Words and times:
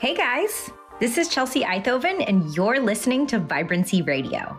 Hey 0.00 0.14
guys, 0.14 0.70
this 1.00 1.18
is 1.18 1.26
Chelsea 1.26 1.62
Eithoven, 1.64 2.22
and 2.28 2.54
you're 2.54 2.78
listening 2.78 3.26
to 3.26 3.40
Vibrancy 3.40 4.00
Radio. 4.02 4.56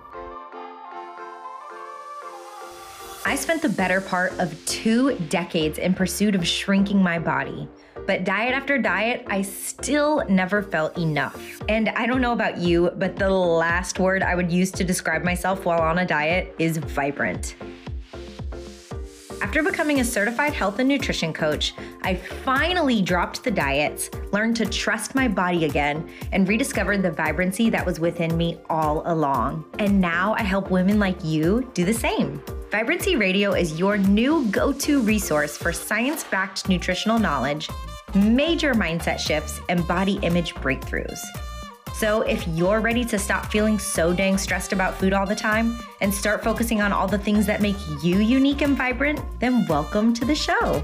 I 3.26 3.38
spent 3.38 3.62
the 3.62 3.70
better 3.70 4.02
part 4.02 4.38
of 4.38 4.54
two 4.66 5.14
decades 5.30 5.78
in 5.78 5.94
pursuit 5.94 6.36
of 6.36 6.46
shrinking 6.46 7.02
my 7.02 7.20
body. 7.20 7.70
But 8.06 8.26
diet 8.26 8.54
after 8.54 8.78
diet, 8.78 9.26
I 9.30 9.44
still 9.44 10.26
never 10.28 10.62
felt 10.62 10.98
enough. 10.98 11.62
And 11.70 11.88
I 11.88 12.06
don't 12.06 12.20
know 12.20 12.34
about 12.34 12.58
you, 12.58 12.92
but 12.98 13.16
the 13.16 13.30
last 13.30 13.98
word 13.98 14.24
I 14.24 14.36
would 14.36 14.52
use 14.52 14.72
to 14.72 14.84
describe 14.84 15.24
myself 15.24 15.64
while 15.64 15.80
on 15.80 16.00
a 16.00 16.06
diet 16.06 16.54
is 16.60 16.80
vibrant. 16.80 17.56
After 19.42 19.64
becoming 19.64 20.02
a 20.02 20.04
certified 20.04 20.54
health 20.54 20.80
and 20.80 20.90
nutrition 20.90 21.32
coach, 21.32 21.74
I 22.04 22.16
finally 22.16 23.02
dropped 23.02 23.44
the 23.44 23.52
diets, 23.52 24.10
learned 24.34 24.58
to 24.58 24.66
trust 24.66 25.16
my 25.16 25.30
body 25.30 25.64
again, 25.64 26.10
and 26.34 26.48
rediscovered 26.48 27.02
the 27.02 27.12
vibrancy 27.12 27.70
that 27.70 27.86
was 27.86 28.02
within 28.02 28.36
me 28.36 28.60
all 28.70 29.02
along. 29.06 29.64
And 29.80 30.02
now 30.02 30.34
I 30.38 30.44
help 30.44 30.70
women 30.70 31.00
like 31.00 31.24
you 31.24 31.72
do 31.74 31.86
the 31.86 31.94
same. 31.94 32.44
Vibrancy 32.70 33.16
Radio 33.16 33.54
is 33.54 33.80
your 33.80 33.98
new 33.98 34.46
go 34.48 34.74
to 34.74 35.02
resource 35.02 35.56
for 35.58 35.72
science 35.72 36.26
backed 36.26 36.68
nutritional 36.68 37.18
knowledge, 37.18 37.70
major 38.14 38.74
mindset 38.74 39.20
shifts, 39.20 39.62
and 39.70 39.88
body 39.88 40.20
image 40.22 40.54
breakthroughs. 40.56 41.20
So, 42.00 42.22
if 42.22 42.48
you're 42.48 42.80
ready 42.80 43.04
to 43.04 43.20
stop 43.20 43.52
feeling 43.52 43.78
so 43.78 44.14
dang 44.14 44.38
stressed 44.38 44.72
about 44.72 44.96
food 44.96 45.12
all 45.12 45.26
the 45.26 45.36
time 45.36 45.78
and 46.00 46.14
start 46.14 46.42
focusing 46.42 46.82
on 46.82 46.94
all 46.94 47.10
the 47.10 47.18
things 47.18 47.46
that 47.48 47.62
make 47.62 47.76
you 48.02 48.20
unique 48.20 48.62
and 48.62 48.78
vibrant, 48.78 49.20
then 49.42 49.66
welcome 49.68 50.14
to 50.14 50.24
the 50.24 50.34
show. 50.34 50.82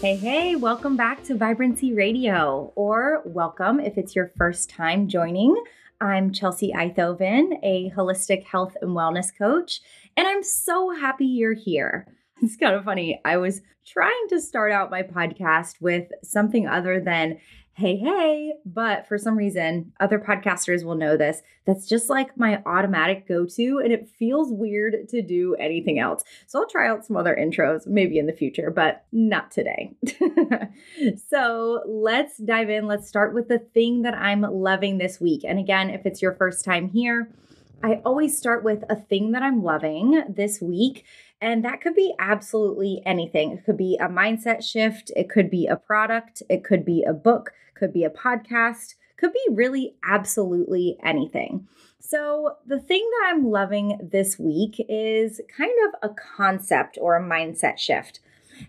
Hey, 0.00 0.16
hey, 0.16 0.56
welcome 0.56 0.96
back 0.96 1.22
to 1.24 1.34
Vibrancy 1.34 1.92
Radio, 1.92 2.72
or 2.74 3.20
welcome 3.26 3.78
if 3.78 3.98
it's 3.98 4.16
your 4.16 4.32
first 4.38 4.70
time 4.70 5.06
joining. 5.06 5.54
I'm 6.00 6.32
Chelsea 6.32 6.72
Eithoven, 6.74 7.58
a 7.62 7.90
holistic 7.94 8.44
health 8.44 8.78
and 8.80 8.92
wellness 8.92 9.26
coach, 9.36 9.82
and 10.16 10.26
I'm 10.26 10.42
so 10.42 10.88
happy 10.98 11.26
you're 11.26 11.52
here. 11.52 12.06
It's 12.42 12.56
kind 12.56 12.74
of 12.74 12.84
funny. 12.84 13.20
I 13.22 13.36
was 13.36 13.60
trying 13.86 14.28
to 14.30 14.40
start 14.40 14.72
out 14.72 14.90
my 14.90 15.02
podcast 15.02 15.74
with 15.78 16.08
something 16.22 16.66
other 16.66 16.98
than 16.98 17.38
hey, 17.80 17.96
hey. 17.96 18.52
But 18.66 19.08
for 19.08 19.16
some 19.16 19.38
reason, 19.38 19.92
other 20.00 20.18
podcasters 20.18 20.84
will 20.84 20.96
know 20.96 21.16
this. 21.16 21.40
That's 21.66 21.88
just 21.88 22.10
like 22.10 22.36
my 22.36 22.62
automatic 22.66 23.26
go 23.26 23.46
to, 23.46 23.80
and 23.82 23.90
it 23.90 24.06
feels 24.18 24.52
weird 24.52 25.08
to 25.08 25.22
do 25.22 25.54
anything 25.54 25.98
else. 25.98 26.22
So 26.46 26.60
I'll 26.60 26.68
try 26.68 26.88
out 26.88 27.06
some 27.06 27.16
other 27.16 27.34
intros 27.34 27.86
maybe 27.86 28.18
in 28.18 28.26
the 28.26 28.34
future, 28.34 28.70
but 28.70 29.04
not 29.12 29.50
today. 29.50 29.94
so 31.30 31.82
let's 31.86 32.36
dive 32.36 32.68
in. 32.68 32.86
Let's 32.86 33.08
start 33.08 33.32
with 33.32 33.48
the 33.48 33.58
thing 33.58 34.02
that 34.02 34.14
I'm 34.14 34.42
loving 34.42 34.98
this 34.98 35.18
week. 35.18 35.42
And 35.46 35.58
again, 35.58 35.88
if 35.88 36.04
it's 36.04 36.20
your 36.20 36.34
first 36.34 36.66
time 36.66 36.90
here, 36.90 37.32
I 37.82 38.02
always 38.04 38.36
start 38.36 38.62
with 38.62 38.84
a 38.90 38.96
thing 38.96 39.32
that 39.32 39.42
I'm 39.42 39.62
loving 39.62 40.22
this 40.28 40.60
week. 40.60 41.04
And 41.40 41.64
that 41.64 41.80
could 41.80 41.94
be 41.94 42.14
absolutely 42.18 43.00
anything. 43.06 43.52
It 43.52 43.64
could 43.64 43.78
be 43.78 43.96
a 43.98 44.08
mindset 44.08 44.62
shift, 44.62 45.10
it 45.16 45.30
could 45.30 45.50
be 45.50 45.66
a 45.66 45.76
product, 45.76 46.42
it 46.50 46.62
could 46.62 46.84
be 46.84 47.02
a 47.02 47.14
book, 47.14 47.52
could 47.74 47.92
be 47.92 48.04
a 48.04 48.10
podcast, 48.10 48.96
could 49.16 49.32
be 49.32 49.46
really 49.50 49.94
absolutely 50.04 50.98
anything. 51.02 51.66
So, 51.98 52.56
the 52.66 52.80
thing 52.80 53.08
that 53.10 53.30
I'm 53.30 53.50
loving 53.50 53.98
this 54.02 54.38
week 54.38 54.84
is 54.88 55.40
kind 55.56 55.72
of 55.88 56.10
a 56.10 56.14
concept 56.14 56.98
or 57.00 57.16
a 57.16 57.22
mindset 57.22 57.78
shift. 57.78 58.20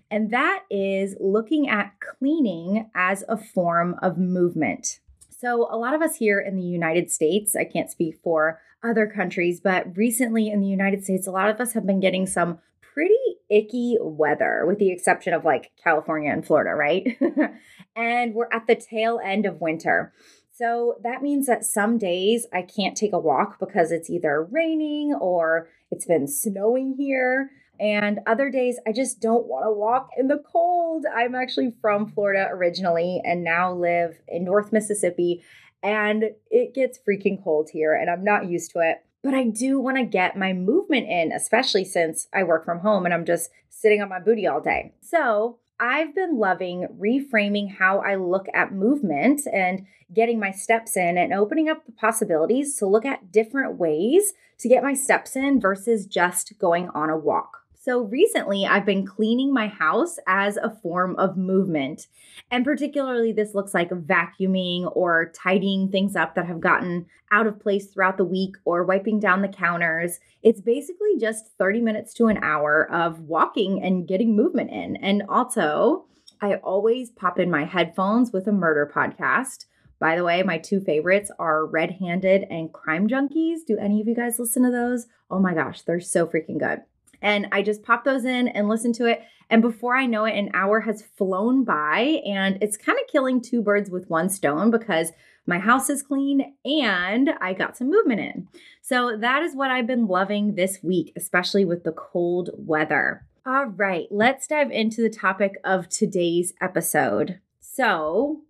And 0.09 0.31
that 0.31 0.63
is 0.69 1.15
looking 1.19 1.67
at 1.67 1.93
cleaning 1.99 2.89
as 2.95 3.25
a 3.27 3.35
form 3.35 3.95
of 4.01 4.17
movement. 4.17 4.99
So, 5.29 5.67
a 5.71 5.75
lot 5.75 5.93
of 5.93 6.01
us 6.01 6.17
here 6.17 6.39
in 6.39 6.55
the 6.55 6.61
United 6.61 7.11
States, 7.11 7.55
I 7.55 7.65
can't 7.65 7.89
speak 7.89 8.19
for 8.23 8.59
other 8.83 9.07
countries, 9.07 9.59
but 9.59 9.95
recently 9.95 10.49
in 10.49 10.61
the 10.61 10.67
United 10.67 11.03
States, 11.03 11.27
a 11.27 11.31
lot 11.31 11.49
of 11.49 11.59
us 11.59 11.73
have 11.73 11.85
been 11.85 11.99
getting 11.99 12.25
some 12.25 12.59
pretty 12.93 13.13
icky 13.49 13.97
weather, 13.99 14.63
with 14.65 14.79
the 14.79 14.91
exception 14.91 15.33
of 15.33 15.45
like 15.45 15.71
California 15.81 16.31
and 16.31 16.45
Florida, 16.45 16.71
right? 16.75 17.17
and 17.95 18.33
we're 18.33 18.49
at 18.51 18.67
the 18.67 18.75
tail 18.75 19.19
end 19.23 19.45
of 19.45 19.61
winter. 19.61 20.13
So 20.53 20.95
that 21.03 21.21
means 21.21 21.47
that 21.47 21.63
some 21.63 21.97
days 21.97 22.45
I 22.53 22.61
can't 22.61 22.95
take 22.95 23.13
a 23.13 23.19
walk 23.19 23.59
because 23.59 23.91
it's 23.91 24.09
either 24.09 24.43
raining 24.43 25.13
or 25.19 25.69
it's 25.89 26.05
been 26.05 26.27
snowing 26.27 26.95
here. 26.97 27.49
And 27.79 28.19
other 28.27 28.49
days 28.49 28.79
I 28.87 28.91
just 28.91 29.19
don't 29.19 29.47
want 29.47 29.65
to 29.65 29.71
walk 29.71 30.09
in 30.17 30.27
the 30.27 30.43
cold. 30.51 31.05
I'm 31.13 31.33
actually 31.33 31.73
from 31.81 32.11
Florida 32.11 32.47
originally 32.51 33.21
and 33.23 33.43
now 33.43 33.73
live 33.73 34.19
in 34.27 34.43
North 34.43 34.71
Mississippi. 34.71 35.41
And 35.83 36.31
it 36.49 36.73
gets 36.73 36.99
freaking 36.99 37.43
cold 37.43 37.69
here 37.73 37.93
and 37.93 38.09
I'm 38.09 38.23
not 38.23 38.49
used 38.49 38.71
to 38.71 38.79
it 38.79 39.03
but 39.23 39.33
I 39.33 39.43
do 39.45 39.79
want 39.79 39.97
to 39.97 40.03
get 40.03 40.37
my 40.37 40.53
movement 40.53 41.07
in, 41.07 41.31
especially 41.31 41.85
since 41.85 42.27
I 42.33 42.43
work 42.43 42.65
from 42.65 42.79
home 42.79 43.05
and 43.05 43.13
I'm 43.13 43.25
just 43.25 43.51
sitting 43.69 44.01
on 44.01 44.09
my 44.09 44.19
booty 44.19 44.47
all 44.47 44.61
day. 44.61 44.93
So 45.01 45.59
I've 45.79 46.15
been 46.15 46.37
loving 46.37 46.87
reframing 46.99 47.77
how 47.77 47.99
I 47.99 48.15
look 48.15 48.47
at 48.53 48.73
movement 48.73 49.41
and 49.51 49.85
getting 50.13 50.39
my 50.39 50.51
steps 50.51 50.97
in 50.97 51.17
and 51.17 51.33
opening 51.33 51.69
up 51.69 51.85
the 51.85 51.91
possibilities 51.91 52.75
to 52.77 52.85
look 52.85 53.05
at 53.05 53.31
different 53.31 53.77
ways 53.77 54.33
to 54.59 54.69
get 54.69 54.83
my 54.83 54.93
steps 54.93 55.35
in 55.35 55.59
versus 55.59 56.05
just 56.05 56.53
going 56.59 56.89
on 56.89 57.09
a 57.09 57.17
walk. 57.17 57.60
So 57.83 58.01
recently, 58.01 58.67
I've 58.67 58.85
been 58.85 59.07
cleaning 59.07 59.51
my 59.51 59.65
house 59.65 60.19
as 60.27 60.55
a 60.55 60.69
form 60.83 61.15
of 61.15 61.35
movement. 61.35 62.05
And 62.51 62.63
particularly, 62.63 63.31
this 63.31 63.55
looks 63.55 63.73
like 63.73 63.89
vacuuming 63.89 64.95
or 64.95 65.31
tidying 65.33 65.89
things 65.89 66.15
up 66.15 66.35
that 66.35 66.45
have 66.45 66.59
gotten 66.59 67.07
out 67.31 67.47
of 67.47 67.59
place 67.59 67.87
throughout 67.87 68.17
the 68.17 68.23
week 68.23 68.55
or 68.65 68.83
wiping 68.83 69.19
down 69.19 69.41
the 69.41 69.47
counters. 69.47 70.19
It's 70.43 70.61
basically 70.61 71.17
just 71.19 71.57
30 71.57 71.81
minutes 71.81 72.13
to 72.15 72.27
an 72.27 72.37
hour 72.43 72.87
of 72.91 73.21
walking 73.21 73.81
and 73.81 74.07
getting 74.07 74.35
movement 74.35 74.69
in. 74.69 74.95
And 74.97 75.23
also, 75.27 76.05
I 76.39 76.57
always 76.57 77.09
pop 77.09 77.39
in 77.39 77.49
my 77.49 77.65
headphones 77.65 78.31
with 78.31 78.45
a 78.45 78.51
murder 78.51 78.91
podcast. 78.93 79.65
By 79.97 80.15
the 80.15 80.23
way, 80.23 80.43
my 80.43 80.59
two 80.59 80.81
favorites 80.81 81.31
are 81.39 81.65
Red 81.65 81.93
Handed 81.99 82.45
and 82.47 82.71
Crime 82.71 83.07
Junkies. 83.07 83.65
Do 83.65 83.79
any 83.79 84.01
of 84.01 84.07
you 84.07 84.13
guys 84.13 84.37
listen 84.37 84.61
to 84.61 84.69
those? 84.69 85.07
Oh 85.31 85.39
my 85.39 85.55
gosh, 85.55 85.81
they're 85.81 85.99
so 85.99 86.27
freaking 86.27 86.59
good. 86.59 86.81
And 87.21 87.47
I 87.51 87.61
just 87.61 87.83
pop 87.83 88.03
those 88.03 88.25
in 88.25 88.47
and 88.47 88.67
listen 88.67 88.93
to 88.93 89.05
it. 89.05 89.21
And 89.49 89.61
before 89.61 89.95
I 89.95 90.05
know 90.05 90.25
it, 90.25 90.37
an 90.37 90.49
hour 90.53 90.79
has 90.79 91.03
flown 91.17 91.65
by, 91.65 92.21
and 92.25 92.57
it's 92.61 92.77
kind 92.77 92.97
of 92.97 93.11
killing 93.11 93.41
two 93.41 93.61
birds 93.61 93.89
with 93.89 94.09
one 94.09 94.29
stone 94.29 94.71
because 94.71 95.11
my 95.45 95.59
house 95.59 95.89
is 95.89 96.03
clean 96.03 96.55
and 96.63 97.31
I 97.41 97.53
got 97.53 97.75
some 97.75 97.89
movement 97.89 98.21
in. 98.21 98.47
So 98.81 99.17
that 99.17 99.43
is 99.43 99.55
what 99.55 99.71
I've 99.71 99.87
been 99.87 100.07
loving 100.07 100.55
this 100.55 100.79
week, 100.81 101.11
especially 101.15 101.65
with 101.65 101.83
the 101.83 101.91
cold 101.91 102.51
weather. 102.53 103.25
All 103.45 103.65
right, 103.65 104.07
let's 104.11 104.47
dive 104.47 104.71
into 104.71 105.01
the 105.01 105.09
topic 105.09 105.55
of 105.63 105.89
today's 105.89 106.53
episode. 106.61 107.39
So, 107.59 108.41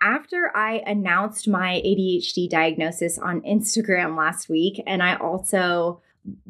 after 0.00 0.56
I 0.56 0.82
announced 0.86 1.48
my 1.48 1.82
ADHD 1.84 2.48
diagnosis 2.48 3.18
on 3.18 3.40
Instagram 3.40 4.16
last 4.16 4.48
week, 4.48 4.80
and 4.86 5.02
I 5.02 5.16
also 5.16 6.00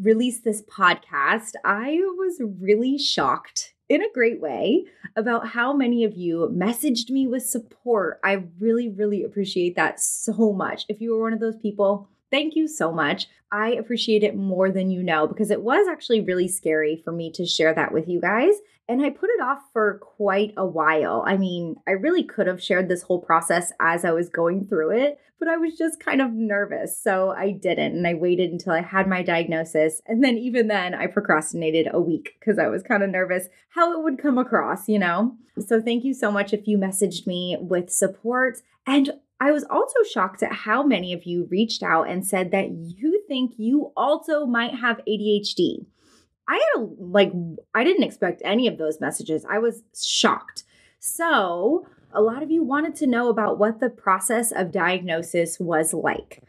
release 0.01 0.41
this 0.41 0.63
podcast, 0.63 1.53
I 1.65 1.99
was 2.17 2.41
really 2.61 2.99
shocked 2.99 3.75
in 3.89 4.03
a 4.03 4.13
great 4.13 4.41
way 4.41 4.85
about 5.15 5.49
how 5.49 5.73
many 5.73 6.05
of 6.05 6.15
you 6.15 6.51
messaged 6.53 7.11
me 7.11 7.27
with 7.27 7.47
support. 7.47 8.19
I 8.25 8.45
really, 8.59 8.89
really 8.89 9.23
appreciate 9.23 9.77
that 9.77 10.01
so 10.01 10.53
much. 10.53 10.85
If 10.89 11.01
you 11.01 11.13
were 11.13 11.23
one 11.23 11.33
of 11.33 11.41
those 11.41 11.57
people, 11.57 12.09
thank 12.31 12.55
you 12.57 12.69
so 12.69 12.93
much. 12.93 13.29
I 13.53 13.71
appreciate 13.71 14.23
it 14.23 14.37
more 14.37 14.71
than 14.71 14.91
you 14.91 15.03
know 15.03 15.27
because 15.27 15.51
it 15.51 15.63
was 15.63 15.87
actually 15.89 16.21
really 16.21 16.49
scary 16.49 17.01
for 17.05 17.13
me 17.13 17.31
to 17.33 17.47
share 17.47 17.75
that 17.75 17.93
with 17.93 18.09
you 18.09 18.21
guys. 18.21 18.55
And 18.89 19.03
I 19.03 19.11
put 19.11 19.31
it 19.31 19.43
off 19.43 19.63
for 19.73 19.99
quite 19.99 20.55
a 20.57 20.67
while. 20.67 21.25
I 21.27 21.37
mean, 21.37 21.77
I 21.89 21.93
really 21.93 22.23
could 22.23 22.47
have 22.47 22.63
shared 22.63 22.89
this 22.89 23.03
whole 23.03 23.21
process 23.21 23.73
as 23.81 24.05
I 24.05 24.13
was 24.13 24.29
going 24.29 24.67
through 24.67 24.97
it, 24.97 25.19
but 25.41 25.49
I 25.49 25.57
was 25.57 25.77
just 25.77 25.99
kind 25.99 26.21
of 26.21 26.33
nervous. 26.33 26.97
So 26.97 27.31
I 27.31 27.51
didn't. 27.51 27.97
And 27.97 28.07
I 28.07 28.15
waited 28.15 28.53
until 28.53 28.73
I 28.73 28.83
had 28.83 29.09
my 29.09 29.23
diagnosis. 29.23 30.01
And 30.07 30.23
then, 30.23 30.39
even 30.39 30.69
then, 30.69 30.95
I 30.95 31.09
procrastinated 31.09 31.89
a 31.93 32.01
week 32.01 32.37
because 32.39 32.61
I 32.61 32.69
was 32.69 32.85
kind 32.85 33.03
of 33.03 33.11
nervous 33.11 33.49
how 33.71 33.93
it 33.93 34.05
would 34.05 34.23
come 34.23 34.39
across, 34.39 34.89
you 34.89 35.01
know? 35.01 35.37
So 35.67 35.83
thank 35.83 36.05
you 36.05 36.15
so 36.15 36.31
much 36.31 36.53
if 36.53 36.69
you 36.69 36.79
messaged 36.79 37.27
me 37.27 37.57
with 37.61 37.91
support. 37.91 38.59
And 38.87 39.15
I 39.41 39.53
was 39.53 39.65
also 39.65 40.03
shocked 40.11 40.43
at 40.43 40.53
how 40.53 40.83
many 40.83 41.13
of 41.13 41.25
you 41.25 41.47
reached 41.51 41.83
out 41.83 42.09
and 42.09 42.27
said 42.27 42.51
that 42.53 42.71
you 42.71 43.23
think 43.29 43.55
you 43.59 43.93
also 43.97 44.47
might 44.47 44.75
have 44.75 45.01
ADHD. 45.07 45.85
I 46.49 46.55
had 46.55 46.81
a, 46.81 46.87
like, 46.99 47.33
I 47.75 47.85
didn't 47.85 48.05
expect 48.05 48.41
any 48.45 48.67
of 48.67 48.79
those 48.79 49.01
messages. 49.01 49.45
I 49.51 49.59
was 49.59 49.83
shocked. 49.95 50.65
So, 51.01 51.87
a 52.13 52.23
lot 52.23 52.43
of 52.43 52.51
you 52.51 52.63
wanted 52.63 52.95
to 52.97 53.07
know 53.07 53.29
about 53.29 53.59
what 53.59 53.81
the 53.81 53.91
process 53.91 54.53
of 54.53 54.73
diagnosis 54.73 55.61
was 55.61 55.93
like. 55.93 56.43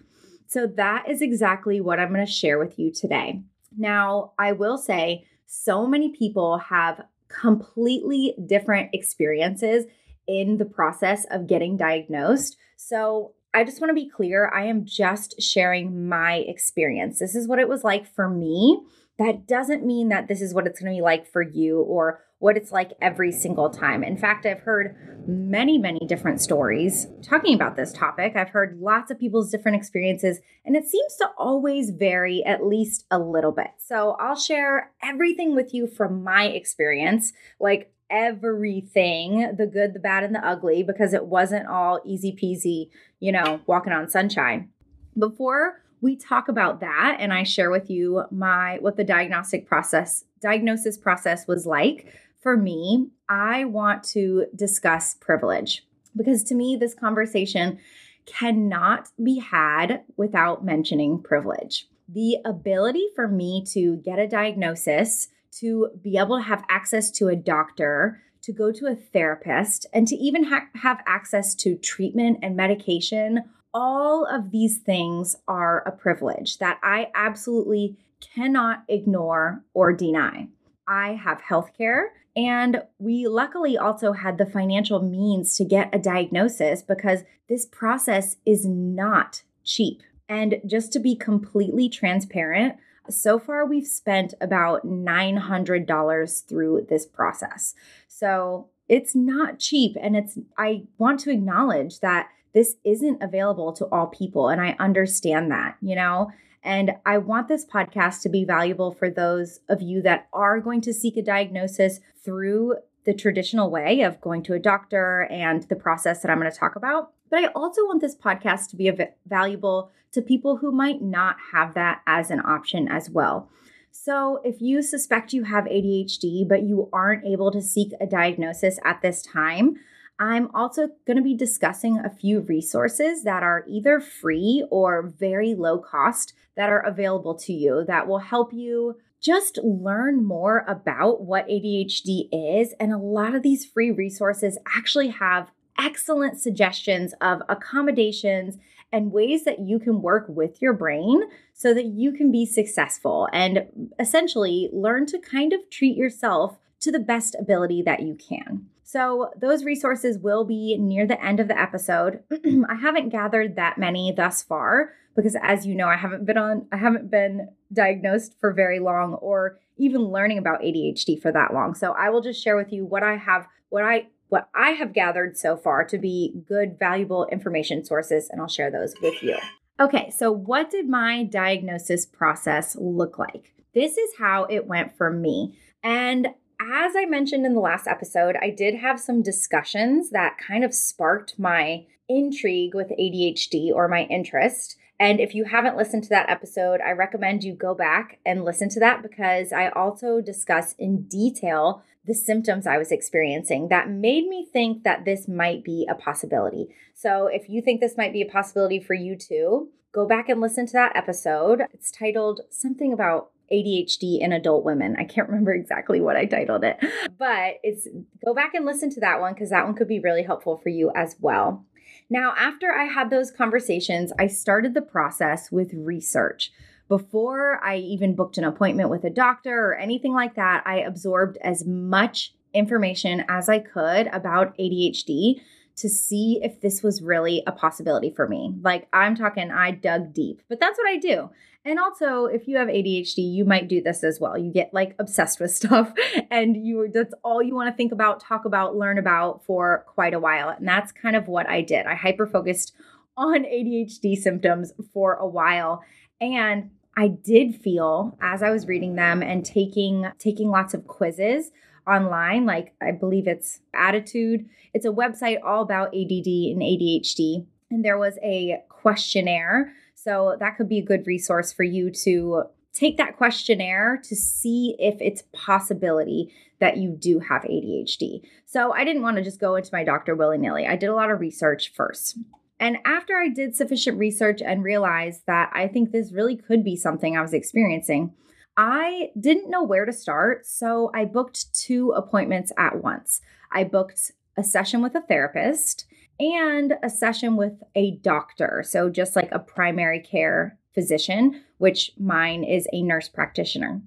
So, 0.45 0.65
that 0.77 1.09
is 1.09 1.21
exactly 1.21 1.81
what 1.81 1.99
I'm 1.99 2.13
going 2.13 2.25
to 2.25 2.31
share 2.31 2.57
with 2.57 2.79
you 2.79 2.91
today. 2.91 3.41
Now, 3.77 4.33
I 4.39 4.53
will 4.53 4.77
say, 4.77 5.25
so 5.45 5.87
many 5.87 6.09
people 6.09 6.57
have 6.57 7.03
completely 7.27 8.35
different 8.45 8.91
experiences 8.93 9.85
in 10.27 10.57
the 10.57 10.65
process 10.65 11.25
of 11.31 11.47
getting 11.47 11.77
diagnosed. 11.77 12.57
So 12.75 13.33
I 13.53 13.63
just 13.63 13.81
want 13.81 13.89
to 13.89 13.95
be 13.95 14.09
clear 14.09 14.51
I 14.53 14.65
am 14.65 14.85
just 14.85 15.41
sharing 15.41 16.07
my 16.07 16.35
experience. 16.47 17.19
This 17.19 17.35
is 17.35 17.47
what 17.47 17.59
it 17.59 17.69
was 17.69 17.83
like 17.83 18.05
for 18.05 18.29
me. 18.29 18.81
That 19.17 19.47
doesn't 19.47 19.85
mean 19.85 20.09
that 20.09 20.27
this 20.27 20.41
is 20.41 20.53
what 20.53 20.67
it's 20.67 20.79
going 20.79 20.91
to 20.93 20.97
be 20.97 21.01
like 21.01 21.25
for 21.31 21.41
you 21.41 21.79
or 21.81 22.19
what 22.39 22.55
it's 22.55 22.71
like 22.71 22.91
every 23.01 23.31
single 23.31 23.69
time. 23.69 24.03
In 24.03 24.15
fact, 24.15 24.45
I've 24.45 24.59
heard 24.59 24.95
many, 25.27 25.79
many 25.79 26.05
different 26.07 26.39
stories 26.39 27.07
talking 27.23 27.55
about 27.55 27.75
this 27.75 27.91
topic. 27.91 28.35
I've 28.35 28.49
heard 28.49 28.79
lots 28.79 29.09
of 29.09 29.19
people's 29.19 29.49
different 29.49 29.77
experiences, 29.77 30.39
and 30.63 30.75
it 30.75 30.87
seems 30.87 31.15
to 31.15 31.29
always 31.35 31.89
vary 31.89 32.43
at 32.45 32.63
least 32.63 33.05
a 33.09 33.17
little 33.17 33.51
bit. 33.51 33.71
So 33.79 34.15
I'll 34.19 34.35
share 34.35 34.91
everything 35.01 35.55
with 35.55 35.73
you 35.73 35.87
from 35.87 36.23
my 36.23 36.45
experience, 36.45 37.33
like 37.59 37.91
everything 38.09 39.55
the 39.57 39.67
good, 39.67 39.93
the 39.93 39.99
bad, 39.99 40.23
and 40.23 40.35
the 40.35 40.45
ugly, 40.45 40.83
because 40.83 41.13
it 41.13 41.25
wasn't 41.25 41.67
all 41.67 42.01
easy 42.05 42.31
peasy, 42.31 42.89
you 43.19 43.31
know, 43.31 43.61
walking 43.65 43.93
on 43.93 44.09
sunshine. 44.09 44.69
Before 45.17 45.81
we 46.01 46.15
talk 46.15 46.47
about 46.47 46.79
that 46.81 47.17
and 47.19 47.33
I 47.33 47.43
share 47.43 47.71
with 47.71 47.89
you 47.89 48.23
my 48.31 48.77
what 48.81 48.97
the 48.97 49.03
diagnostic 49.03 49.65
process 49.67 50.25
diagnosis 50.41 50.97
process 50.97 51.47
was 51.47 51.65
like 51.65 52.13
for 52.41 52.55
me, 52.55 53.09
I 53.27 53.65
want 53.65 54.03
to 54.09 54.45
discuss 54.55 55.15
privilege 55.15 55.83
because 56.15 56.43
to 56.45 56.55
me, 56.55 56.75
this 56.75 56.93
conversation 56.93 57.79
cannot 58.25 59.09
be 59.21 59.39
had 59.39 60.03
without 60.17 60.63
mentioning 60.63 61.21
privilege. 61.21 61.87
The 62.07 62.37
ability 62.45 63.07
for 63.15 63.27
me 63.27 63.65
to 63.73 63.97
get 63.97 64.19
a 64.19 64.27
diagnosis, 64.27 65.27
to 65.59 65.89
be 66.01 66.17
able 66.17 66.37
to 66.37 66.43
have 66.43 66.63
access 66.69 67.11
to 67.11 67.27
a 67.27 67.35
doctor, 67.35 68.21
to 68.43 68.53
go 68.53 68.71
to 68.71 68.87
a 68.87 68.95
therapist, 68.95 69.85
and 69.93 70.07
to 70.07 70.15
even 70.15 70.45
ha- 70.45 70.67
have 70.75 71.01
access 71.05 71.55
to 71.55 71.75
treatment 71.75 72.39
and 72.41 72.55
medication, 72.55 73.43
all 73.73 74.25
of 74.25 74.51
these 74.51 74.77
things 74.77 75.35
are 75.47 75.83
a 75.85 75.91
privilege 75.91 76.57
that 76.57 76.79
I 76.83 77.09
absolutely 77.15 77.97
cannot 78.33 78.83
ignore 78.87 79.63
or 79.73 79.93
deny. 79.93 80.47
I 80.87 81.13
have 81.13 81.41
health 81.41 81.71
care 81.77 82.13
and 82.37 82.83
we 82.99 83.27
luckily 83.27 83.79
also 83.79 84.13
had 84.13 84.37
the 84.37 84.45
financial 84.45 85.01
means 85.01 85.57
to 85.57 85.65
get 85.65 85.93
a 85.93 85.97
diagnosis 85.97 86.83
because 86.83 87.23
this 87.49 87.65
process 87.65 88.35
is 88.45 88.63
not 88.63 89.41
cheap. 89.63 90.03
And 90.29 90.61
just 90.63 90.93
to 90.93 90.99
be 90.99 91.15
completely 91.15 91.89
transparent, 91.89 92.75
so 93.09 93.39
far 93.39 93.65
we've 93.65 93.87
spent 93.87 94.33
about 94.41 94.85
$900 94.85 96.47
through 96.47 96.87
this 96.89 97.05
process. 97.05 97.73
So 98.07 98.69
it's 98.87 99.15
not 99.15 99.59
cheap. 99.59 99.95
And 99.99 100.15
it's, 100.15 100.37
I 100.57 100.83
want 100.97 101.19
to 101.21 101.31
acknowledge 101.31 101.99
that 101.99 102.29
this 102.53 102.75
isn't 102.83 103.21
available 103.21 103.73
to 103.73 103.85
all 103.85 104.07
people. 104.07 104.49
And 104.49 104.61
I 104.61 104.75
understand 104.79 105.51
that, 105.51 105.77
you 105.81 105.95
know? 105.95 106.31
And 106.63 106.91
I 107.05 107.17
want 107.17 107.47
this 107.47 107.65
podcast 107.65 108.21
to 108.23 108.29
be 108.29 108.43
valuable 108.43 108.91
for 108.91 109.09
those 109.09 109.59
of 109.69 109.81
you 109.81 110.01
that 110.01 110.27
are 110.33 110.59
going 110.59 110.81
to 110.81 110.93
seek 110.93 111.15
a 111.17 111.21
diagnosis 111.21 111.99
through 112.23 112.75
the 113.05 113.13
traditional 113.13 113.69
way 113.69 114.01
of 114.01 114.19
going 114.19 114.43
to 114.43 114.53
a 114.53 114.59
doctor 114.59 115.27
and 115.31 115.63
the 115.63 115.75
process 115.75 116.21
that 116.21 116.29
I'm 116.29 116.39
going 116.39 116.51
to 116.51 116.57
talk 116.57 116.75
about. 116.75 117.13
But 117.29 117.43
I 117.43 117.47
also 117.47 117.85
want 117.85 118.01
this 118.01 118.15
podcast 118.15 118.69
to 118.69 118.75
be 118.75 118.91
valuable 119.25 119.91
to 120.13 120.21
people 120.21 120.57
who 120.57 120.71
might 120.71 121.01
not 121.01 121.37
have 121.51 121.73
that 121.73 122.01
as 122.07 122.31
an 122.31 122.39
option 122.39 122.87
as 122.87 123.09
well. 123.09 123.49
So, 123.91 124.41
if 124.43 124.61
you 124.61 124.81
suspect 124.81 125.33
you 125.33 125.43
have 125.43 125.65
ADHD, 125.65 126.47
but 126.47 126.63
you 126.63 126.89
aren't 126.93 127.25
able 127.25 127.51
to 127.51 127.61
seek 127.61 127.91
a 127.99 128.05
diagnosis 128.05 128.79
at 128.85 129.01
this 129.01 129.21
time, 129.21 129.75
I'm 130.19 130.49
also 130.53 130.89
going 131.05 131.17
to 131.17 131.23
be 131.23 131.35
discussing 131.35 131.99
a 131.99 132.09
few 132.09 132.41
resources 132.41 133.23
that 133.23 133.43
are 133.43 133.65
either 133.67 133.99
free 133.99 134.65
or 134.71 135.13
very 135.17 135.53
low 135.53 135.77
cost 135.77 136.33
that 136.55 136.69
are 136.69 136.79
available 136.79 137.35
to 137.35 137.53
you 137.53 137.83
that 137.87 138.07
will 138.07 138.19
help 138.19 138.51
you 138.53 138.95
just 139.21 139.59
learn 139.63 140.25
more 140.25 140.63
about 140.67 141.21
what 141.21 141.47
ADHD 141.47 142.29
is. 142.31 142.73
And 142.79 142.91
a 142.91 142.97
lot 142.97 143.35
of 143.35 143.43
these 143.43 143.65
free 143.65 143.91
resources 143.91 144.57
actually 144.75 145.09
have 145.09 145.51
excellent 145.77 146.39
suggestions 146.39 147.13
of 147.21 147.41
accommodations 147.49 148.57
and 148.91 149.11
ways 149.11 149.43
that 149.43 149.59
you 149.59 149.79
can 149.79 150.01
work 150.01 150.25
with 150.27 150.61
your 150.61 150.73
brain 150.73 151.23
so 151.53 151.73
that 151.73 151.85
you 151.85 152.11
can 152.11 152.31
be 152.31 152.45
successful 152.45 153.27
and 153.33 153.65
essentially 153.99 154.69
learn 154.71 155.05
to 155.07 155.19
kind 155.19 155.53
of 155.53 155.69
treat 155.69 155.97
yourself 155.97 156.57
to 156.79 156.91
the 156.91 156.99
best 156.99 157.35
ability 157.39 157.81
that 157.81 158.01
you 158.01 158.15
can. 158.15 158.67
So, 158.83 159.31
those 159.37 159.65
resources 159.65 160.17
will 160.17 160.45
be 160.45 160.77
near 160.77 161.05
the 161.05 161.21
end 161.21 161.41
of 161.41 161.49
the 161.49 161.59
episode. 161.59 162.23
I 162.69 162.75
haven't 162.75 163.09
gathered 163.09 163.57
that 163.57 163.77
many 163.77 164.13
thus 164.15 164.41
far 164.41 164.93
because 165.13 165.35
as 165.41 165.65
you 165.65 165.75
know, 165.75 165.87
I 165.87 165.97
haven't 165.97 166.25
been 166.25 166.37
on 166.37 166.67
I 166.71 166.77
haven't 166.77 167.11
been 167.11 167.49
diagnosed 167.73 168.35
for 168.39 168.53
very 168.53 168.79
long 168.79 169.15
or 169.15 169.59
even 169.77 170.03
learning 170.03 170.37
about 170.37 170.61
ADHD 170.61 171.21
for 171.21 171.33
that 171.33 171.53
long. 171.53 171.73
So, 171.75 171.91
I 171.91 172.09
will 172.09 172.21
just 172.21 172.41
share 172.41 172.55
with 172.55 172.71
you 172.71 172.85
what 172.85 173.03
I 173.03 173.17
have 173.17 173.47
what 173.69 173.83
I 173.83 174.07
what 174.29 174.49
I 174.55 174.71
have 174.71 174.93
gathered 174.93 175.37
so 175.37 175.55
far 175.55 175.83
to 175.85 175.97
be 175.97 176.41
good 176.47 176.77
valuable 176.77 177.27
information 177.31 177.83
sources 177.83 178.29
and 178.29 178.41
I'll 178.41 178.47
share 178.47 178.71
those 178.71 178.93
with 179.01 179.21
you. 179.23 179.37
Okay, 179.79 180.09
so 180.09 180.31
what 180.31 180.71
did 180.71 180.89
my 180.89 181.23
diagnosis 181.23 182.05
process 182.05 182.75
look 182.75 183.19
like? 183.19 183.53
This 183.73 183.97
is 183.97 184.09
how 184.17 184.45
it 184.45 184.65
went 184.65 184.97
for 184.97 185.11
me. 185.11 185.57
And 185.83 186.27
as 186.59 186.95
I 186.95 187.05
mentioned 187.05 187.45
in 187.45 187.53
the 187.53 187.59
last 187.59 187.87
episode, 187.87 188.35
I 188.41 188.49
did 188.49 188.75
have 188.75 188.99
some 188.99 189.21
discussions 189.21 190.09
that 190.09 190.37
kind 190.39 190.63
of 190.63 190.73
sparked 190.73 191.37
my 191.37 191.85
intrigue 192.09 192.73
with 192.73 192.89
ADHD 192.89 193.71
or 193.71 193.87
my 193.87 194.03
interest. 194.05 194.77
And 194.99 195.19
if 195.19 195.35
you 195.35 195.43
haven't 195.43 195.77
listened 195.77 196.03
to 196.03 196.09
that 196.09 196.29
episode, 196.29 196.81
I 196.81 196.91
recommend 196.91 197.43
you 197.43 197.53
go 197.53 197.75
back 197.75 198.17
and 198.25 198.43
listen 198.43 198.69
to 198.69 198.79
that 198.79 199.03
because 199.03 199.53
I 199.53 199.69
also 199.69 200.21
discuss 200.21 200.73
in 200.79 201.03
detail 201.03 201.83
the 202.07 202.15
symptoms 202.15 202.65
I 202.65 202.77
was 202.77 202.91
experiencing 202.91 203.67
that 203.67 203.89
made 203.89 204.27
me 204.27 204.47
think 204.51 204.83
that 204.83 205.03
this 205.05 205.27
might 205.27 205.63
be 205.63 205.85
a 205.89 205.95
possibility. 205.95 206.69
So 206.95 207.27
if 207.27 207.49
you 207.49 207.61
think 207.61 207.81
this 207.81 207.97
might 207.97 208.13
be 208.13 208.21
a 208.21 208.25
possibility 208.25 208.79
for 208.79 208.93
you 208.93 209.17
too, 209.17 209.69
go 209.91 210.07
back 210.07 210.29
and 210.29 210.39
listen 210.39 210.65
to 210.67 210.73
that 210.73 210.95
episode. 210.95 211.63
It's 211.73 211.91
titled 211.91 212.41
something 212.49 212.93
about 212.93 213.31
ADHD 213.51 214.19
in 214.21 214.31
adult 214.31 214.63
women. 214.63 214.95
I 214.97 215.03
can't 215.03 215.29
remember 215.29 215.53
exactly 215.53 216.01
what 216.01 216.15
I 216.15 216.25
titled 216.25 216.63
it, 216.63 216.77
but 217.17 217.55
it's 217.63 217.87
go 218.25 218.33
back 218.33 218.53
and 218.53 218.65
listen 218.65 218.89
to 218.91 218.99
that 219.01 219.19
one 219.19 219.33
because 219.33 219.49
that 219.49 219.65
one 219.65 219.75
could 219.75 219.87
be 219.87 219.99
really 219.99 220.23
helpful 220.23 220.57
for 220.57 220.69
you 220.69 220.91
as 220.95 221.17
well. 221.19 221.65
Now, 222.09 222.33
after 222.37 222.71
I 222.71 222.85
had 222.85 223.09
those 223.09 223.31
conversations, 223.31 224.13
I 224.17 224.27
started 224.27 224.73
the 224.73 224.81
process 224.81 225.51
with 225.51 225.73
research. 225.73 226.51
Before 226.87 227.63
I 227.63 227.77
even 227.77 228.15
booked 228.15 228.37
an 228.37 228.43
appointment 228.43 228.89
with 228.89 229.03
a 229.03 229.09
doctor 229.09 229.71
or 229.71 229.75
anything 229.75 230.13
like 230.13 230.35
that, 230.35 230.63
I 230.65 230.79
absorbed 230.79 231.37
as 231.43 231.65
much 231.65 232.33
information 232.53 233.25
as 233.27 233.49
I 233.49 233.59
could 233.59 234.07
about 234.07 234.57
ADHD 234.57 235.41
to 235.77 235.89
see 235.89 236.39
if 236.41 236.59
this 236.59 236.81
was 236.81 237.03
really 237.03 237.43
a 237.45 237.51
possibility 237.51 238.09
for 238.09 238.27
me. 238.27 238.55
Like, 238.61 238.87
I'm 238.93 239.15
talking, 239.15 239.51
I 239.51 239.71
dug 239.71 240.13
deep, 240.13 240.41
but 240.49 240.59
that's 240.59 240.77
what 240.77 240.89
I 240.89 240.97
do. 240.97 241.29
And 241.67 241.79
also, 241.79 242.25
if 242.25 242.47
you 242.47 242.57
have 242.57 242.69
ADHD, 242.69 243.17
you 243.17 243.43
might 243.43 243.67
do 243.67 243.81
this 243.81 244.01
as 244.03 244.19
well. 244.21 244.37
You 244.37 244.51
get 244.51 244.73
like 244.73 244.95
obsessed 244.99 245.39
with 245.39 245.51
stuff 245.55 245.91
and 246.31 246.55
you 246.65 246.89
that's 246.93 247.13
all 247.23 247.43
you 247.43 247.53
want 247.53 247.69
to 247.69 247.75
think 247.75 247.91
about, 247.91 248.21
talk 248.21 248.45
about, 248.45 248.77
learn 248.77 248.97
about 248.97 249.43
for 249.43 249.83
quite 249.85 250.13
a 250.13 250.19
while. 250.19 250.49
And 250.49 250.67
that's 250.67 250.93
kind 250.93 251.15
of 251.15 251.27
what 251.27 251.47
I 251.47 251.61
did. 251.61 251.85
I 251.85 251.95
hyper 251.95 252.25
focused 252.25 252.73
on 253.17 253.43
ADHD 253.43 254.15
symptoms 254.15 254.71
for 254.93 255.15
a 255.15 255.27
while. 255.27 255.83
And 256.21 256.71
I 256.97 257.09
did 257.09 257.55
feel 257.55 258.17
as 258.19 258.41
I 258.41 258.49
was 258.49 258.67
reading 258.67 258.95
them 258.95 259.21
and 259.21 259.45
taking 259.45 260.07
taking 260.17 260.49
lots 260.49 260.73
of 260.73 260.87
quizzes 260.87 261.51
online 261.87 262.45
like 262.45 262.73
I 262.81 262.91
believe 262.91 263.27
it's 263.27 263.61
ADDitude. 263.75 264.47
It's 264.73 264.85
a 264.85 264.89
website 264.89 265.37
all 265.45 265.61
about 265.61 265.89
ADD 265.89 266.27
and 266.27 266.61
ADHD 266.61 267.45
and 267.69 267.85
there 267.85 267.99
was 267.99 268.17
a 268.23 268.63
questionnaire 268.67 269.73
so 269.93 270.35
that 270.39 270.57
could 270.57 270.67
be 270.67 270.79
a 270.79 270.85
good 270.85 271.05
resource 271.05 271.53
for 271.53 271.63
you 271.63 271.91
to 271.91 272.43
take 272.73 272.97
that 272.97 273.17
questionnaire 273.17 274.01
to 274.03 274.15
see 274.15 274.75
if 274.79 274.95
it's 274.99 275.23
possibility 275.33 276.31
that 276.59 276.77
you 276.77 276.89
do 276.89 277.19
have 277.19 277.43
ADHD. 277.43 278.21
So 278.45 278.71
I 278.71 278.83
didn't 278.83 279.01
want 279.01 279.17
to 279.17 279.23
just 279.23 279.39
go 279.39 279.55
into 279.55 279.69
my 279.73 279.83
doctor 279.83 280.15
willy-nilly. 280.15 280.65
I 280.67 280.75
did 280.75 280.89
a 280.89 280.95
lot 280.95 281.11
of 281.11 281.19
research 281.19 281.73
first. 281.73 282.17
And 282.59 282.77
after 282.85 283.17
I 283.17 283.29
did 283.29 283.55
sufficient 283.55 283.97
research 283.97 284.41
and 284.41 284.63
realized 284.63 285.21
that 285.27 285.51
I 285.53 285.67
think 285.67 285.91
this 285.91 286.11
really 286.11 286.35
could 286.35 286.63
be 286.63 286.75
something 286.75 287.15
I 287.15 287.21
was 287.21 287.33
experiencing, 287.33 288.13
I 288.55 289.11
didn't 289.19 289.51
know 289.51 289.63
where 289.63 289.85
to 289.85 289.93
start. 289.93 290.45
So 290.47 290.89
I 290.93 291.05
booked 291.05 291.53
two 291.53 291.91
appointments 291.91 292.51
at 292.57 292.83
once. 292.83 293.21
I 293.51 293.63
booked 293.63 294.11
a 294.35 294.43
session 294.43 294.81
with 294.81 294.95
a 294.95 295.01
therapist 295.01 295.85
and 296.19 296.73
a 296.81 296.89
session 296.89 297.35
with 297.35 297.61
a 297.75 297.97
doctor. 297.97 298.63
So, 298.65 298.89
just 298.89 299.15
like 299.15 299.31
a 299.31 299.39
primary 299.39 299.99
care 299.99 300.57
physician, 300.73 301.43
which 301.57 301.91
mine 301.97 302.43
is 302.43 302.67
a 302.73 302.81
nurse 302.81 303.07
practitioner. 303.07 303.81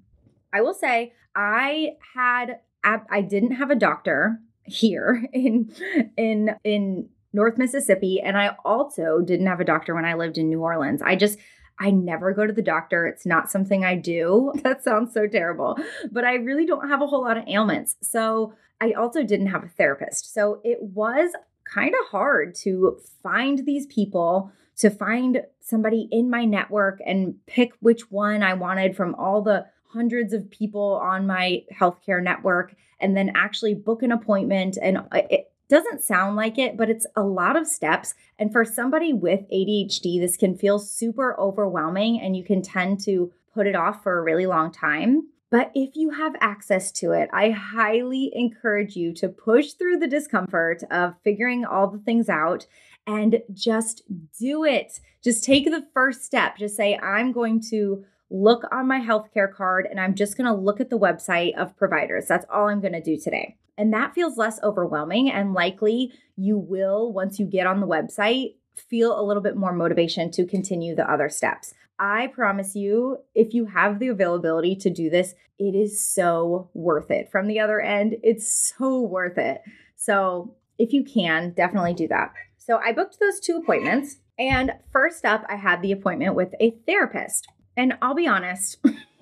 I 0.53 0.61
will 0.61 0.73
say, 0.73 1.13
I 1.35 1.93
had, 2.15 2.59
I 2.83 3.21
didn't 3.21 3.51
have 3.51 3.71
a 3.71 3.75
doctor 3.75 4.39
here 4.63 5.25
in 5.33 5.73
in 6.17 6.55
in 6.63 7.09
North 7.33 7.57
Mississippi 7.57 8.21
and 8.21 8.37
I 8.37 8.55
also 8.65 9.19
didn't 9.21 9.47
have 9.47 9.59
a 9.59 9.65
doctor 9.65 9.95
when 9.95 10.05
I 10.05 10.15
lived 10.15 10.37
in 10.37 10.49
New 10.49 10.61
Orleans. 10.61 11.01
I 11.01 11.15
just 11.15 11.37
I 11.79 11.89
never 11.89 12.31
go 12.33 12.45
to 12.45 12.53
the 12.53 12.61
doctor. 12.61 13.07
It's 13.07 13.25
not 13.25 13.49
something 13.49 13.83
I 13.83 13.95
do. 13.95 14.53
That 14.63 14.83
sounds 14.83 15.13
so 15.13 15.27
terrible, 15.27 15.77
but 16.11 16.23
I 16.23 16.35
really 16.35 16.65
don't 16.65 16.89
have 16.89 17.01
a 17.01 17.07
whole 17.07 17.23
lot 17.23 17.37
of 17.37 17.47
ailments. 17.47 17.95
So 18.01 18.53
I 18.79 18.91
also 18.91 19.23
didn't 19.23 19.47
have 19.47 19.63
a 19.63 19.67
therapist. 19.67 20.33
So 20.33 20.61
it 20.63 20.77
was 20.81 21.31
kind 21.65 21.93
of 21.99 22.09
hard 22.09 22.53
to 22.55 22.99
find 23.23 23.65
these 23.65 23.87
people, 23.87 24.51
to 24.77 24.89
find 24.89 25.43
somebody 25.59 26.07
in 26.11 26.29
my 26.29 26.45
network 26.45 26.99
and 27.05 27.35
pick 27.47 27.73
which 27.79 28.11
one 28.11 28.43
I 28.43 28.53
wanted 28.53 28.95
from 28.95 29.15
all 29.15 29.41
the 29.41 29.65
hundreds 29.85 30.33
of 30.33 30.49
people 30.49 30.99
on 31.03 31.27
my 31.27 31.63
healthcare 31.73 32.23
network 32.23 32.75
and 32.99 33.17
then 33.17 33.31
actually 33.35 33.73
book 33.73 34.03
an 34.03 34.11
appointment. 34.11 34.77
And 34.81 34.97
uh, 34.97 35.03
it 35.29 35.50
doesn't 35.71 36.03
sound 36.03 36.35
like 36.35 36.57
it, 36.57 36.75
but 36.75 36.89
it's 36.89 37.07
a 37.15 37.23
lot 37.23 37.55
of 37.55 37.65
steps. 37.65 38.13
And 38.37 38.51
for 38.51 38.65
somebody 38.65 39.13
with 39.13 39.49
ADHD, 39.49 40.19
this 40.19 40.35
can 40.35 40.57
feel 40.57 40.77
super 40.77 41.39
overwhelming 41.39 42.19
and 42.19 42.35
you 42.35 42.43
can 42.43 42.61
tend 42.61 42.99
to 43.05 43.31
put 43.53 43.67
it 43.67 43.75
off 43.75 44.03
for 44.03 44.19
a 44.19 44.21
really 44.21 44.45
long 44.45 44.73
time. 44.73 45.29
But 45.49 45.71
if 45.73 45.95
you 45.95 46.09
have 46.09 46.35
access 46.41 46.91
to 46.93 47.13
it, 47.13 47.29
I 47.31 47.51
highly 47.51 48.31
encourage 48.35 48.97
you 48.97 49.13
to 49.13 49.29
push 49.29 49.71
through 49.71 49.99
the 49.99 50.07
discomfort 50.07 50.83
of 50.91 51.15
figuring 51.23 51.63
all 51.63 51.87
the 51.87 51.99
things 51.99 52.27
out 52.27 52.67
and 53.07 53.41
just 53.53 54.03
do 54.37 54.65
it. 54.65 54.99
Just 55.23 55.45
take 55.45 55.65
the 55.65 55.87
first 55.93 56.25
step. 56.25 56.57
Just 56.57 56.75
say, 56.75 56.97
I'm 56.97 57.31
going 57.31 57.61
to 57.69 58.03
look 58.29 58.65
on 58.73 58.89
my 58.89 58.99
healthcare 58.99 59.53
card 59.53 59.87
and 59.89 60.01
I'm 60.01 60.15
just 60.15 60.35
going 60.35 60.53
to 60.53 60.61
look 60.61 60.81
at 60.81 60.89
the 60.89 60.99
website 60.99 61.55
of 61.55 61.77
providers. 61.77 62.25
That's 62.27 62.45
all 62.53 62.67
I'm 62.67 62.81
going 62.81 62.93
to 62.93 63.01
do 63.01 63.17
today. 63.17 63.55
And 63.77 63.93
that 63.93 64.13
feels 64.13 64.37
less 64.37 64.59
overwhelming. 64.63 65.31
And 65.31 65.53
likely 65.53 66.13
you 66.35 66.57
will, 66.57 67.11
once 67.11 67.39
you 67.39 67.45
get 67.45 67.67
on 67.67 67.79
the 67.79 67.87
website, 67.87 68.55
feel 68.75 69.19
a 69.19 69.23
little 69.23 69.43
bit 69.43 69.55
more 69.55 69.73
motivation 69.73 70.31
to 70.31 70.45
continue 70.45 70.95
the 70.95 71.09
other 71.09 71.29
steps. 71.29 71.73
I 71.99 72.27
promise 72.27 72.75
you, 72.75 73.19
if 73.35 73.53
you 73.53 73.65
have 73.65 73.99
the 73.99 74.07
availability 74.07 74.75
to 74.77 74.89
do 74.89 75.09
this, 75.09 75.35
it 75.59 75.75
is 75.75 76.03
so 76.03 76.69
worth 76.73 77.11
it. 77.11 77.29
From 77.31 77.47
the 77.47 77.59
other 77.59 77.79
end, 77.79 78.15
it's 78.23 78.73
so 78.75 79.01
worth 79.01 79.37
it. 79.37 79.61
So, 79.95 80.55
if 80.79 80.93
you 80.93 81.03
can, 81.03 81.51
definitely 81.51 81.93
do 81.93 82.07
that. 82.07 82.33
So, 82.57 82.79
I 82.83 82.91
booked 82.91 83.19
those 83.19 83.39
two 83.39 83.57
appointments. 83.57 84.17
And 84.39 84.71
first 84.91 85.25
up, 85.25 85.45
I 85.47 85.55
had 85.55 85.83
the 85.83 85.91
appointment 85.91 86.33
with 86.33 86.55
a 86.59 86.71
therapist. 86.87 87.47
And 87.77 87.93
I'll 88.01 88.15
be 88.15 88.27
honest, 88.27 88.77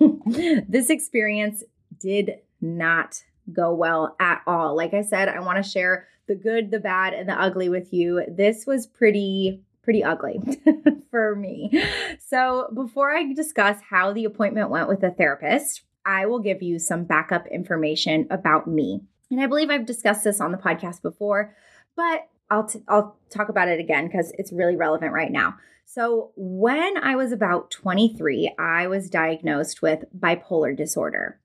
this 0.66 0.88
experience 0.88 1.62
did 2.00 2.38
not 2.62 3.22
go 3.52 3.74
well 3.74 4.16
at 4.20 4.42
all. 4.46 4.76
Like 4.76 4.94
I 4.94 5.02
said, 5.02 5.28
I 5.28 5.40
want 5.40 5.62
to 5.62 5.68
share 5.68 6.06
the 6.26 6.34
good, 6.34 6.70
the 6.70 6.80
bad, 6.80 7.12
and 7.14 7.28
the 7.28 7.40
ugly 7.40 7.68
with 7.68 7.92
you. 7.92 8.24
This 8.28 8.66
was 8.66 8.86
pretty 8.86 9.62
pretty 9.82 10.04
ugly 10.04 10.40
for 11.10 11.34
me. 11.34 11.70
So, 12.18 12.70
before 12.74 13.10
I 13.10 13.32
discuss 13.32 13.78
how 13.88 14.12
the 14.12 14.24
appointment 14.24 14.70
went 14.70 14.88
with 14.88 15.00
the 15.00 15.10
therapist, 15.10 15.82
I 16.04 16.26
will 16.26 16.38
give 16.38 16.62
you 16.62 16.78
some 16.78 17.04
backup 17.04 17.46
information 17.48 18.26
about 18.30 18.66
me. 18.66 19.00
And 19.30 19.40
I 19.40 19.46
believe 19.46 19.70
I've 19.70 19.86
discussed 19.86 20.24
this 20.24 20.40
on 20.40 20.52
the 20.52 20.58
podcast 20.58 21.02
before, 21.02 21.54
but 21.96 22.28
I'll 22.50 22.66
t- 22.66 22.82
I'll 22.88 23.16
talk 23.30 23.48
about 23.48 23.68
it 23.68 23.80
again 23.80 24.06
because 24.06 24.32
it's 24.38 24.52
really 24.52 24.76
relevant 24.76 25.12
right 25.12 25.30
now. 25.30 25.56
So, 25.86 26.30
when 26.36 26.96
I 26.98 27.16
was 27.16 27.32
about 27.32 27.70
23, 27.70 28.54
I 28.58 28.86
was 28.86 29.10
diagnosed 29.10 29.82
with 29.82 30.04
bipolar 30.16 30.76
disorder. 30.76 31.40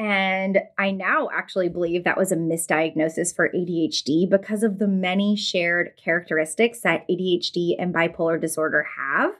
And 0.00 0.60
I 0.78 0.92
now 0.92 1.28
actually 1.30 1.68
believe 1.68 2.04
that 2.04 2.16
was 2.16 2.32
a 2.32 2.36
misdiagnosis 2.36 3.36
for 3.36 3.50
ADHD 3.50 4.30
because 4.30 4.62
of 4.62 4.78
the 4.78 4.88
many 4.88 5.36
shared 5.36 5.90
characteristics 6.02 6.80
that 6.80 7.06
ADHD 7.06 7.74
and 7.78 7.92
bipolar 7.92 8.40
disorder 8.40 8.86
have. 8.96 9.32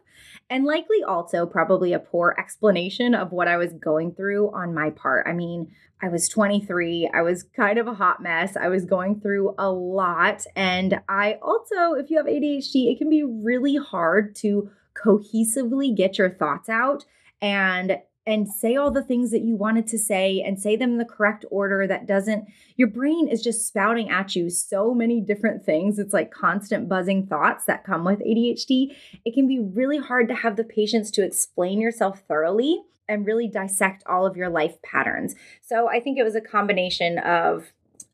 And 0.50 0.66
likely 0.66 1.02
also 1.02 1.46
probably 1.46 1.94
a 1.94 1.98
poor 1.98 2.36
explanation 2.38 3.14
of 3.14 3.32
what 3.32 3.48
I 3.48 3.56
was 3.56 3.72
going 3.72 4.12
through 4.12 4.52
on 4.52 4.74
my 4.74 4.90
part. 4.90 5.26
I 5.26 5.32
mean, 5.32 5.72
I 6.02 6.08
was 6.08 6.28
23. 6.28 7.10
I 7.14 7.22
was 7.22 7.44
kind 7.56 7.78
of 7.78 7.86
a 7.86 7.94
hot 7.94 8.22
mess. 8.22 8.54
I 8.54 8.68
was 8.68 8.84
going 8.84 9.18
through 9.22 9.54
a 9.58 9.70
lot. 9.70 10.44
And 10.54 11.00
I 11.08 11.38
also, 11.40 11.94
if 11.94 12.10
you 12.10 12.18
have 12.18 12.26
ADHD, 12.26 12.92
it 12.92 12.98
can 12.98 13.08
be 13.08 13.24
really 13.24 13.76
hard 13.76 14.36
to 14.36 14.70
cohesively 14.94 15.96
get 15.96 16.18
your 16.18 16.28
thoughts 16.28 16.68
out 16.68 17.06
and 17.40 17.96
and 18.26 18.48
say 18.48 18.76
all 18.76 18.90
the 18.90 19.02
things 19.02 19.30
that 19.30 19.42
you 19.42 19.56
wanted 19.56 19.86
to 19.86 19.98
say 19.98 20.42
and 20.44 20.60
say 20.60 20.76
them 20.76 20.92
in 20.92 20.98
the 20.98 21.04
correct 21.04 21.44
order 21.50 21.86
that 21.86 22.06
doesn't 22.06 22.44
your 22.76 22.88
brain 22.88 23.28
is 23.28 23.42
just 23.42 23.66
spouting 23.66 24.10
at 24.10 24.36
you 24.36 24.50
so 24.50 24.94
many 24.94 25.20
different 25.20 25.64
things. 25.64 25.98
It's 25.98 26.12
like 26.12 26.30
constant 26.30 26.88
buzzing 26.88 27.26
thoughts 27.26 27.64
that 27.64 27.84
come 27.84 28.04
with 28.04 28.20
ADHD 28.20 28.94
it 29.24 29.34
can 29.34 29.48
be 29.48 29.58
really 29.58 29.98
hard 29.98 30.28
to 30.28 30.34
have 30.34 30.56
the 30.56 30.64
patience 30.64 31.10
to 31.12 31.24
explain 31.24 31.80
yourself 31.80 32.22
thoroughly 32.28 32.82
and 33.08 33.26
really 33.26 33.48
dissect 33.48 34.04
all 34.06 34.26
of 34.26 34.36
your 34.36 34.48
life 34.48 34.80
patterns. 34.82 35.34
So 35.62 35.88
i 35.88 36.00
think 36.00 36.18
it 36.18 36.24
was 36.24 36.36
a 36.36 36.40
combination 36.40 37.18
of 37.18 37.72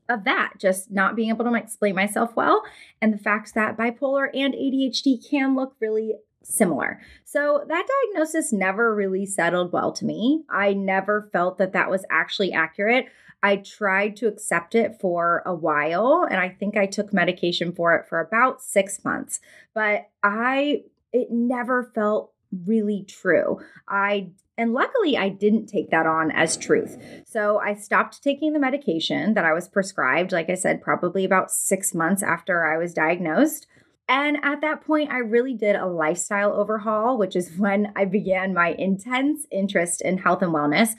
of 0.08 0.24
that, 0.24 0.54
just 0.58 0.90
not 0.90 1.16
being 1.16 1.30
able 1.30 1.44
to 1.44 1.54
explain 1.54 1.94
myself 1.94 2.36
well, 2.36 2.62
and 3.00 3.12
the 3.12 3.18
fact 3.18 3.54
that 3.54 3.76
bipolar 3.76 4.28
and 4.32 4.54
ADHD 4.54 5.18
can 5.28 5.56
look 5.56 5.74
really 5.80 6.14
similar. 6.48 7.00
So 7.24 7.64
that 7.68 7.88
diagnosis 8.12 8.52
never 8.52 8.94
really 8.94 9.26
settled 9.26 9.72
well 9.72 9.92
to 9.92 10.04
me. 10.04 10.44
I 10.48 10.72
never 10.72 11.28
felt 11.32 11.58
that 11.58 11.72
that 11.72 11.90
was 11.90 12.04
actually 12.10 12.52
accurate. 12.52 13.06
I 13.42 13.56
tried 13.56 14.16
to 14.16 14.28
accept 14.28 14.74
it 14.74 14.98
for 15.00 15.42
a 15.44 15.54
while 15.54 16.26
and 16.28 16.40
I 16.40 16.48
think 16.48 16.76
I 16.76 16.86
took 16.86 17.12
medication 17.12 17.72
for 17.72 17.94
it 17.94 18.06
for 18.08 18.20
about 18.20 18.62
6 18.62 19.04
months, 19.04 19.40
but 19.74 20.08
I 20.22 20.84
it 21.12 21.30
never 21.30 21.92
felt 21.94 22.32
really 22.66 23.04
true. 23.08 23.60
I 23.88 24.30
and 24.58 24.72
luckily, 24.72 25.18
I 25.18 25.28
didn't 25.28 25.66
take 25.66 25.90
that 25.90 26.06
on 26.06 26.30
as 26.30 26.56
truth. 26.56 26.96
So 27.26 27.58
I 27.58 27.74
stopped 27.74 28.22
taking 28.22 28.54
the 28.54 28.58
medication 28.58 29.34
that 29.34 29.44
I 29.44 29.52
was 29.52 29.68
prescribed, 29.68 30.32
like 30.32 30.48
I 30.48 30.54
said, 30.54 30.80
probably 30.80 31.26
about 31.26 31.50
six 31.50 31.94
months 31.94 32.22
after 32.22 32.64
I 32.64 32.78
was 32.78 32.94
diagnosed. 32.94 33.66
And 34.08 34.38
at 34.42 34.60
that 34.60 34.86
point, 34.86 35.10
I 35.10 35.18
really 35.18 35.54
did 35.54 35.76
a 35.76 35.86
lifestyle 35.86 36.52
overhaul, 36.52 37.18
which 37.18 37.36
is 37.36 37.52
when 37.58 37.92
I 37.96 38.04
began 38.04 38.54
my 38.54 38.74
intense 38.78 39.46
interest 39.50 40.00
in 40.02 40.18
health 40.18 40.42
and 40.42 40.52
wellness, 40.52 40.90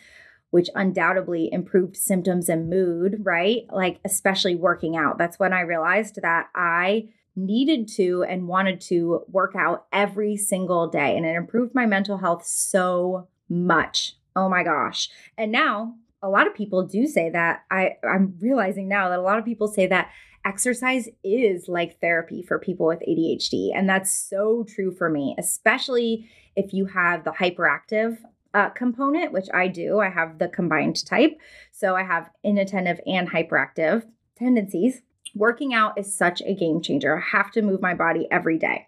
which 0.49 0.69
undoubtedly 0.75 1.49
improved 1.51 1.97
symptoms 1.97 2.49
and 2.49 2.69
mood, 2.69 3.21
right? 3.23 3.65
Like, 3.71 3.99
especially 4.05 4.55
working 4.55 4.95
out. 4.95 5.17
That's 5.17 5.39
when 5.39 5.53
I 5.53 5.61
realized 5.61 6.19
that 6.21 6.47
I 6.55 7.09
needed 7.35 7.87
to 7.87 8.23
and 8.23 8.47
wanted 8.47 8.81
to 8.81 9.21
work 9.27 9.55
out 9.55 9.85
every 9.93 10.35
single 10.35 10.87
day. 10.87 11.15
And 11.15 11.25
it 11.25 11.35
improved 11.35 11.75
my 11.75 11.85
mental 11.85 12.17
health 12.17 12.45
so 12.45 13.27
much. 13.47 14.15
Oh 14.35 14.49
my 14.49 14.63
gosh. 14.63 15.09
And 15.37 15.51
now, 15.51 15.95
a 16.23 16.29
lot 16.29 16.47
of 16.47 16.55
people 16.55 16.83
do 16.83 17.05
say 17.05 17.29
that. 17.29 17.63
I, 17.69 17.97
I'm 18.03 18.35
realizing 18.39 18.87
now 18.87 19.09
that 19.09 19.19
a 19.19 19.21
lot 19.21 19.37
of 19.37 19.45
people 19.45 19.67
say 19.67 19.85
that 19.87 20.09
exercise 20.45 21.09
is 21.23 21.67
like 21.67 21.99
therapy 21.99 22.41
for 22.41 22.59
people 22.59 22.85
with 22.87 23.03
ADHD. 23.07 23.71
And 23.75 23.89
that's 23.89 24.11
so 24.11 24.65
true 24.67 24.91
for 24.91 25.09
me, 25.09 25.35
especially 25.37 26.29
if 26.55 26.73
you 26.73 26.85
have 26.85 27.23
the 27.23 27.31
hyperactive 27.31 28.17
uh, 28.53 28.69
component, 28.69 29.31
which 29.31 29.47
I 29.53 29.67
do. 29.67 29.99
I 29.99 30.09
have 30.09 30.39
the 30.39 30.47
combined 30.47 31.05
type. 31.05 31.37
So 31.71 31.95
I 31.95 32.03
have 32.03 32.29
inattentive 32.43 32.99
and 33.05 33.29
hyperactive 33.29 34.03
tendencies. 34.37 35.01
Working 35.35 35.73
out 35.73 35.99
is 35.99 36.17
such 36.17 36.41
a 36.41 36.55
game 36.55 36.81
changer. 36.81 37.17
I 37.17 37.37
have 37.37 37.51
to 37.51 37.61
move 37.61 37.81
my 37.81 37.93
body 37.93 38.27
every 38.31 38.57
day. 38.57 38.87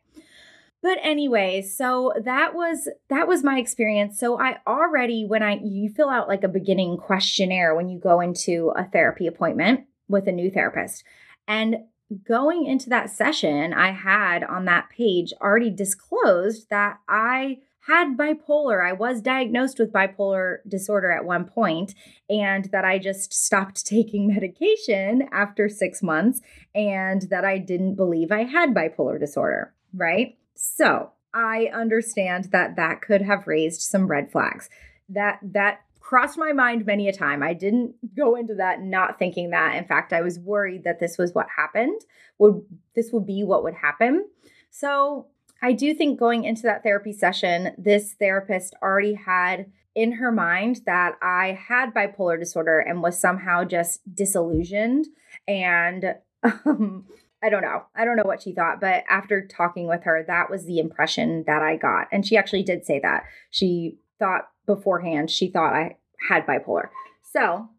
But 0.82 0.98
anyway, 1.04 1.62
so 1.62 2.14
that 2.24 2.56
was 2.56 2.88
that 3.10 3.28
was 3.28 3.44
my 3.44 3.60
experience. 3.60 4.18
So 4.18 4.40
I 4.40 4.60
already 4.66 5.26
when 5.26 5.44
I 5.44 5.60
you 5.62 5.90
fill 5.90 6.10
out 6.10 6.30
like 6.30 6.44
a 6.44 6.48
beginning 6.48 6.98
questionnaire 6.98 7.76
when 7.76 7.90
you 7.90 8.00
go 8.00 8.22
into 8.22 8.72
a 8.76 8.86
therapy 8.86 9.28
appointment 9.28 9.82
with 10.08 10.28
a 10.28 10.32
new 10.32 10.50
therapist. 10.50 11.04
And 11.50 11.78
going 12.24 12.66
into 12.66 12.90
that 12.90 13.10
session, 13.10 13.74
I 13.74 13.92
had 13.92 14.44
on 14.44 14.66
that 14.66 14.90
page 14.90 15.34
already 15.42 15.72
disclosed 15.72 16.70
that 16.70 17.00
I 17.10 17.58
had 17.88 18.16
bipolar. 18.16 18.86
I 18.86 18.94
was 18.94 19.20
diagnosed 19.20 19.80
with 19.80 19.92
bipolar 19.92 20.58
disorder 20.68 21.12
at 21.12 21.26
one 21.26 21.46
point, 21.46 21.96
and 22.30 22.66
that 22.66 22.86
I 22.86 23.00
just 23.00 23.34
stopped 23.34 23.86
taking 23.86 24.28
medication 24.28 25.28
after 25.32 25.68
six 25.68 26.04
months, 26.04 26.40
and 26.76 27.24
that 27.24 27.44
I 27.44 27.58
didn't 27.58 27.96
believe 27.96 28.32
I 28.32 28.44
had 28.44 28.76
bipolar 28.76 29.20
disorder, 29.20 29.74
right? 29.94 30.38
So 30.54 31.12
I 31.34 31.72
understand 31.74 32.46
that 32.52 32.76
that 32.76 33.02
could 33.02 33.24
have 33.24 33.48
raised 33.48 33.82
some 33.82 34.08
red 34.08 34.32
flags. 34.32 34.70
That 35.10 35.40
that 35.42 35.80
crossed 36.10 36.40
my 36.40 36.52
mind 36.52 36.88
many 36.88 37.08
a 37.08 37.14
time. 37.14 37.44
I 37.44 37.54
didn't 37.54 37.94
go 38.16 38.36
into 38.36 38.56
that 38.56 38.82
not 38.82 39.20
thinking 39.20 39.52
that. 39.52 39.76
In 39.76 39.86
fact, 39.86 40.12
I 40.12 40.22
was 40.22 40.40
worried 40.40 40.84
that 40.84 41.00
this 41.00 41.20
was 41.20 41.36
what 41.36 41.46
happened. 41.56 42.02
Would 42.40 42.64
this 42.96 43.12
would 43.14 43.28
be 43.28 43.44
what 43.44 43.64
would 43.64 43.76
happen? 43.76 44.26
So, 44.72 45.28
I 45.62 45.74
do 45.74 45.94
think 45.94 46.18
going 46.18 46.46
into 46.46 46.64
that 46.64 46.82
therapy 46.82 47.14
session, 47.14 47.76
this 47.78 48.14
therapist 48.14 48.74
already 48.82 49.14
had 49.14 49.68
in 49.94 50.14
her 50.14 50.32
mind 50.32 50.82
that 50.88 51.14
I 51.22 51.60
had 51.68 51.94
bipolar 51.94 52.40
disorder 52.40 52.80
and 52.80 53.04
was 53.04 53.22
somehow 53.22 53.64
just 53.64 54.02
disillusioned. 54.16 55.06
And 55.48 56.16
um, 56.66 57.06
I 57.44 57.50
don't 57.50 57.62
know. 57.62 57.84
I 57.96 58.04
don't 58.04 58.16
know 58.16 58.24
what 58.24 58.42
she 58.42 58.54
thought, 58.54 58.82
but 58.82 59.04
after 59.08 59.46
talking 59.46 59.88
with 59.88 60.06
her, 60.06 60.24
that 60.26 60.50
was 60.50 60.66
the 60.66 60.80
impression 60.80 61.44
that 61.46 61.62
I 61.62 61.76
got. 61.76 62.08
And 62.12 62.26
she 62.26 62.36
actually 62.36 62.64
did 62.64 62.84
say 62.84 63.00
that. 63.04 63.26
She 63.52 64.00
thought 64.20 64.50
beforehand, 64.66 65.32
she 65.32 65.50
thought 65.50 65.74
I 65.74 65.98
had 66.28 66.46
bipolar. 66.46 66.90
So 67.24 67.70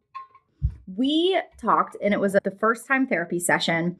we 0.96 1.40
talked, 1.60 1.96
and 2.02 2.12
it 2.12 2.20
was 2.20 2.32
the 2.32 2.56
first 2.58 2.86
time 2.86 3.06
therapy 3.06 3.38
session. 3.38 3.96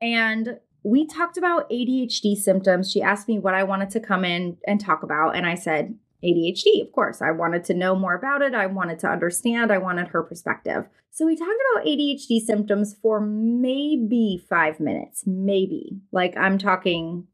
And 0.00 0.58
we 0.82 1.06
talked 1.06 1.36
about 1.36 1.70
ADHD 1.70 2.36
symptoms. 2.36 2.90
She 2.90 3.02
asked 3.02 3.28
me 3.28 3.38
what 3.38 3.54
I 3.54 3.64
wanted 3.64 3.90
to 3.90 4.00
come 4.00 4.24
in 4.24 4.58
and 4.66 4.80
talk 4.80 5.02
about. 5.02 5.34
And 5.34 5.46
I 5.46 5.54
said, 5.54 5.96
ADHD, 6.24 6.82
of 6.82 6.92
course. 6.92 7.20
I 7.20 7.30
wanted 7.30 7.64
to 7.64 7.74
know 7.74 7.94
more 7.94 8.14
about 8.14 8.42
it. 8.42 8.54
I 8.54 8.66
wanted 8.66 8.98
to 9.00 9.08
understand. 9.08 9.72
I 9.72 9.78
wanted 9.78 10.08
her 10.08 10.22
perspective. 10.22 10.86
So 11.10 11.26
we 11.26 11.36
talked 11.36 11.50
about 11.74 11.86
ADHD 11.86 12.40
symptoms 12.40 12.94
for 13.00 13.20
maybe 13.20 14.44
five 14.48 14.80
minutes, 14.80 15.24
maybe. 15.26 15.98
Like 16.12 16.36
I'm 16.36 16.58
talking 16.58 17.26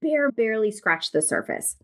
bare, 0.00 0.30
barely 0.30 0.70
scratched 0.70 1.12
the 1.12 1.22
surface. 1.22 1.76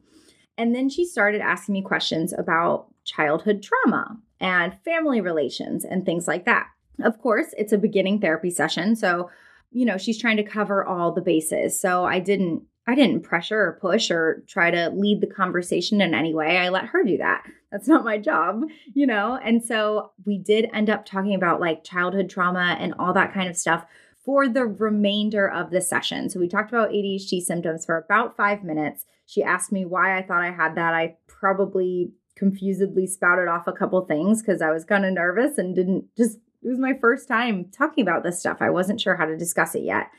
And 0.57 0.75
then 0.75 0.89
she 0.89 1.05
started 1.05 1.41
asking 1.41 1.73
me 1.73 1.83
questions 1.83 2.33
about 2.33 2.87
childhood 3.05 3.63
trauma 3.63 4.17
and 4.41 4.77
family 4.85 5.21
relations 5.21 5.85
and 5.85 6.05
things 6.05 6.29
like 6.29 6.45
that. 6.45 6.69
Of 7.03 7.21
course, 7.21 7.55
it's 7.59 7.73
a 7.73 7.79
beginning 7.79 8.21
therapy 8.21 8.51
session. 8.51 8.95
So, 8.95 9.31
you 9.73 9.85
know, 9.85 9.99
she's 9.99 10.21
trying 10.21 10.37
to 10.37 10.45
cover 10.45 10.85
all 10.85 11.13
the 11.13 11.21
bases. 11.21 11.79
So 11.79 12.05
I 12.05 12.21
didn't 12.21 12.63
I 12.87 12.95
didn't 12.95 13.23
pressure 13.23 13.59
or 13.59 13.79
push 13.81 14.11
or 14.11 14.45
try 14.47 14.71
to 14.71 14.91
lead 14.91 15.23
the 15.23 15.27
conversation 15.27 16.03
in 16.03 16.13
any 16.13 16.35
way. 16.35 16.59
I 16.59 16.69
let 16.69 16.85
her 16.87 17.03
do 17.03 17.17
that. 17.17 17.45
That's 17.73 17.89
not 17.89 18.05
my 18.05 18.19
job, 18.19 18.63
you 18.93 19.07
know? 19.07 19.39
And 19.43 19.65
so 19.65 20.11
we 20.27 20.39
did 20.39 20.69
end 20.75 20.91
up 20.91 21.07
talking 21.07 21.35
about 21.35 21.61
like 21.61 21.83
childhood 21.83 22.29
trauma 22.29 22.77
and 22.79 22.93
all 22.99 23.15
that 23.15 23.33
kind 23.33 23.49
of 23.49 23.57
stuff 23.57 23.87
for 24.25 24.49
the 24.49 24.65
remainder 24.65 25.49
of 25.49 25.71
the 25.71 25.81
session. 25.81 26.31
So 26.31 26.41
we 26.41 26.49
talked 26.49 26.71
about 26.71 26.91
ADHD 26.91 27.41
symptoms 27.41 27.85
for 27.85 27.99
about 27.99 28.37
five 28.37 28.65
minutes. 28.65 29.05
She 29.27 29.43
asked 29.43 29.71
me 29.71 29.85
why 29.85 30.17
I 30.17 30.23
thought 30.23 30.43
I 30.43 30.51
had 30.51 30.75
that. 30.77 30.95
I 30.95 31.17
probably 31.27 32.13
confusedly 32.37 33.07
spouted 33.07 33.49
off 33.49 33.67
a 33.67 33.73
couple 33.73 34.01
things 34.07 34.43
because 34.43 34.63
I 34.63 34.71
was 34.71 34.85
kind 34.85 35.05
of 35.05 35.13
nervous 35.13 35.59
and 35.59 35.75
didn't 35.75 36.07
just, 36.17 36.39
it 36.63 36.69
was 36.69 36.79
my 36.79 36.95
first 37.01 37.29
time 37.29 37.67
talking 37.71 38.03
about 38.03 38.23
this 38.23 38.41
stuff. 38.41 38.59
I 38.61 38.71
wasn't 38.71 39.01
sure 39.01 39.17
how 39.17 39.27
to 39.27 39.37
discuss 39.37 39.75
it 39.75 39.83
yet. 39.83 40.11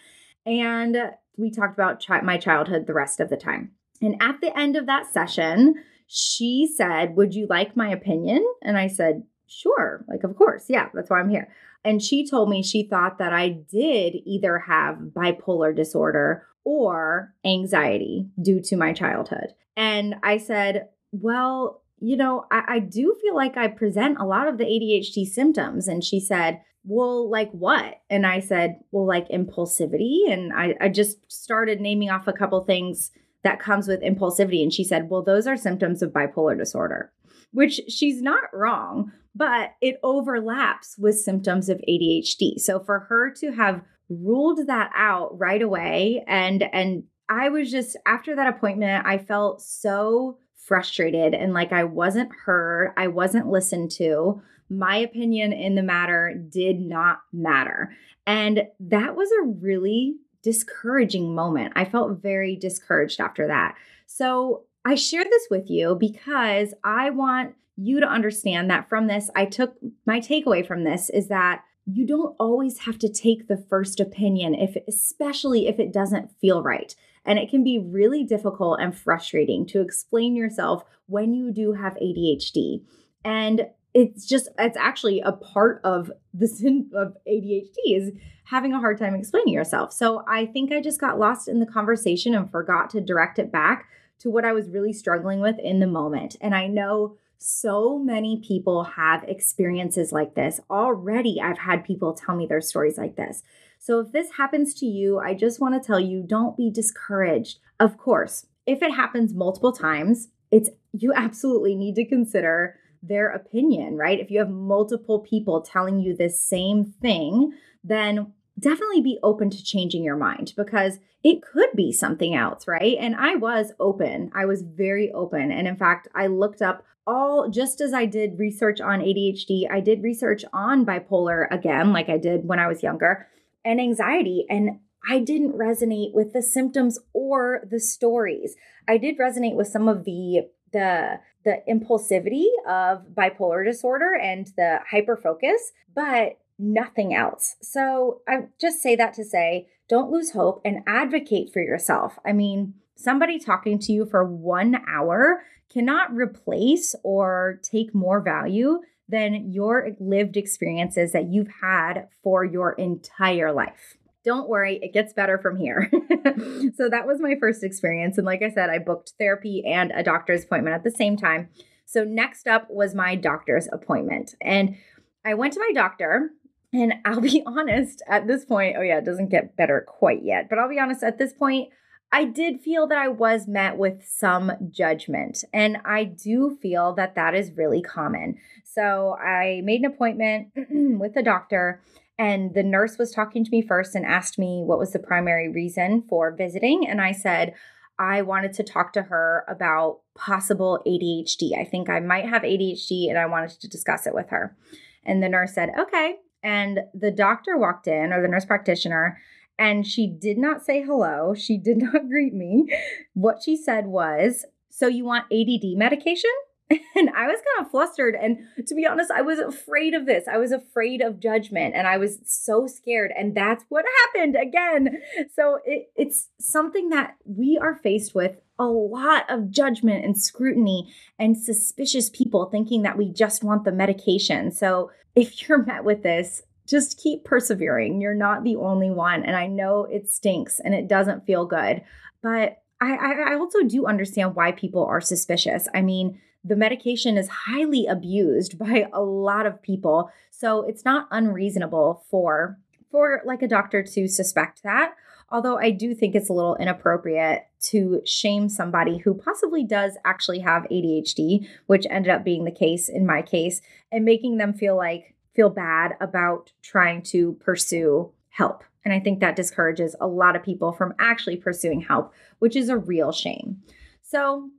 And 0.45 0.97
we 1.37 1.49
talked 1.51 1.73
about 1.73 2.05
chi- 2.05 2.21
my 2.21 2.37
childhood 2.37 2.85
the 2.85 2.93
rest 2.93 3.19
of 3.19 3.29
the 3.29 3.37
time. 3.37 3.71
And 4.01 4.21
at 4.21 4.39
the 4.41 4.57
end 4.57 4.75
of 4.75 4.85
that 4.85 5.11
session, 5.11 5.75
she 6.07 6.71
said, 6.77 7.15
Would 7.15 7.33
you 7.33 7.47
like 7.49 7.75
my 7.75 7.89
opinion? 7.89 8.45
And 8.61 8.77
I 8.77 8.87
said, 8.87 9.23
Sure, 9.47 10.05
like, 10.07 10.23
of 10.23 10.35
course. 10.35 10.65
Yeah, 10.69 10.89
that's 10.93 11.09
why 11.09 11.19
I'm 11.19 11.29
here. 11.29 11.49
And 11.85 12.01
she 12.01 12.27
told 12.27 12.49
me 12.49 12.63
she 12.63 12.87
thought 12.87 13.19
that 13.19 13.31
I 13.31 13.49
did 13.49 14.15
either 14.25 14.59
have 14.59 14.97
bipolar 15.15 15.75
disorder 15.75 16.47
or 16.63 17.33
anxiety 17.45 18.27
due 18.41 18.61
to 18.63 18.75
my 18.75 18.91
childhood. 18.91 19.53
And 19.77 20.15
I 20.23 20.37
said, 20.37 20.89
Well, 21.11 21.83
you 21.99 22.17
know, 22.17 22.45
I, 22.51 22.63
I, 22.67 22.79
do 22.79 23.15
feel 23.21 23.35
like 23.35 23.55
I 23.55 23.67
present 23.67 24.19
a 24.19 24.25
lot 24.25 24.47
of 24.47 24.57
the 24.57 24.65
ADHD 24.65 25.25
symptoms. 25.25 25.87
And 25.87 26.03
she 26.03 26.19
said, 26.19 26.61
well, 26.85 27.29
like 27.29 27.49
what? 27.51 28.01
And 28.09 28.27
I 28.27 28.39
said, 28.39 28.79
well, 28.91 29.07
like 29.07 29.27
impulsivity. 29.29 30.31
And 30.31 30.53
I, 30.53 30.75
I 30.79 30.89
just 30.89 31.31
started 31.31 31.81
naming 31.81 32.09
off 32.09 32.27
a 32.27 32.33
couple 32.33 32.63
things 32.63 33.11
that 33.43 33.59
comes 33.59 33.87
with 33.87 34.01
impulsivity. 34.01 34.61
And 34.61 34.73
she 34.73 34.83
said, 34.83 35.09
well, 35.09 35.23
those 35.23 35.47
are 35.47 35.57
symptoms 35.57 36.01
of 36.01 36.11
bipolar 36.11 36.57
disorder, 36.57 37.11
which 37.55 37.79
she's 37.87 38.21
not 38.21 38.53
wrong, 38.53 39.11
but 39.33 39.71
it 39.81 39.97
overlaps 40.03 40.97
with 40.97 41.17
symptoms 41.17 41.69
of 41.69 41.81
ADHD. 41.89 42.59
So 42.59 42.79
for 42.79 42.99
her 42.99 43.31
to 43.39 43.51
have 43.53 43.81
ruled 44.09 44.67
that 44.67 44.91
out 44.93 45.39
right 45.39 45.61
away 45.61 46.23
and 46.27 46.63
and 46.71 47.03
I 47.27 47.49
was 47.49 47.71
just 47.71 47.97
after 48.05 48.35
that 48.35 48.55
appointment, 48.55 49.07
I 49.07 49.17
felt 49.17 49.61
so 49.61 50.37
frustrated 50.57 51.33
and 51.33 51.53
like 51.53 51.71
I 51.71 51.85
wasn't 51.85 52.29
heard, 52.45 52.93
I 52.97 53.07
wasn't 53.07 53.47
listened 53.47 53.89
to 53.91 54.41
my 54.69 54.97
opinion 54.97 55.53
in 55.53 55.75
the 55.75 55.81
matter 55.81 56.35
did 56.49 56.79
not 56.79 57.21
matter. 57.31 57.93
And 58.27 58.63
that 58.79 59.15
was 59.15 59.29
a 59.31 59.47
really 59.47 60.17
discouraging 60.43 61.33
moment. 61.33 61.73
I 61.75 61.85
felt 61.85 62.21
very 62.21 62.57
discouraged 62.57 63.19
after 63.21 63.47
that. 63.47 63.75
So 64.07 64.65
I 64.85 64.95
share 64.95 65.23
this 65.23 65.47
with 65.49 65.69
you 65.69 65.95
because 65.99 66.73
I 66.83 67.09
want 67.09 67.55
you 67.75 67.99
to 67.99 68.07
understand 68.07 68.69
that 68.69 68.87
from 68.87 69.07
this, 69.07 69.29
I 69.35 69.45
took 69.45 69.75
my 70.05 70.19
takeaway 70.19 70.65
from 70.65 70.83
this 70.83 71.09
is 71.09 71.27
that 71.27 71.63
you 71.87 72.05
don't 72.05 72.35
always 72.39 72.79
have 72.79 72.97
to 72.99 73.11
take 73.11 73.47
the 73.47 73.63
first 73.69 73.99
opinion 73.99 74.55
if 74.55 74.77
especially 74.87 75.67
if 75.67 75.79
it 75.79 75.91
doesn't 75.91 76.31
feel 76.39 76.63
right. 76.63 76.95
And 77.25 77.39
it 77.39 77.49
can 77.49 77.63
be 77.63 77.79
really 77.79 78.23
difficult 78.23 78.79
and 78.79 78.95
frustrating 78.95 79.65
to 79.67 79.81
explain 79.81 80.35
yourself 80.35 80.83
when 81.07 81.33
you 81.33 81.51
do 81.51 81.73
have 81.73 81.95
ADHD 81.95 82.83
and 83.23 83.67
it's 83.95 84.25
just 84.25 84.49
it's 84.59 84.77
actually 84.77 85.21
a 85.21 85.31
part 85.31 85.81
of 85.83 86.11
the 86.33 86.47
sin 86.47 86.91
of 86.95 87.15
ADHD 87.27 87.75
is 87.87 88.11
having 88.43 88.73
a 88.73 88.79
hard 88.79 88.99
time 88.99 89.15
explaining 89.15 89.53
yourself. 89.53 89.91
So 89.91 90.23
I 90.27 90.45
think 90.45 90.71
I 90.71 90.79
just 90.79 91.01
got 91.01 91.17
lost 91.17 91.47
in 91.47 91.59
the 91.59 91.65
conversation 91.65 92.35
and 92.35 92.51
forgot 92.51 92.91
to 92.91 93.01
direct 93.01 93.39
it 93.39 93.51
back 93.51 93.87
to 94.25 94.31
what 94.31 94.43
I 94.43 94.53
was 94.53 94.69
really 94.69 94.91
struggling 94.91 95.39
with 95.39 95.59
in 95.59 95.79
the 95.79 95.87
moment. 95.87 96.35
And 96.41 96.55
I 96.55 96.65
know 96.65 97.15
so 97.37 97.99
many 97.99 98.41
people 98.43 98.83
have 98.83 99.23
experiences 99.25 100.11
like 100.11 100.33
this. 100.33 100.59
Already 100.67 101.39
I've 101.39 101.59
had 101.59 101.85
people 101.85 102.13
tell 102.13 102.35
me 102.35 102.47
their 102.47 102.59
stories 102.59 102.97
like 102.97 103.17
this. 103.17 103.43
So 103.77 103.99
if 103.99 104.11
this 104.11 104.31
happens 104.31 104.73
to 104.75 104.87
you, 104.87 105.19
I 105.19 105.35
just 105.35 105.61
want 105.61 105.79
to 105.79 105.85
tell 105.85 105.99
you 105.99 106.23
don't 106.23 106.57
be 106.57 106.71
discouraged. 106.71 107.59
Of 107.79 107.99
course, 107.99 108.47
if 108.65 108.81
it 108.81 108.95
happens 108.95 109.35
multiple 109.35 109.73
times, 109.73 110.29
it's 110.49 110.71
you 110.91 111.13
absolutely 111.13 111.75
need 111.75 111.93
to 111.95 112.05
consider 112.05 112.79
their 113.03 113.29
opinion, 113.29 113.95
right? 113.95 114.19
If 114.19 114.31
you 114.31 114.39
have 114.39 114.49
multiple 114.49 115.19
people 115.19 115.61
telling 115.61 115.99
you 115.99 116.15
this 116.15 116.41
same 116.41 116.83
thing, 116.83 117.53
then 117.83 118.33
definitely 118.59 119.01
be 119.01 119.19
open 119.21 119.49
to 119.49 119.63
changing 119.63 120.03
your 120.03 120.15
mind 120.15 120.53
because 120.55 120.99
it 121.23 121.41
could 121.41 121.69
be 121.75 121.91
something 121.91 122.35
else, 122.35 122.67
right? 122.67 122.97
And 122.99 123.15
I 123.15 123.35
was 123.35 123.73
open. 123.79 124.31
I 124.33 124.45
was 124.45 124.61
very 124.61 125.11
open. 125.11 125.51
And 125.51 125.67
in 125.67 125.75
fact, 125.75 126.07
I 126.15 126.27
looked 126.27 126.61
up 126.61 126.83
all 127.07 127.49
just 127.49 127.81
as 127.81 127.93
I 127.93 128.05
did 128.05 128.39
research 128.39 128.81
on 128.81 128.99
ADHD, 128.99 129.69
I 129.69 129.79
did 129.79 130.01
research 130.01 130.43
on 130.53 130.85
bipolar 130.85 131.47
again, 131.51 131.93
like 131.93 132.09
I 132.09 132.17
did 132.17 132.47
when 132.47 132.59
I 132.59 132.67
was 132.67 132.81
younger, 132.81 133.27
and 133.63 133.79
anxiety. 133.79 134.45
And 134.49 134.79
I 135.07 135.19
didn't 135.19 135.53
resonate 135.53 136.13
with 136.13 136.33
the 136.33 136.41
symptoms 136.41 136.97
or 137.13 137.61
the 137.69 137.79
stories. 137.79 138.55
I 138.87 138.97
did 138.97 139.19
resonate 139.19 139.55
with 139.55 139.67
some 139.67 139.87
of 139.87 140.05
the 140.05 140.47
the 140.73 141.19
the 141.43 141.61
impulsivity 141.69 142.47
of 142.67 143.05
bipolar 143.13 143.63
disorder 143.63 144.15
and 144.15 144.47
the 144.57 144.79
hyper 144.89 145.15
focus, 145.15 145.71
but 145.93 146.39
nothing 146.57 147.13
else. 147.13 147.55
So 147.61 148.21
I 148.27 148.45
just 148.59 148.81
say 148.81 148.95
that 148.95 149.13
to 149.15 149.23
say, 149.23 149.67
don't 149.87 150.11
lose 150.11 150.31
hope 150.31 150.61
and 150.65 150.83
advocate 150.87 151.51
for 151.53 151.61
yourself. 151.61 152.17
I 152.25 152.33
mean, 152.33 152.75
somebody 152.95 153.39
talking 153.39 153.79
to 153.79 153.91
you 153.91 154.05
for 154.05 154.23
one 154.23 154.81
hour 154.87 155.43
cannot 155.71 156.13
replace 156.13 156.95
or 157.03 157.59
take 157.63 157.93
more 157.93 158.21
value 158.21 158.79
than 159.07 159.51
your 159.51 159.89
lived 159.99 160.37
experiences 160.37 161.11
that 161.11 161.31
you've 161.31 161.51
had 161.61 162.07
for 162.23 162.43
your 162.43 162.71
entire 162.73 163.51
life 163.51 163.97
don't 164.25 164.49
worry, 164.49 164.79
it 164.81 164.91
gets 164.91 165.13
better 165.13 165.37
from 165.37 165.55
here. 165.55 165.89
so 166.75 166.89
that 166.89 167.05
was 167.05 167.21
my 167.21 167.35
first 167.39 167.63
experience. 167.63 168.17
And 168.17 168.25
like 168.25 168.41
I 168.41 168.49
said, 168.49 168.71
I 168.71 168.79
booked 168.79 169.13
therapy 169.19 169.63
and 169.65 169.91
a 169.91 170.03
doctor's 170.03 170.43
appointment 170.43 170.75
at 170.75 170.83
the 170.83 170.91
same 170.91 171.15
time. 171.15 171.47
So 171.85 172.03
next 172.03 172.47
up 172.47 172.67
was 172.69 172.95
my 172.95 173.15
doctor's 173.15 173.69
appointment. 173.71 174.33
And 174.41 174.77
I 175.23 175.35
went 175.35 175.53
to 175.53 175.59
my 175.59 175.71
doctor. 175.73 176.31
And 176.73 176.93
I'll 177.05 177.21
be 177.21 177.43
honest 177.45 178.01
at 178.07 178.27
this 178.27 178.45
point, 178.45 178.75
oh, 178.77 178.81
yeah, 178.81 178.97
it 178.97 179.05
doesn't 179.05 179.29
get 179.29 179.55
better 179.55 179.85
quite 179.87 180.23
yet, 180.23 180.49
but 180.49 180.59
I'll 180.59 180.69
be 180.69 180.79
honest 180.79 181.03
at 181.03 181.17
this 181.17 181.33
point, 181.33 181.69
I 182.11 182.23
did 182.23 182.61
feel 182.61 182.87
that 182.87 182.97
I 182.97 183.07
was 183.07 183.47
met 183.47 183.77
with 183.77 184.05
some 184.07 184.51
judgment. 184.69 185.43
And 185.51 185.77
I 185.83 186.03
do 186.05 186.57
feel 186.61 186.93
that 186.93 187.15
that 187.15 187.35
is 187.35 187.57
really 187.57 187.81
common. 187.81 188.37
So 188.63 189.15
I 189.15 189.61
made 189.63 189.81
an 189.81 189.91
appointment 189.91 190.49
with 190.69 191.13
the 191.13 191.23
doctor 191.23 191.81
and 192.17 192.53
the 192.53 192.63
nurse 192.63 192.97
was 192.97 193.11
talking 193.11 193.43
to 193.43 193.51
me 193.51 193.61
first 193.61 193.95
and 193.95 194.05
asked 194.05 194.39
me 194.39 194.63
what 194.63 194.79
was 194.79 194.93
the 194.93 194.99
primary 194.99 195.49
reason 195.49 196.03
for 196.07 196.31
visiting. 196.31 196.87
And 196.87 197.01
I 197.01 197.11
said, 197.11 197.53
I 197.99 198.21
wanted 198.21 198.53
to 198.53 198.63
talk 198.63 198.93
to 198.93 199.03
her 199.03 199.43
about 199.47 199.99
possible 200.15 200.81
ADHD. 200.87 201.57
I 201.59 201.65
think 201.65 201.89
I 201.89 201.99
might 201.99 202.27
have 202.27 202.43
ADHD 202.43 203.09
and 203.09 203.17
I 203.17 203.25
wanted 203.25 203.59
to 203.61 203.67
discuss 203.67 204.07
it 204.07 204.13
with 204.13 204.29
her. 204.29 204.55
And 205.03 205.21
the 205.21 205.29
nurse 205.29 205.53
said, 205.53 205.71
okay. 205.77 206.15
And 206.45 206.81
the 206.93 207.09
doctor 207.09 207.57
walked 207.57 207.87
in, 207.87 208.13
or 208.13 208.21
the 208.21 208.27
nurse 208.27 208.45
practitioner, 208.45 209.17
and 209.57 209.85
she 209.85 210.05
did 210.05 210.37
not 210.37 210.63
say 210.63 210.83
hello. 210.83 211.33
She 211.33 211.57
did 211.57 211.77
not 211.81 212.07
greet 212.07 212.35
me. 212.35 212.67
What 213.15 213.41
she 213.43 213.57
said 213.57 213.87
was, 213.87 214.45
So 214.69 214.87
you 214.87 215.03
want 215.05 215.25
ADD 215.33 215.75
medication? 215.75 216.29
And 216.97 217.09
I 217.09 217.27
was 217.27 217.39
kind 217.55 217.65
of 217.65 217.71
flustered. 217.71 218.15
And 218.15 218.37
to 218.65 218.73
be 218.73 218.87
honest, 218.87 219.11
I 219.11 219.21
was 219.21 219.39
afraid 219.39 219.93
of 219.93 220.05
this. 220.05 220.29
I 220.31 220.37
was 220.37 220.53
afraid 220.53 221.01
of 221.01 221.19
judgment 221.19 221.75
and 221.75 221.85
I 221.85 221.97
was 221.97 222.19
so 222.25 222.67
scared. 222.67 223.11
And 223.17 223.35
that's 223.35 223.65
what 223.67 223.83
happened 224.05 224.37
again. 224.37 225.01
So 225.35 225.59
it, 225.65 225.89
it's 225.95 226.29
something 226.39 226.89
that 226.89 227.17
we 227.25 227.59
are 227.61 227.75
faced 227.75 228.15
with 228.15 228.37
a 228.57 228.65
lot 228.65 229.29
of 229.29 229.51
judgment 229.51 230.05
and 230.05 230.17
scrutiny 230.17 230.93
and 231.19 231.37
suspicious 231.37 232.09
people 232.09 232.45
thinking 232.45 232.83
that 232.83 232.97
we 232.97 233.11
just 233.11 233.43
want 233.43 233.65
the 233.65 233.73
medication. 233.73 234.51
So 234.51 234.89
if 235.15 235.41
you're 235.49 235.65
met 235.65 235.83
with 235.83 236.01
this, 236.01 236.43
just 236.65 236.97
keep 236.97 237.25
persevering. 237.25 238.01
You're 238.01 238.15
not 238.15 238.43
the 238.43 238.55
only 238.55 238.89
one. 238.89 239.23
And 239.23 239.35
I 239.35 239.47
know 239.47 239.83
it 239.83 240.09
stinks 240.09 240.59
and 240.59 240.73
it 240.73 240.87
doesn't 240.87 241.25
feel 241.25 241.45
good. 241.45 241.83
But 242.23 242.61
I, 242.81 243.31
I 243.31 243.35
also 243.35 243.63
do 243.63 243.85
understand 243.85 244.35
why 244.35 244.51
people 244.51 244.85
are 244.85 245.01
suspicious. 245.01 245.67
I 245.73 245.81
mean, 245.81 246.19
the 246.45 246.55
medication 246.55 247.17
is 247.17 247.27
highly 247.27 247.87
abused 247.87 248.57
by 248.59 248.87
a 248.93 249.01
lot 249.01 249.45
of 249.45 249.61
people. 249.61 250.11
So 250.31 250.61
it's 250.63 250.85
not 250.85 251.07
unreasonable 251.11 252.05
for 252.09 252.57
for 252.91 253.21
like 253.25 253.41
a 253.41 253.47
doctor 253.47 253.83
to 253.83 254.07
suspect 254.07 254.63
that. 254.63 254.93
Although 255.29 255.57
I 255.57 255.71
do 255.71 255.93
think 255.95 256.15
it's 256.15 256.29
a 256.29 256.33
little 256.33 256.55
inappropriate 256.55 257.47
to 257.63 258.01
shame 258.05 258.47
somebody 258.47 258.99
who 258.99 259.15
possibly 259.15 259.65
does 259.65 259.97
actually 260.05 260.39
have 260.39 260.67
ADHD, 260.71 261.47
which 261.65 261.87
ended 261.89 262.11
up 262.11 262.23
being 262.23 262.45
the 262.45 262.51
case 262.51 262.87
in 262.87 263.05
my 263.05 263.21
case, 263.21 263.59
and 263.91 264.05
making 264.05 264.37
them 264.37 264.53
feel 264.53 264.77
like 264.77 265.15
feel 265.33 265.49
bad 265.49 265.97
about 265.99 266.51
trying 266.61 267.01
to 267.01 267.33
pursue 267.33 268.13
help. 268.29 268.63
And 268.85 268.93
I 268.93 268.99
think 268.99 269.19
that 269.19 269.35
discourages 269.35 269.95
a 269.99 270.07
lot 270.07 270.35
of 270.35 270.43
people 270.43 270.71
from 270.71 270.93
actually 270.99 271.37
pursuing 271.37 271.81
help, 271.81 272.13
which 272.39 272.55
is 272.55 272.69
a 272.69 272.77
real 272.77 273.11
shame. 273.11 273.57
So 274.03 274.51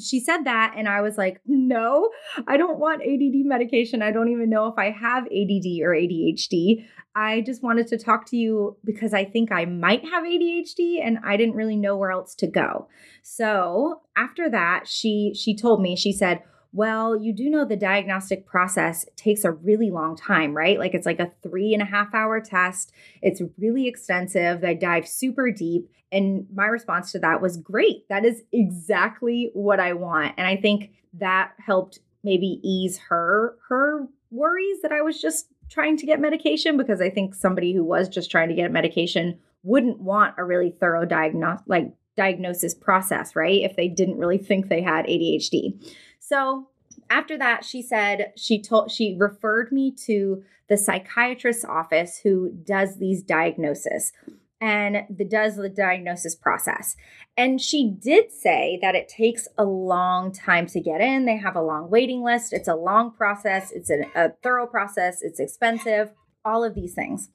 she 0.00 0.20
said 0.20 0.44
that, 0.44 0.74
and 0.76 0.88
I 0.88 1.00
was 1.00 1.16
like, 1.16 1.40
no, 1.46 2.10
I 2.46 2.56
don't 2.56 2.78
want 2.78 3.02
ADD 3.02 3.46
medication. 3.46 4.02
I 4.02 4.10
don't 4.10 4.28
even 4.28 4.50
know 4.50 4.66
if 4.66 4.78
I 4.78 4.90
have 4.90 5.24
ADD 5.24 5.82
or 5.82 5.94
ADHD. 5.94 6.84
I 7.14 7.40
just 7.40 7.62
wanted 7.62 7.88
to 7.88 7.98
talk 7.98 8.26
to 8.30 8.36
you 8.36 8.76
because 8.84 9.12
I 9.12 9.24
think 9.24 9.50
I 9.50 9.64
might 9.64 10.04
have 10.04 10.24
ADHD 10.24 11.04
and 11.04 11.18
I 11.24 11.36
didn't 11.36 11.56
really 11.56 11.76
know 11.76 11.96
where 11.96 12.12
else 12.12 12.34
to 12.36 12.46
go. 12.46 12.88
So 13.22 14.02
after 14.16 14.48
that, 14.50 14.86
she 14.86 15.32
she 15.34 15.56
told 15.56 15.82
me, 15.82 15.96
she 15.96 16.12
said, 16.12 16.42
well, 16.72 17.16
you 17.16 17.32
do 17.32 17.48
know 17.48 17.64
the 17.64 17.76
diagnostic 17.76 18.46
process 18.46 19.06
takes 19.16 19.44
a 19.44 19.52
really 19.52 19.90
long 19.90 20.16
time, 20.16 20.54
right? 20.54 20.78
Like 20.78 20.94
it's 20.94 21.06
like 21.06 21.20
a 21.20 21.32
three 21.42 21.72
and 21.72 21.82
a 21.82 21.86
half 21.86 22.14
hour 22.14 22.40
test. 22.40 22.92
It's 23.22 23.40
really 23.58 23.88
extensive. 23.88 24.60
They 24.60 24.74
dive 24.74 25.08
super 25.08 25.50
deep. 25.50 25.90
And 26.12 26.46
my 26.54 26.66
response 26.66 27.12
to 27.12 27.18
that 27.20 27.40
was 27.40 27.56
great. 27.56 28.08
That 28.08 28.24
is 28.24 28.42
exactly 28.52 29.50
what 29.54 29.80
I 29.80 29.94
want. 29.94 30.34
And 30.36 30.46
I 30.46 30.56
think 30.56 30.90
that 31.14 31.52
helped 31.58 32.00
maybe 32.22 32.60
ease 32.62 32.98
her 33.08 33.56
her 33.68 34.06
worries 34.30 34.82
that 34.82 34.92
I 34.92 35.00
was 35.00 35.20
just 35.20 35.46
trying 35.70 35.96
to 35.98 36.06
get 36.06 36.20
medication 36.20 36.76
because 36.76 37.00
I 37.00 37.10
think 37.10 37.34
somebody 37.34 37.72
who 37.72 37.84
was 37.84 38.08
just 38.08 38.30
trying 38.30 38.48
to 38.48 38.54
get 38.54 38.70
medication 38.70 39.38
wouldn't 39.62 40.00
want 40.00 40.34
a 40.38 40.44
really 40.44 40.70
thorough 40.70 41.04
diagnosis 41.04 41.62
like 41.66 41.92
diagnosis 42.16 42.74
process, 42.74 43.36
right? 43.36 43.62
If 43.62 43.76
they 43.76 43.88
didn't 43.88 44.18
really 44.18 44.38
think 44.38 44.68
they 44.68 44.82
had 44.82 45.06
ADHD. 45.06 45.80
So 46.28 46.68
after 47.08 47.38
that, 47.38 47.64
she 47.64 47.80
said 47.80 48.32
she 48.36 48.60
told 48.60 48.90
she 48.90 49.16
referred 49.18 49.72
me 49.72 49.94
to 50.06 50.42
the 50.68 50.76
psychiatrist's 50.76 51.64
office 51.64 52.20
who 52.22 52.50
does 52.50 52.98
these 52.98 53.22
diagnoses 53.22 54.12
and 54.60 55.06
the, 55.08 55.24
does 55.24 55.56
the 55.56 55.70
diagnosis 55.70 56.34
process. 56.34 56.96
And 57.36 57.60
she 57.60 57.90
did 57.90 58.30
say 58.30 58.78
that 58.82 58.94
it 58.94 59.08
takes 59.08 59.48
a 59.56 59.64
long 59.64 60.30
time 60.32 60.66
to 60.66 60.80
get 60.80 61.00
in. 61.00 61.24
They 61.24 61.38
have 61.38 61.56
a 61.56 61.62
long 61.62 61.88
waiting 61.88 62.22
list. 62.22 62.52
It's 62.52 62.68
a 62.68 62.74
long 62.74 63.12
process. 63.12 63.70
It's 63.70 63.88
a, 63.88 64.02
a 64.14 64.32
thorough 64.42 64.66
process. 64.66 65.22
It's 65.22 65.40
expensive. 65.40 66.10
All 66.44 66.62
of 66.62 66.74
these 66.74 66.92
things. 66.92 67.30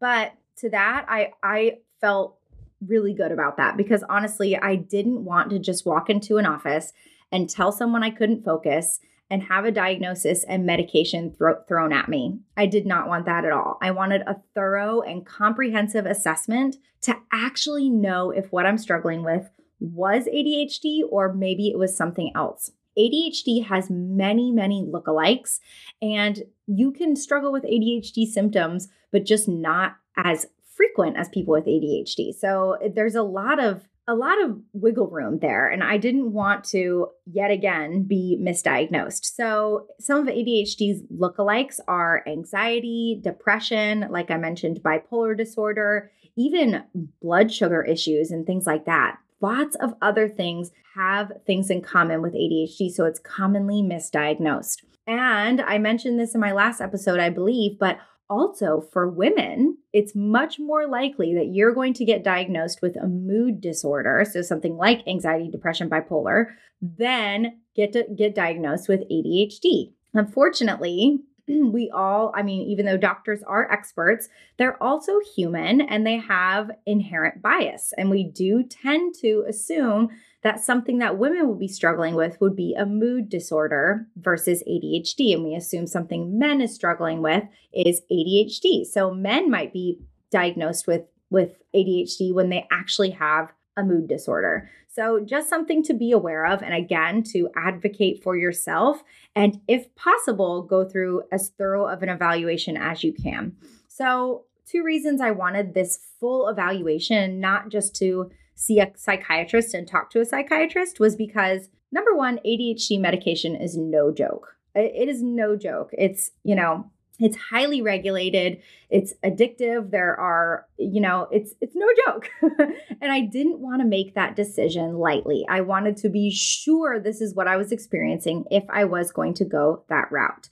But 0.00 0.32
to 0.58 0.70
that, 0.70 1.04
I 1.08 1.32
I 1.42 1.78
felt 2.00 2.38
really 2.86 3.12
good 3.12 3.32
about 3.32 3.56
that 3.56 3.76
because 3.76 4.04
honestly, 4.08 4.56
I 4.56 4.76
didn't 4.76 5.24
want 5.24 5.50
to 5.50 5.58
just 5.58 5.84
walk 5.84 6.08
into 6.08 6.38
an 6.38 6.46
office 6.46 6.92
and 7.32 7.48
tell 7.48 7.72
someone 7.72 8.02
I 8.02 8.10
couldn't 8.10 8.44
focus 8.44 9.00
and 9.30 9.42
have 9.42 9.64
a 9.64 9.72
diagnosis 9.72 10.44
and 10.44 10.64
medication 10.64 11.34
thro- 11.36 11.62
thrown 11.68 11.92
at 11.92 12.08
me. 12.08 12.38
I 12.56 12.66
did 12.66 12.86
not 12.86 13.08
want 13.08 13.26
that 13.26 13.44
at 13.44 13.52
all. 13.52 13.78
I 13.82 13.90
wanted 13.90 14.22
a 14.22 14.40
thorough 14.54 15.02
and 15.02 15.26
comprehensive 15.26 16.06
assessment 16.06 16.76
to 17.02 17.16
actually 17.32 17.90
know 17.90 18.30
if 18.30 18.50
what 18.50 18.66
I'm 18.66 18.78
struggling 18.78 19.22
with 19.22 19.50
was 19.80 20.24
ADHD 20.24 21.02
or 21.08 21.32
maybe 21.32 21.68
it 21.68 21.78
was 21.78 21.96
something 21.96 22.32
else. 22.34 22.72
ADHD 22.98 23.64
has 23.66 23.90
many, 23.90 24.50
many 24.50 24.84
lookalikes, 24.84 25.60
and 26.02 26.42
you 26.66 26.90
can 26.90 27.14
struggle 27.14 27.52
with 27.52 27.62
ADHD 27.62 28.26
symptoms, 28.26 28.88
but 29.12 29.24
just 29.24 29.46
not 29.46 29.96
as 30.16 30.46
frequent 30.74 31.16
as 31.16 31.28
people 31.28 31.52
with 31.52 31.66
ADHD. 31.66 32.34
So 32.34 32.72
eh, 32.82 32.88
there's 32.92 33.14
a 33.14 33.22
lot 33.22 33.62
of 33.62 33.84
a 34.08 34.14
lot 34.14 34.42
of 34.42 34.58
wiggle 34.72 35.08
room 35.08 35.38
there. 35.38 35.68
And 35.68 35.84
I 35.84 35.98
didn't 35.98 36.32
want 36.32 36.64
to 36.70 37.08
yet 37.26 37.50
again 37.50 38.04
be 38.04 38.38
misdiagnosed. 38.40 39.26
So, 39.26 39.86
some 40.00 40.26
of 40.26 40.34
ADHD's 40.34 41.02
lookalikes 41.14 41.78
are 41.86 42.24
anxiety, 42.26 43.20
depression, 43.22 44.06
like 44.10 44.30
I 44.30 44.38
mentioned, 44.38 44.80
bipolar 44.82 45.36
disorder, 45.36 46.10
even 46.36 46.84
blood 47.20 47.52
sugar 47.52 47.82
issues 47.84 48.30
and 48.30 48.46
things 48.46 48.66
like 48.66 48.86
that. 48.86 49.18
Lots 49.40 49.76
of 49.76 49.94
other 50.00 50.28
things 50.28 50.72
have 50.96 51.30
things 51.46 51.70
in 51.70 51.82
common 51.82 52.22
with 52.22 52.34
ADHD, 52.34 52.90
so 52.90 53.04
it's 53.04 53.20
commonly 53.20 53.82
misdiagnosed. 53.82 54.78
And 55.06 55.60
I 55.60 55.78
mentioned 55.78 56.18
this 56.18 56.34
in 56.34 56.40
my 56.40 56.52
last 56.52 56.80
episode, 56.80 57.20
I 57.20 57.30
believe, 57.30 57.78
but 57.78 57.98
also, 58.30 58.80
for 58.92 59.08
women, 59.08 59.78
it's 59.92 60.14
much 60.14 60.58
more 60.58 60.86
likely 60.86 61.34
that 61.34 61.46
you're 61.46 61.74
going 61.74 61.94
to 61.94 62.04
get 62.04 62.24
diagnosed 62.24 62.82
with 62.82 62.96
a 62.96 63.06
mood 63.06 63.60
disorder, 63.60 64.24
so 64.30 64.42
something 64.42 64.76
like 64.76 65.06
anxiety, 65.06 65.50
depression, 65.50 65.88
bipolar, 65.88 66.46
than 66.82 67.58
get 67.74 67.92
to 67.92 68.04
get 68.14 68.34
diagnosed 68.34 68.88
with 68.88 69.08
ADHD. 69.10 69.92
Unfortunately, 70.14 71.20
we 71.48 71.90
all, 71.90 72.32
I 72.34 72.42
mean, 72.42 72.68
even 72.68 72.86
though 72.86 72.96
doctors 72.96 73.42
are 73.44 73.70
experts, 73.70 74.28
they're 74.56 74.82
also 74.82 75.18
human 75.34 75.80
and 75.80 76.06
they 76.06 76.18
have 76.18 76.70
inherent 76.86 77.42
bias. 77.42 77.92
And 77.96 78.10
we 78.10 78.24
do 78.24 78.62
tend 78.62 79.14
to 79.20 79.44
assume 79.48 80.10
that 80.42 80.60
something 80.60 80.98
that 80.98 81.18
women 81.18 81.48
would 81.48 81.58
be 81.58 81.68
struggling 81.68 82.14
with 82.14 82.40
would 82.40 82.54
be 82.54 82.74
a 82.74 82.86
mood 82.86 83.28
disorder 83.28 84.06
versus 84.16 84.62
ADHD. 84.68 85.34
And 85.34 85.44
we 85.44 85.54
assume 85.54 85.86
something 85.86 86.38
men 86.38 86.60
is 86.60 86.74
struggling 86.74 87.22
with 87.22 87.44
is 87.72 88.02
ADHD. 88.10 88.86
So 88.86 89.12
men 89.12 89.50
might 89.50 89.72
be 89.72 90.00
diagnosed 90.30 90.86
with, 90.86 91.02
with 91.30 91.62
ADHD 91.74 92.32
when 92.32 92.50
they 92.50 92.66
actually 92.70 93.10
have 93.10 93.52
a 93.76 93.82
mood 93.82 94.08
disorder. 94.08 94.68
So, 94.88 95.20
just 95.20 95.48
something 95.48 95.84
to 95.84 95.94
be 95.94 96.10
aware 96.10 96.44
of. 96.44 96.62
And 96.62 96.74
again, 96.74 97.22
to 97.34 97.48
advocate 97.54 98.22
for 98.22 98.36
yourself. 98.36 99.04
And 99.36 99.60
if 99.68 99.94
possible, 99.94 100.62
go 100.62 100.84
through 100.84 101.22
as 101.30 101.50
thorough 101.50 101.86
of 101.86 102.02
an 102.02 102.08
evaluation 102.08 102.76
as 102.76 103.04
you 103.04 103.12
can. 103.12 103.52
So, 103.86 104.46
two 104.66 104.82
reasons 104.82 105.20
I 105.20 105.30
wanted 105.30 105.72
this 105.72 106.00
full 106.18 106.48
evaluation, 106.48 107.38
not 107.38 107.68
just 107.68 107.94
to 107.96 108.30
see 108.58 108.80
a 108.80 108.90
psychiatrist 108.96 109.72
and 109.72 109.86
talk 109.86 110.10
to 110.10 110.20
a 110.20 110.24
psychiatrist 110.24 110.98
was 110.98 111.14
because 111.14 111.68
number 111.92 112.14
one, 112.14 112.40
ADHD 112.44 113.00
medication 113.00 113.54
is 113.54 113.76
no 113.76 114.12
joke. 114.12 114.56
It 114.74 115.08
is 115.08 115.22
no 115.22 115.56
joke. 115.56 115.90
It's, 115.92 116.32
you 116.42 116.56
know, 116.56 116.90
it's 117.20 117.36
highly 117.36 117.82
regulated. 117.82 118.60
It's 118.90 119.14
addictive. 119.24 119.90
There 119.90 120.18
are 120.18 120.66
you 120.78 121.00
know 121.00 121.28
it's 121.30 121.54
it's 121.60 121.74
no 121.74 121.86
joke. 122.06 122.30
And 123.00 123.12
i 123.12 123.20
didn't 123.20 123.60
want 123.60 123.80
to 123.80 123.86
make 123.86 124.14
that 124.14 124.36
decision 124.36 124.98
lightly. 124.98 125.44
I 125.48 125.60
wanted 125.62 125.96
to 125.98 126.08
be 126.08 126.30
sure 126.30 127.00
this 127.00 127.20
is 127.20 127.34
what 127.34 127.48
i 127.48 127.56
was 127.56 127.72
experiencing 127.72 128.44
if 128.50 128.64
i 128.70 128.84
was 128.84 129.10
going 129.10 129.34
to 129.34 129.44
go 129.44 129.84
that 129.88 130.12
route. 130.12 130.48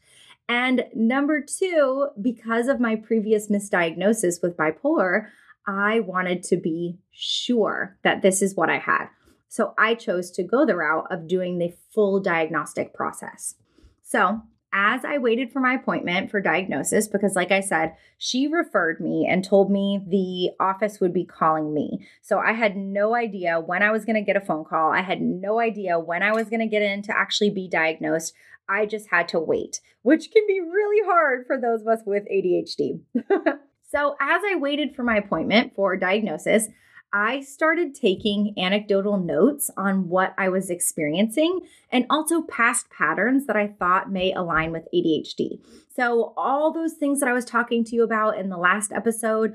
And 0.49 0.85
number 0.95 1.41
2 1.41 2.09
because 2.21 2.69
of 2.69 2.81
my 2.81 2.97
previous 2.97 3.49
misdiagnosis 3.49 4.43
with 4.43 4.57
bipolar 4.57 5.29
I 5.67 6.01
wanted 6.01 6.43
to 6.45 6.57
be 6.57 6.99
sure 7.11 7.99
that 8.03 8.23
this 8.23 8.43
is 8.43 8.55
what 8.55 8.71
I 8.71 8.79
had. 8.79 9.07
So 9.49 9.75
I 9.79 9.95
chose 9.95 10.31
to 10.33 10.43
go 10.43 10.67
the 10.67 10.77
route 10.77 11.07
of 11.11 11.29
doing 11.29 11.59
the 11.59 11.75
full 11.95 12.21
diagnostic 12.21 12.95
process. 12.95 13.55
So, 14.03 14.43
as 14.73 15.07
I 15.07 15.17
waited 15.17 15.53
for 15.53 15.61
my 15.61 15.75
appointment 15.75 16.31
for 16.31 16.41
diagnosis, 16.41 17.09
because 17.09 17.35
like 17.35 17.51
I 17.51 17.61
said, 17.61 17.95
she 18.19 18.47
referred 18.47 19.01
me 19.01 19.27
and 19.27 19.43
told 19.43 19.71
me 19.71 20.01
the 20.07 20.51
office 20.63 21.01
would 21.01 21.15
be 21.15 21.25
calling 21.25 21.73
me. 21.73 22.07
So 22.21 22.39
I 22.39 22.53
had 22.53 22.77
no 22.77 23.15
idea 23.15 23.59
when 23.59 23.83
I 23.83 23.91
was 23.91 24.05
going 24.05 24.17
to 24.17 24.27
get 24.27 24.37
a 24.37 24.45
phone 24.45 24.65
call. 24.65 24.93
I 24.93 25.01
had 25.01 25.23
no 25.23 25.61
idea 25.61 25.99
when 25.99 26.23
I 26.23 26.33
was 26.33 26.51
going 26.51 26.61
to 26.61 26.67
get 26.67 26.83
in 26.83 27.01
to 27.03 27.17
actually 27.17 27.51
be 27.51 27.69
diagnosed. 27.69 28.35
I 28.69 28.85
just 28.85 29.09
had 29.11 29.29
to 29.29 29.41
wait, 29.41 29.81
which 30.03 30.31
can 30.31 30.43
be 30.47 30.61
really 30.61 31.07
hard 31.07 31.47
for 31.47 31.59
those 31.59 31.81
of 31.81 31.89
us 31.89 32.01
with 32.05 32.25
ADHD. 32.31 33.01
So, 33.89 34.17
as 34.21 34.43
I 34.45 34.57
waited 34.57 34.95
for 34.95 35.03
my 35.03 35.17
appointment 35.17 35.75
for 35.75 35.97
diagnosis, 35.97 36.69
I 37.13 37.41
started 37.41 37.95
taking 37.95 38.53
anecdotal 38.59 39.17
notes 39.17 39.71
on 39.77 40.09
what 40.09 40.35
I 40.37 40.49
was 40.49 40.71
experiencing 40.71 41.61
and 41.91 42.05
also 42.11 42.43
past 42.43 42.91
patterns 42.91 43.47
that 43.47 43.57
I 43.57 43.69
thought 43.69 44.11
may 44.11 44.33
align 44.33 44.73
with 44.73 44.89
ADHD. 44.93 45.61
So, 45.95 46.35
all 46.37 46.73
those 46.73 46.95
things 46.95 47.21
that 47.21 47.29
I 47.29 47.33
was 47.33 47.45
talking 47.45 47.85
to 47.85 47.95
you 47.95 48.03
about 48.03 48.39
in 48.39 48.49
the 48.49 48.59
last 48.59 48.91
episode, 48.93 49.55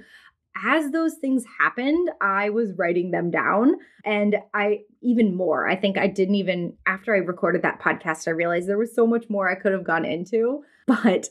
as 0.63 0.91
those 0.91 1.15
things 1.15 1.43
happened, 1.59 2.09
I 2.21 2.49
was 2.49 2.71
writing 2.77 3.11
them 3.11 3.31
down. 3.31 3.75
And 4.05 4.37
I, 4.53 4.81
even 5.01 5.35
more, 5.35 5.67
I 5.67 5.75
think 5.75 5.97
I 5.97 6.07
didn't 6.07 6.35
even, 6.35 6.77
after 6.85 7.13
I 7.13 7.19
recorded 7.19 7.63
that 7.63 7.81
podcast, 7.81 8.27
I 8.27 8.31
realized 8.31 8.67
there 8.67 8.77
was 8.77 8.95
so 8.95 9.05
much 9.05 9.29
more 9.29 9.49
I 9.49 9.55
could 9.55 9.71
have 9.73 9.83
gone 9.83 10.05
into, 10.05 10.63
but 10.87 11.29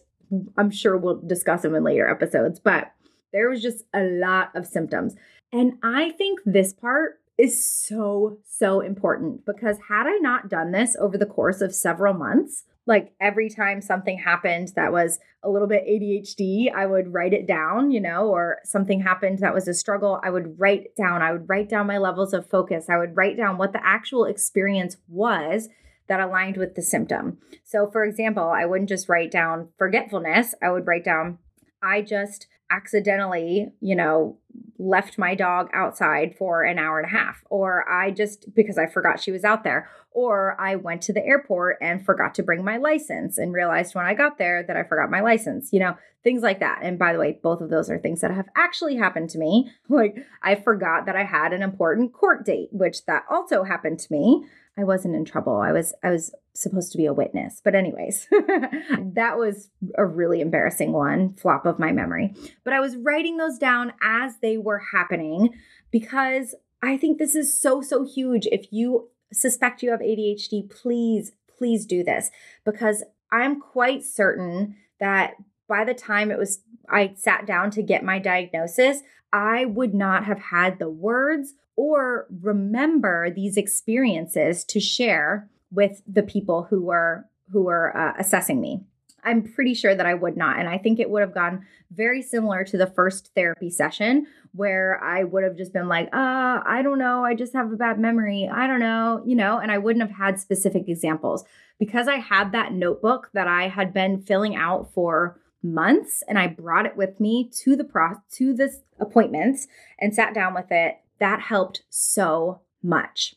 I'm 0.56 0.70
sure 0.70 0.96
we'll 0.96 1.20
discuss 1.20 1.62
them 1.62 1.74
in 1.74 1.84
later 1.84 2.08
episodes. 2.08 2.60
But 2.60 2.92
there 3.32 3.48
was 3.48 3.62
just 3.62 3.84
a 3.94 4.02
lot 4.02 4.50
of 4.54 4.66
symptoms. 4.66 5.14
And 5.52 5.74
I 5.82 6.10
think 6.10 6.40
this 6.44 6.72
part 6.72 7.20
is 7.38 7.64
so, 7.64 8.38
so 8.46 8.80
important 8.80 9.46
because 9.46 9.78
had 9.88 10.06
I 10.06 10.16
not 10.16 10.50
done 10.50 10.72
this 10.72 10.96
over 11.00 11.16
the 11.16 11.26
course 11.26 11.60
of 11.60 11.74
several 11.74 12.12
months, 12.12 12.64
like 12.86 13.12
every 13.20 13.48
time 13.48 13.80
something 13.80 14.18
happened 14.18 14.72
that 14.76 14.92
was 14.92 15.18
a 15.42 15.48
little 15.48 15.68
bit 15.68 15.86
ADHD, 15.86 16.72
I 16.72 16.86
would 16.86 17.14
write 17.14 17.32
it 17.32 17.46
down, 17.46 17.90
you 17.90 18.00
know, 18.00 18.28
or 18.28 18.58
something 18.64 19.00
happened 19.00 19.38
that 19.38 19.54
was 19.54 19.68
a 19.68 19.74
struggle, 19.74 20.20
I 20.22 20.30
would 20.30 20.58
write 20.58 20.94
down, 20.96 21.22
I 21.22 21.32
would 21.32 21.48
write 21.48 21.68
down 21.68 21.86
my 21.86 21.98
levels 21.98 22.34
of 22.34 22.50
focus, 22.50 22.90
I 22.90 22.98
would 22.98 23.16
write 23.16 23.36
down 23.36 23.58
what 23.58 23.72
the 23.72 23.84
actual 23.84 24.24
experience 24.24 24.96
was 25.08 25.68
that 26.10 26.20
aligned 26.20 26.56
with 26.56 26.74
the 26.74 26.82
symptom. 26.82 27.38
So, 27.64 27.88
for 27.88 28.04
example, 28.04 28.48
I 28.48 28.66
wouldn't 28.66 28.88
just 28.88 29.08
write 29.08 29.30
down 29.30 29.68
forgetfulness, 29.78 30.56
I 30.60 30.72
would 30.72 30.86
write 30.86 31.04
down, 31.04 31.38
I 31.80 32.02
just 32.02 32.48
accidentally, 32.68 33.68
you 33.80 33.94
know, 33.94 34.36
left 34.78 35.18
my 35.18 35.36
dog 35.36 35.68
outside 35.72 36.34
for 36.36 36.64
an 36.64 36.80
hour 36.80 36.98
and 36.98 37.06
a 37.06 37.16
half, 37.16 37.44
or 37.48 37.88
I 37.88 38.10
just 38.10 38.52
because 38.54 38.76
I 38.76 38.86
forgot 38.86 39.20
she 39.20 39.30
was 39.30 39.44
out 39.44 39.62
there, 39.62 39.88
or 40.10 40.60
I 40.60 40.74
went 40.74 41.02
to 41.02 41.12
the 41.12 41.24
airport 41.24 41.76
and 41.80 42.04
forgot 42.04 42.34
to 42.34 42.42
bring 42.42 42.64
my 42.64 42.76
license 42.76 43.38
and 43.38 43.52
realized 43.52 43.94
when 43.94 44.06
I 44.06 44.14
got 44.14 44.36
there 44.36 44.64
that 44.64 44.76
I 44.76 44.82
forgot 44.82 45.10
my 45.10 45.20
license, 45.20 45.72
you 45.72 45.78
know, 45.78 45.96
things 46.24 46.42
like 46.42 46.58
that. 46.60 46.80
And 46.82 46.98
by 46.98 47.12
the 47.12 47.20
way, 47.20 47.38
both 47.40 47.60
of 47.60 47.70
those 47.70 47.88
are 47.88 47.98
things 47.98 48.20
that 48.20 48.32
have 48.32 48.48
actually 48.56 48.96
happened 48.96 49.30
to 49.30 49.38
me. 49.38 49.70
Like 49.88 50.24
I 50.42 50.54
forgot 50.54 51.06
that 51.06 51.16
I 51.16 51.24
had 51.24 51.52
an 51.52 51.62
important 51.62 52.12
court 52.12 52.46
date, 52.46 52.68
which 52.72 53.04
that 53.06 53.24
also 53.28 53.64
happened 53.64 53.98
to 54.00 54.12
me. 54.12 54.46
I 54.80 54.84
wasn't 54.84 55.14
in 55.14 55.24
trouble. 55.24 55.56
I 55.56 55.72
was 55.72 55.94
I 56.02 56.10
was 56.10 56.34
supposed 56.54 56.90
to 56.92 56.98
be 56.98 57.06
a 57.06 57.12
witness. 57.12 57.60
But 57.62 57.74
anyways, 57.74 58.26
mm-hmm. 58.32 59.12
that 59.12 59.36
was 59.36 59.68
a 59.96 60.06
really 60.06 60.40
embarrassing 60.40 60.92
one, 60.92 61.34
flop 61.34 61.66
of 61.66 61.78
my 61.78 61.92
memory. 61.92 62.34
But 62.64 62.72
I 62.72 62.80
was 62.80 62.96
writing 62.96 63.36
those 63.36 63.58
down 63.58 63.92
as 64.02 64.38
they 64.40 64.56
were 64.56 64.82
happening 64.92 65.50
because 65.90 66.54
I 66.82 66.96
think 66.96 67.18
this 67.18 67.34
is 67.34 67.60
so 67.60 67.82
so 67.82 68.04
huge. 68.04 68.46
If 68.46 68.72
you 68.72 69.08
suspect 69.32 69.82
you 69.82 69.90
have 69.90 70.00
ADHD, 70.00 70.70
please 70.70 71.32
please 71.58 71.84
do 71.84 72.02
this 72.02 72.30
because 72.64 73.04
I'm 73.30 73.60
quite 73.60 74.02
certain 74.02 74.76
that 74.98 75.34
by 75.68 75.84
the 75.84 75.94
time 75.94 76.30
it 76.30 76.38
was 76.38 76.62
I 76.88 77.12
sat 77.16 77.46
down 77.46 77.70
to 77.72 77.82
get 77.82 78.02
my 78.02 78.18
diagnosis, 78.18 79.02
I 79.32 79.64
would 79.64 79.94
not 79.94 80.24
have 80.24 80.38
had 80.38 80.78
the 80.78 80.90
words 80.90 81.54
or 81.76 82.26
remember 82.42 83.30
these 83.30 83.56
experiences 83.56 84.64
to 84.64 84.80
share 84.80 85.48
with 85.70 86.02
the 86.06 86.22
people 86.22 86.64
who 86.64 86.82
were 86.82 87.26
who 87.52 87.62
were 87.62 87.96
uh, 87.96 88.12
assessing 88.18 88.60
me. 88.60 88.80
I'm 89.24 89.42
pretty 89.42 89.74
sure 89.74 89.94
that 89.94 90.06
I 90.06 90.14
would 90.14 90.36
not. 90.36 90.58
And 90.58 90.68
I 90.68 90.78
think 90.78 90.98
it 90.98 91.10
would 91.10 91.20
have 91.20 91.34
gone 91.34 91.66
very 91.90 92.22
similar 92.22 92.64
to 92.64 92.78
the 92.78 92.86
first 92.86 93.32
therapy 93.34 93.70
session 93.70 94.26
where 94.52 95.02
I 95.02 95.24
would 95.24 95.44
have 95.44 95.56
just 95.56 95.72
been 95.72 95.88
like, 95.88 96.06
uh, 96.12 96.60
I 96.64 96.80
don't 96.82 96.98
know. 96.98 97.24
I 97.24 97.34
just 97.34 97.52
have 97.52 97.72
a 97.72 97.76
bad 97.76 97.98
memory. 97.98 98.48
I 98.52 98.66
don't 98.66 98.80
know, 98.80 99.22
you 99.26 99.36
know, 99.36 99.58
and 99.58 99.70
I 99.70 99.78
wouldn't 99.78 100.06
have 100.06 100.16
had 100.16 100.40
specific 100.40 100.88
examples 100.88 101.44
because 101.78 102.08
I 102.08 102.16
had 102.16 102.52
that 102.52 102.72
notebook 102.72 103.30
that 103.34 103.46
I 103.46 103.68
had 103.68 103.92
been 103.92 104.22
filling 104.22 104.56
out 104.56 104.92
for 104.92 105.39
months 105.62 106.22
and 106.28 106.38
I 106.38 106.46
brought 106.46 106.86
it 106.86 106.96
with 106.96 107.20
me 107.20 107.50
to 107.62 107.76
the 107.76 107.84
pro 107.84 108.14
to 108.32 108.54
this 108.54 108.80
appointments 108.98 109.68
and 109.98 110.14
sat 110.14 110.34
down 110.34 110.54
with 110.54 110.70
it 110.70 111.00
that 111.20 111.40
helped 111.40 111.82
so 111.90 112.60
much. 112.82 113.36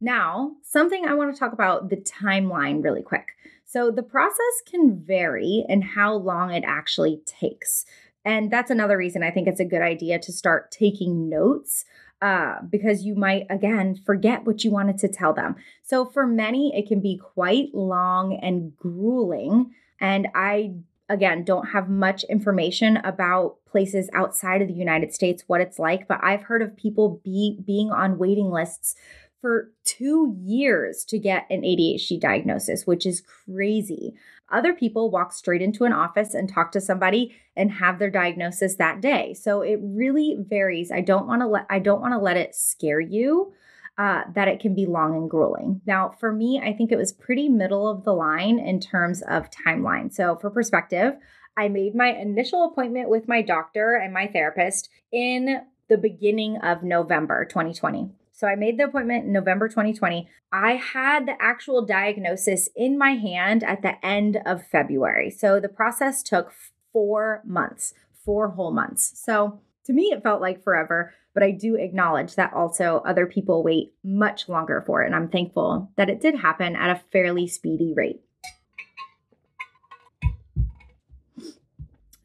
Now, 0.00 0.52
something 0.62 1.06
I 1.06 1.14
want 1.14 1.32
to 1.34 1.38
talk 1.38 1.52
about 1.52 1.90
the 1.90 1.96
timeline 1.96 2.82
really 2.82 3.02
quick. 3.02 3.28
So, 3.66 3.90
the 3.90 4.02
process 4.02 4.62
can 4.66 4.98
vary 4.98 5.64
in 5.68 5.82
how 5.82 6.14
long 6.14 6.52
it 6.52 6.64
actually 6.66 7.20
takes. 7.24 7.84
And 8.24 8.50
that's 8.50 8.70
another 8.70 8.96
reason 8.96 9.22
I 9.22 9.30
think 9.30 9.46
it's 9.46 9.60
a 9.60 9.64
good 9.64 9.82
idea 9.82 10.18
to 10.18 10.32
start 10.32 10.70
taking 10.70 11.28
notes 11.28 11.84
uh, 12.20 12.56
because 12.68 13.04
you 13.04 13.14
might, 13.14 13.46
again, 13.48 13.94
forget 13.94 14.44
what 14.44 14.64
you 14.64 14.70
wanted 14.70 14.98
to 14.98 15.08
tell 15.08 15.32
them. 15.32 15.56
So, 15.82 16.04
for 16.04 16.26
many, 16.26 16.74
it 16.74 16.88
can 16.88 17.00
be 17.00 17.18
quite 17.18 17.74
long 17.74 18.38
and 18.42 18.74
grueling. 18.76 19.72
And 20.00 20.28
I 20.34 20.76
again, 21.10 21.44
don't 21.44 21.70
have 21.70 21.90
much 21.90 22.24
information 22.24 22.96
about 22.98 23.56
places 23.66 24.08
outside 24.14 24.62
of 24.62 24.68
the 24.68 24.74
United 24.74 25.12
States, 25.12 25.44
what 25.46 25.60
it's 25.60 25.78
like, 25.78 26.08
but 26.08 26.20
I've 26.22 26.44
heard 26.44 26.62
of 26.62 26.76
people 26.76 27.20
be 27.22 27.58
being 27.66 27.90
on 27.90 28.16
waiting 28.16 28.50
lists 28.50 28.94
for 29.40 29.72
two 29.84 30.36
years 30.40 31.04
to 31.06 31.18
get 31.18 31.46
an 31.50 31.62
ADHD 31.62 32.20
diagnosis, 32.20 32.86
which 32.86 33.04
is 33.04 33.22
crazy. 33.22 34.14
Other 34.50 34.72
people 34.72 35.10
walk 35.10 35.32
straight 35.32 35.62
into 35.62 35.84
an 35.84 35.92
office 35.92 36.34
and 36.34 36.48
talk 36.48 36.72
to 36.72 36.80
somebody 36.80 37.34
and 37.56 37.72
have 37.72 37.98
their 37.98 38.10
diagnosis 38.10 38.76
that 38.76 39.00
day. 39.00 39.34
So 39.34 39.62
it 39.62 39.80
really 39.82 40.36
varies. 40.38 40.90
I 40.90 41.00
don't 41.00 41.26
want 41.26 41.42
to 41.42 41.46
let 41.46 41.66
I 41.70 41.78
don't 41.78 42.00
want 42.00 42.12
to 42.12 42.18
let 42.18 42.36
it 42.36 42.54
scare 42.54 43.00
you 43.00 43.52
uh, 44.00 44.22
that 44.34 44.48
it 44.48 44.60
can 44.60 44.74
be 44.74 44.86
long 44.86 45.14
and 45.14 45.28
grueling. 45.28 45.82
Now, 45.84 46.14
for 46.18 46.32
me, 46.32 46.58
I 46.58 46.72
think 46.72 46.90
it 46.90 46.96
was 46.96 47.12
pretty 47.12 47.50
middle 47.50 47.86
of 47.86 48.02
the 48.02 48.14
line 48.14 48.58
in 48.58 48.80
terms 48.80 49.20
of 49.20 49.50
timeline. 49.50 50.10
So, 50.10 50.36
for 50.36 50.48
perspective, 50.48 51.16
I 51.54 51.68
made 51.68 51.94
my 51.94 52.08
initial 52.08 52.64
appointment 52.64 53.10
with 53.10 53.28
my 53.28 53.42
doctor 53.42 53.96
and 53.96 54.14
my 54.14 54.26
therapist 54.26 54.88
in 55.12 55.60
the 55.90 55.98
beginning 55.98 56.56
of 56.62 56.82
November 56.82 57.44
2020. 57.44 58.08
So 58.32 58.46
I 58.46 58.54
made 58.54 58.78
the 58.78 58.84
appointment 58.84 59.26
in 59.26 59.32
November 59.32 59.68
2020. 59.68 60.26
I 60.50 60.76
had 60.76 61.26
the 61.26 61.34
actual 61.38 61.84
diagnosis 61.84 62.70
in 62.74 62.96
my 62.96 63.10
hand 63.10 63.62
at 63.62 63.82
the 63.82 64.02
end 64.02 64.38
of 64.46 64.66
February. 64.66 65.28
So 65.28 65.60
the 65.60 65.68
process 65.68 66.22
took 66.22 66.54
four 66.90 67.42
months, 67.44 67.92
four 68.24 68.52
whole 68.52 68.72
months. 68.72 69.12
So 69.22 69.60
to 69.90 69.96
me, 69.96 70.12
it 70.12 70.22
felt 70.22 70.40
like 70.40 70.62
forever, 70.62 71.12
but 71.34 71.42
I 71.42 71.50
do 71.50 71.74
acknowledge 71.74 72.36
that 72.36 72.52
also 72.52 73.02
other 73.04 73.26
people 73.26 73.64
wait 73.64 73.92
much 74.04 74.48
longer 74.48 74.84
for 74.86 75.02
it. 75.02 75.06
And 75.06 75.16
I'm 75.16 75.28
thankful 75.28 75.90
that 75.96 76.08
it 76.08 76.20
did 76.20 76.36
happen 76.36 76.76
at 76.76 76.96
a 76.96 77.00
fairly 77.10 77.48
speedy 77.48 77.92
rate. 77.96 78.20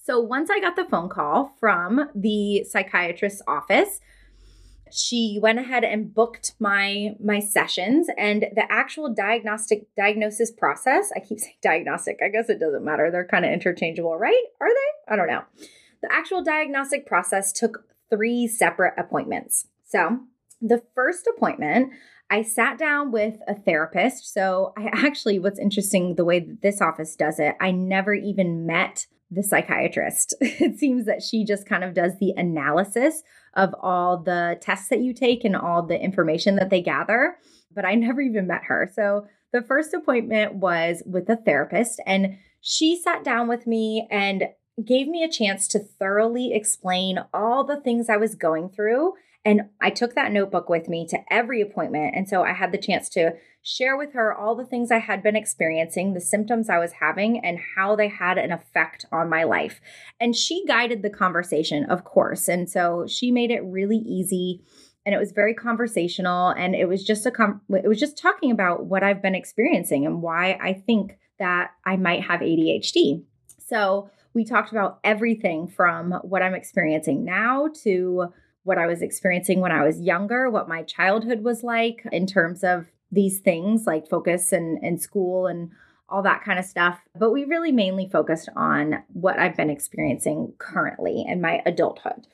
So 0.04 0.20
once 0.20 0.52
I 0.52 0.60
got 0.60 0.76
the 0.76 0.86
phone 0.86 1.10
call 1.10 1.56
from 1.60 2.08
the 2.14 2.64
psychiatrist's 2.70 3.42
office, 3.48 4.00
she 4.92 5.40
went 5.42 5.58
ahead 5.58 5.84
and 5.84 6.14
booked 6.14 6.54
my 6.60 7.16
my 7.20 7.40
sessions 7.40 8.08
and 8.16 8.46
the 8.54 8.72
actual 8.72 9.12
diagnostic 9.12 9.88
diagnosis 9.98 10.52
process 10.52 11.12
i 11.16 11.20
keep 11.20 11.40
saying 11.40 11.56
diagnostic 11.62 12.20
i 12.24 12.30
guess 12.30 12.50
it 12.50 12.60
doesn't 12.60 12.86
matter 12.86 13.10
they're 13.12 13.26
kind 13.26 13.44
of 13.44 13.52
interchangeable 13.52 14.16
right 14.16 14.44
are 14.62 14.70
they 14.70 15.14
i 15.14 15.16
don't 15.16 15.28
know 15.28 15.42
the 16.06 16.14
actual 16.16 16.44
diagnostic 16.44 17.06
process 17.06 17.52
took 17.52 17.86
three 18.10 18.48
separate 18.48 18.94
appointments. 18.98 19.68
So, 19.84 20.20
the 20.62 20.84
first 20.94 21.28
appointment, 21.28 21.92
I 22.30 22.42
sat 22.42 22.78
down 22.78 23.12
with 23.12 23.36
a 23.48 23.56
therapist. 23.56 24.32
So, 24.34 24.74
I 24.78 24.90
actually, 24.94 25.40
what's 25.40 25.60
interesting, 25.60 26.16
the 26.16 26.26
way 26.26 26.40
that 26.40 26.62
this 26.62 26.82
office 26.82 27.16
does 27.16 27.40
it, 27.40 27.56
I 27.60 27.72
never 27.72 28.14
even 28.14 28.66
met 28.66 29.08
the 29.32 29.42
psychiatrist. 29.42 30.36
it 30.42 30.78
seems 30.78 31.06
that 31.06 31.24
she 31.24 31.44
just 31.44 31.68
kind 31.68 31.84
of 31.84 31.96
does 31.96 32.14
the 32.20 32.34
analysis 32.38 33.24
of 33.56 33.74
all 33.82 34.18
the 34.18 34.58
tests 34.62 34.90
that 34.90 35.02
you 35.02 35.14
take 35.14 35.44
and 35.44 35.56
all 35.56 35.82
the 35.82 36.00
information 36.00 36.56
that 36.58 36.70
they 36.70 36.82
gather, 36.82 37.38
but 37.74 37.86
I 37.86 37.96
never 37.96 38.22
even 38.22 38.48
met 38.48 38.66
her. 38.66 38.90
So, 38.94 39.28
the 39.52 39.62
first 39.62 39.94
appointment 39.94 40.56
was 40.56 41.02
with 41.06 41.30
a 41.30 41.38
therapist, 41.38 42.02
and 42.06 42.38
she 42.60 43.00
sat 43.02 43.24
down 43.24 43.48
with 43.48 43.66
me 43.66 44.06
and 44.12 44.44
gave 44.84 45.08
me 45.08 45.24
a 45.24 45.32
chance 45.32 45.68
to 45.70 45.80
thoroughly 45.80 46.54
explain 46.54 47.20
all 47.34 47.64
the 47.64 47.80
things 47.80 48.10
I 48.10 48.18
was 48.18 48.36
going 48.36 48.70
through. 48.70 49.14
And 49.46 49.70
I 49.80 49.92
took 49.92 50.16
that 50.16 50.32
notebook 50.32 50.70
with 50.70 50.90
me 50.90 51.08
to 51.08 51.20
every 51.30 51.62
appointment. 51.62 52.16
And 52.16 52.28
so 52.28 52.44
I 52.44 52.54
had 52.54 52.72
the 52.72 52.80
chance 52.80 53.10
to 53.10 53.34
share 53.62 53.96
with 53.96 54.14
her 54.14 54.34
all 54.34 54.56
the 54.56 54.66
things 54.66 54.92
I 54.92 54.98
had 54.98 55.22
been 55.22 55.36
experiencing, 55.36 56.14
the 56.14 56.22
symptoms 56.22 56.70
I 56.70 56.80
was 56.80 56.94
having, 56.94 57.44
and 57.46 57.60
how 57.76 57.96
they 57.96 58.08
had 58.08 58.38
an 58.38 58.52
effect 58.52 59.06
on 59.12 59.30
my 59.30 59.44
life. 59.44 59.80
And 60.20 60.36
she 60.36 60.66
guided 60.68 61.04
the 61.04 61.10
conversation, 61.10 61.86
of 61.86 62.04
course. 62.04 62.48
And 62.48 62.70
so 62.70 63.06
she 63.08 63.32
made 63.32 63.52
it 63.52 63.64
really 63.64 63.98
easy 63.98 64.62
and 65.06 65.14
it 65.14 65.20
was 65.20 65.32
very 65.32 65.54
conversational 65.54 66.50
and 66.50 66.76
it 66.76 66.90
was 66.90 67.04
just 67.04 67.26
a 67.26 67.32
com- 67.32 67.62
it 67.70 67.88
was 67.88 68.00
just 68.00 68.18
talking 68.18 68.52
about 68.52 68.86
what 68.86 69.04
I've 69.04 69.22
been 69.22 69.36
experiencing 69.36 70.06
and 70.06 70.22
why 70.22 70.58
I 70.62 70.74
think 70.74 71.18
that 71.38 71.72
I 71.86 71.96
might 71.96 72.24
have 72.24 72.40
ADHD. 72.40 73.24
So, 73.60 74.10
we 74.36 74.44
talked 74.46 74.72
about 74.72 75.00
everything 75.04 75.68
from 75.68 76.12
what 76.24 76.44
I'm 76.44 76.54
experiencing 76.54 77.24
now 77.24 77.70
to 77.84 78.28
what 78.64 78.78
I 78.78 78.86
was 78.86 79.02
experiencing 79.02 79.62
when 79.62 79.72
I 79.72 79.86
was 79.86 80.02
younger, 80.02 80.50
what 80.50 80.68
my 80.68 80.84
childhood 80.84 81.44
was 81.44 81.64
like 81.64 82.06
in 82.12 82.28
terms 82.28 82.64
of 82.64 82.88
these 83.12 83.40
things 83.40 83.88
like 83.88 84.10
focus 84.10 84.52
and, 84.52 84.84
and 84.84 85.02
school 85.02 85.48
and 85.48 85.72
all 86.10 86.22
that 86.24 86.44
kind 86.44 86.60
of 86.60 86.66
stuff. 86.66 87.00
But 87.18 87.32
we 87.32 87.46
really 87.46 87.72
mainly 87.72 88.10
focused 88.12 88.50
on 88.56 89.04
what 89.14 89.40
I've 89.40 89.56
been 89.56 89.70
experiencing 89.70 90.54
currently 90.58 91.24
in 91.28 91.42
my 91.42 91.62
adulthood. 91.66 92.28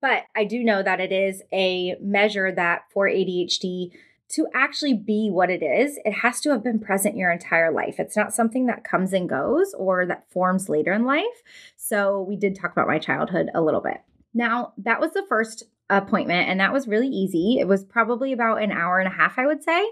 But 0.00 0.24
I 0.34 0.44
do 0.44 0.64
know 0.64 0.82
that 0.82 1.00
it 1.00 1.12
is 1.12 1.42
a 1.52 1.96
measure 2.00 2.50
that 2.52 2.82
for 2.92 3.06
ADHD, 3.06 3.92
to 4.32 4.46
actually 4.54 4.94
be 4.94 5.30
what 5.30 5.50
it 5.50 5.62
is, 5.62 5.98
it 6.04 6.12
has 6.12 6.40
to 6.40 6.50
have 6.50 6.64
been 6.64 6.78
present 6.78 7.16
your 7.16 7.30
entire 7.30 7.70
life. 7.70 7.96
It's 7.98 8.16
not 8.16 8.34
something 8.34 8.66
that 8.66 8.84
comes 8.84 9.12
and 9.12 9.28
goes 9.28 9.74
or 9.74 10.06
that 10.06 10.30
forms 10.30 10.68
later 10.68 10.92
in 10.92 11.04
life. 11.04 11.42
So, 11.76 12.22
we 12.22 12.36
did 12.36 12.54
talk 12.54 12.72
about 12.72 12.88
my 12.88 12.98
childhood 12.98 13.48
a 13.54 13.62
little 13.62 13.80
bit. 13.80 14.02
Now, 14.34 14.72
that 14.78 15.00
was 15.00 15.12
the 15.12 15.26
first 15.28 15.64
appointment, 15.90 16.48
and 16.48 16.60
that 16.60 16.72
was 16.72 16.88
really 16.88 17.08
easy. 17.08 17.58
It 17.60 17.68
was 17.68 17.84
probably 17.84 18.32
about 18.32 18.62
an 18.62 18.72
hour 18.72 18.98
and 18.98 19.08
a 19.08 19.16
half, 19.16 19.38
I 19.38 19.46
would 19.46 19.62
say. 19.62 19.84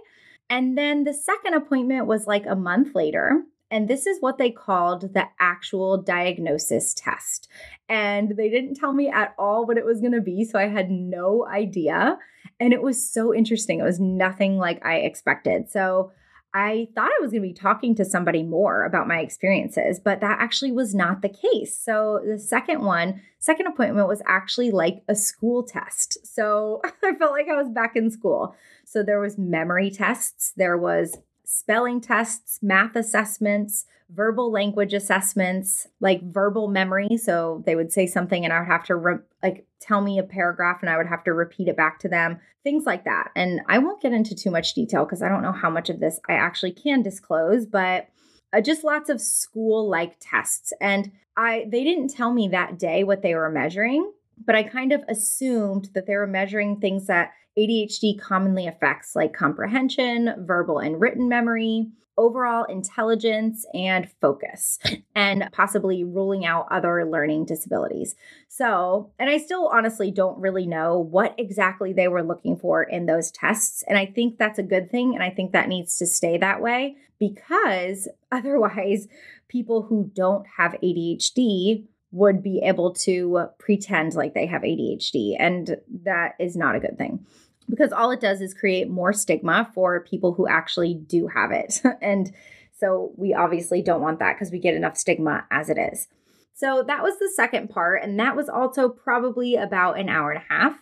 And 0.48 0.76
then 0.76 1.04
the 1.04 1.14
second 1.14 1.54
appointment 1.54 2.06
was 2.06 2.26
like 2.26 2.46
a 2.46 2.56
month 2.56 2.94
later. 2.94 3.42
And 3.70 3.86
this 3.86 4.06
is 4.06 4.18
what 4.20 4.38
they 4.38 4.50
called 4.50 5.14
the 5.14 5.26
actual 5.38 6.02
diagnosis 6.02 6.92
test. 6.92 7.48
And 7.88 8.36
they 8.36 8.50
didn't 8.50 8.74
tell 8.74 8.92
me 8.92 9.08
at 9.08 9.34
all 9.38 9.66
what 9.66 9.78
it 9.78 9.84
was 9.84 10.00
going 10.00 10.12
to 10.12 10.20
be. 10.20 10.44
So 10.44 10.58
I 10.58 10.66
had 10.68 10.90
no 10.90 11.46
idea. 11.46 12.18
And 12.58 12.72
it 12.72 12.82
was 12.82 13.08
so 13.12 13.34
interesting. 13.34 13.80
It 13.80 13.84
was 13.84 14.00
nothing 14.00 14.58
like 14.58 14.84
I 14.84 14.96
expected. 14.96 15.70
So 15.70 16.12
I 16.52 16.88
thought 16.96 17.10
I 17.10 17.22
was 17.22 17.30
going 17.30 17.42
to 17.42 17.48
be 17.48 17.54
talking 17.54 17.94
to 17.94 18.04
somebody 18.04 18.42
more 18.42 18.84
about 18.84 19.06
my 19.06 19.20
experiences, 19.20 20.00
but 20.00 20.20
that 20.20 20.38
actually 20.40 20.72
was 20.72 20.94
not 20.94 21.22
the 21.22 21.28
case. 21.28 21.78
So 21.78 22.20
the 22.26 22.40
second 22.40 22.80
one, 22.82 23.20
second 23.38 23.68
appointment 23.68 24.08
was 24.08 24.20
actually 24.26 24.72
like 24.72 25.04
a 25.08 25.14
school 25.14 25.62
test. 25.62 26.18
So 26.26 26.80
I 27.04 27.14
felt 27.14 27.32
like 27.32 27.46
I 27.48 27.56
was 27.56 27.68
back 27.68 27.94
in 27.94 28.10
school. 28.10 28.56
So 28.84 29.04
there 29.04 29.20
was 29.20 29.38
memory 29.38 29.90
tests, 29.90 30.52
there 30.56 30.76
was 30.76 31.18
spelling 31.52 32.00
tests, 32.00 32.60
math 32.62 32.94
assessments, 32.94 33.84
verbal 34.08 34.52
language 34.52 34.94
assessments, 34.94 35.88
like 35.98 36.22
verbal 36.22 36.68
memory. 36.68 37.16
So 37.16 37.64
they 37.66 37.74
would 37.74 37.90
say 37.92 38.06
something 38.06 38.44
and 38.44 38.52
I 38.52 38.60
would 38.60 38.68
have 38.68 38.84
to 38.84 38.94
re- 38.94 39.18
like 39.42 39.66
tell 39.80 40.00
me 40.00 40.20
a 40.20 40.22
paragraph 40.22 40.78
and 40.80 40.88
I 40.88 40.96
would 40.96 41.08
have 41.08 41.24
to 41.24 41.32
repeat 41.32 41.66
it 41.66 41.76
back 41.76 41.98
to 42.00 42.08
them, 42.08 42.38
things 42.62 42.84
like 42.86 43.04
that. 43.04 43.32
And 43.34 43.62
I 43.66 43.78
won't 43.78 44.00
get 44.00 44.12
into 44.12 44.32
too 44.32 44.52
much 44.52 44.74
detail 44.74 45.04
because 45.04 45.22
I 45.22 45.28
don't 45.28 45.42
know 45.42 45.50
how 45.50 45.70
much 45.70 45.90
of 45.90 45.98
this 45.98 46.20
I 46.28 46.34
actually 46.34 46.70
can 46.70 47.02
disclose, 47.02 47.66
but 47.66 48.08
uh, 48.52 48.60
just 48.60 48.84
lots 48.84 49.10
of 49.10 49.20
school 49.20 49.88
like 49.88 50.18
tests. 50.20 50.72
And 50.80 51.10
I 51.36 51.66
they 51.68 51.82
didn't 51.82 52.14
tell 52.14 52.32
me 52.32 52.46
that 52.48 52.78
day 52.78 53.02
what 53.02 53.22
they 53.22 53.34
were 53.34 53.50
measuring, 53.50 54.12
but 54.46 54.54
I 54.54 54.62
kind 54.62 54.92
of 54.92 55.02
assumed 55.08 55.90
that 55.94 56.06
they 56.06 56.14
were 56.14 56.28
measuring 56.28 56.76
things 56.76 57.08
that 57.08 57.32
ADHD 57.58 58.18
commonly 58.18 58.66
affects 58.66 59.14
like 59.14 59.32
comprehension, 59.34 60.34
verbal 60.38 60.78
and 60.78 61.00
written 61.00 61.28
memory, 61.28 61.88
overall 62.20 62.64
intelligence 62.64 63.64
and 63.72 64.10
focus, 64.20 64.78
and 65.14 65.48
possibly 65.52 66.04
ruling 66.04 66.44
out 66.44 66.68
other 66.70 67.04
learning 67.04 67.46
disabilities. 67.46 68.14
So, 68.48 69.10
and 69.18 69.30
I 69.30 69.38
still 69.38 69.68
honestly 69.72 70.10
don't 70.10 70.38
really 70.38 70.66
know 70.66 70.98
what 70.98 71.34
exactly 71.38 71.92
they 71.92 72.08
were 72.08 72.22
looking 72.22 72.56
for 72.56 72.82
in 72.82 73.06
those 73.06 73.30
tests. 73.30 73.82
And 73.88 73.96
I 73.96 74.06
think 74.06 74.38
that's 74.38 74.58
a 74.58 74.64
good 74.64 74.90
thing. 74.90 75.14
And 75.14 75.22
I 75.22 75.30
think 75.30 75.52
that 75.52 75.68
needs 75.68 75.96
to 75.98 76.06
stay 76.06 76.36
that 76.38 76.60
way 76.60 76.96
because 77.18 78.06
otherwise, 78.32 79.08
people 79.48 79.82
who 79.82 80.10
don't 80.14 80.46
have 80.58 80.76
ADHD 80.82 81.84
would 82.12 82.42
be 82.42 82.60
able 82.64 82.92
to 82.92 83.48
pretend 83.58 84.14
like 84.14 84.34
they 84.34 84.46
have 84.46 84.62
ADHD. 84.62 85.36
And 85.38 85.76
that 86.02 86.34
is 86.40 86.56
not 86.56 86.74
a 86.74 86.80
good 86.80 86.98
thing 86.98 87.24
because 87.68 87.92
all 87.92 88.10
it 88.10 88.20
does 88.20 88.40
is 88.40 88.52
create 88.52 88.90
more 88.90 89.12
stigma 89.12 89.70
for 89.74 90.00
people 90.00 90.34
who 90.34 90.48
actually 90.48 90.94
do 90.94 91.28
have 91.28 91.52
it. 91.52 91.80
and 92.02 92.32
so 92.78 93.12
we 93.16 93.34
obviously 93.34 93.82
don't 93.82 94.00
want 94.00 94.18
that 94.18 94.34
because 94.34 94.50
we 94.50 94.58
get 94.58 94.74
enough 94.74 94.96
stigma 94.96 95.44
as 95.50 95.68
it 95.68 95.78
is. 95.78 96.08
So 96.54 96.84
that 96.86 97.02
was 97.02 97.18
the 97.18 97.30
second 97.34 97.70
part. 97.70 98.02
And 98.02 98.18
that 98.18 98.36
was 98.36 98.48
also 98.48 98.88
probably 98.88 99.54
about 99.54 99.98
an 99.98 100.08
hour 100.08 100.30
and 100.30 100.42
a 100.42 100.52
half. 100.52 100.76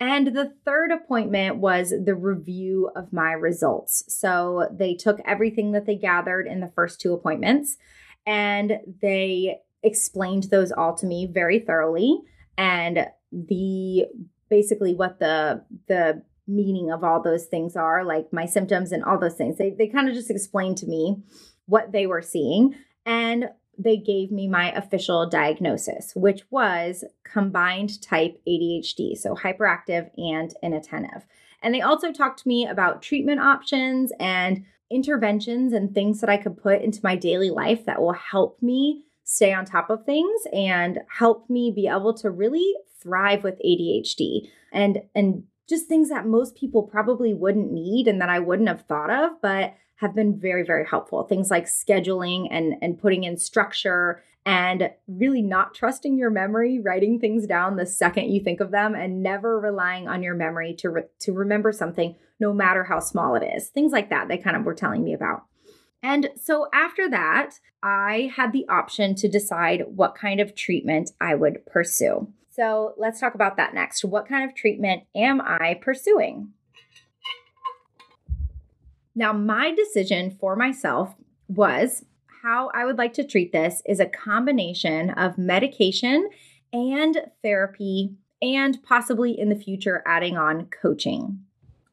And 0.00 0.28
the 0.28 0.52
third 0.64 0.92
appointment 0.92 1.56
was 1.56 1.90
the 1.90 2.14
review 2.14 2.90
of 2.94 3.12
my 3.12 3.32
results. 3.32 4.04
So 4.08 4.68
they 4.70 4.94
took 4.94 5.18
everything 5.24 5.72
that 5.72 5.86
they 5.86 5.96
gathered 5.96 6.46
in 6.46 6.60
the 6.60 6.68
first 6.68 7.00
two 7.00 7.12
appointments 7.14 7.76
and 8.24 8.78
they 9.02 9.58
explained 9.82 10.44
those 10.44 10.72
all 10.72 10.94
to 10.96 11.06
me 11.06 11.26
very 11.26 11.60
thoroughly. 11.60 12.18
And 12.56 13.06
the 13.32 14.06
basically 14.48 14.94
what 14.94 15.18
the 15.18 15.64
the 15.86 16.22
meaning 16.46 16.90
of 16.90 17.04
all 17.04 17.22
those 17.22 17.44
things 17.44 17.76
are, 17.76 18.04
like 18.04 18.32
my 18.32 18.46
symptoms 18.46 18.92
and 18.92 19.04
all 19.04 19.18
those 19.18 19.34
things. 19.34 19.58
They 19.58 19.70
they 19.70 19.88
kind 19.88 20.08
of 20.08 20.14
just 20.14 20.30
explained 20.30 20.78
to 20.78 20.86
me 20.86 21.22
what 21.66 21.92
they 21.92 22.06
were 22.06 22.22
seeing 22.22 22.74
and 23.04 23.50
they 23.78 23.96
gave 23.96 24.32
me 24.32 24.48
my 24.48 24.72
official 24.72 25.28
diagnosis, 25.28 26.12
which 26.16 26.42
was 26.50 27.04
combined 27.24 28.02
type 28.02 28.40
ADHD, 28.46 29.16
so 29.16 29.34
hyperactive 29.36 30.10
and 30.18 30.52
inattentive. 30.62 31.24
And 31.62 31.72
they 31.72 31.80
also 31.80 32.12
talked 32.12 32.40
to 32.40 32.48
me 32.48 32.66
about 32.66 33.02
treatment 33.02 33.40
options 33.40 34.12
and 34.18 34.64
interventions 34.90 35.72
and 35.72 35.94
things 35.94 36.20
that 36.20 36.30
I 36.30 36.38
could 36.38 36.56
put 36.56 36.82
into 36.82 37.00
my 37.04 37.14
daily 37.14 37.50
life 37.50 37.84
that 37.84 38.00
will 38.00 38.14
help 38.14 38.60
me 38.62 39.04
stay 39.28 39.52
on 39.52 39.66
top 39.66 39.90
of 39.90 40.06
things 40.06 40.40
and 40.54 41.00
help 41.18 41.50
me 41.50 41.70
be 41.70 41.86
able 41.86 42.14
to 42.14 42.30
really 42.30 42.74
thrive 42.98 43.44
with 43.44 43.60
ADHD 43.62 44.48
and 44.72 45.02
and 45.14 45.44
just 45.68 45.86
things 45.86 46.08
that 46.08 46.26
most 46.26 46.56
people 46.56 46.82
probably 46.82 47.34
wouldn't 47.34 47.70
need 47.70 48.08
and 48.08 48.22
that 48.22 48.30
I 48.30 48.38
wouldn't 48.38 48.70
have 48.70 48.86
thought 48.86 49.10
of 49.10 49.32
but 49.42 49.74
have 49.96 50.14
been 50.14 50.40
very 50.40 50.64
very 50.64 50.86
helpful. 50.86 51.24
Things 51.24 51.50
like 51.50 51.66
scheduling 51.66 52.48
and 52.50 52.76
and 52.80 52.98
putting 52.98 53.24
in 53.24 53.36
structure 53.36 54.22
and 54.46 54.90
really 55.06 55.42
not 55.42 55.74
trusting 55.74 56.16
your 56.16 56.30
memory 56.30 56.80
writing 56.80 57.20
things 57.20 57.46
down 57.46 57.76
the 57.76 57.84
second 57.84 58.30
you 58.30 58.42
think 58.42 58.60
of 58.60 58.70
them 58.70 58.94
and 58.94 59.22
never 59.22 59.60
relying 59.60 60.08
on 60.08 60.22
your 60.22 60.34
memory 60.34 60.72
to 60.72 60.88
re- 60.88 61.02
to 61.18 61.34
remember 61.34 61.70
something 61.70 62.16
no 62.40 62.54
matter 62.54 62.84
how 62.84 62.98
small 62.98 63.34
it 63.34 63.44
is. 63.44 63.68
Things 63.68 63.92
like 63.92 64.08
that 64.08 64.28
they 64.28 64.38
kind 64.38 64.56
of 64.56 64.64
were 64.64 64.74
telling 64.74 65.04
me 65.04 65.12
about 65.12 65.44
and 66.02 66.30
so 66.40 66.68
after 66.72 67.08
that, 67.10 67.58
I 67.82 68.32
had 68.34 68.52
the 68.52 68.66
option 68.68 69.14
to 69.16 69.28
decide 69.28 69.84
what 69.86 70.14
kind 70.14 70.40
of 70.40 70.54
treatment 70.54 71.12
I 71.20 71.34
would 71.34 71.64
pursue. 71.66 72.32
So 72.50 72.94
let's 72.96 73.20
talk 73.20 73.34
about 73.34 73.56
that 73.56 73.74
next. 73.74 74.04
What 74.04 74.28
kind 74.28 74.48
of 74.48 74.56
treatment 74.56 75.04
am 75.14 75.40
I 75.40 75.78
pursuing? 75.80 76.52
Now, 79.14 79.32
my 79.32 79.74
decision 79.74 80.36
for 80.40 80.54
myself 80.54 81.14
was 81.48 82.04
how 82.42 82.70
I 82.72 82.84
would 82.84 82.98
like 82.98 83.12
to 83.14 83.24
treat 83.24 83.52
this 83.52 83.82
is 83.84 84.00
a 84.00 84.06
combination 84.06 85.10
of 85.10 85.38
medication 85.38 86.28
and 86.72 87.18
therapy, 87.42 88.14
and 88.40 88.80
possibly 88.82 89.38
in 89.38 89.48
the 89.48 89.56
future 89.56 90.02
adding 90.06 90.36
on 90.36 90.66
coaching. 90.66 91.40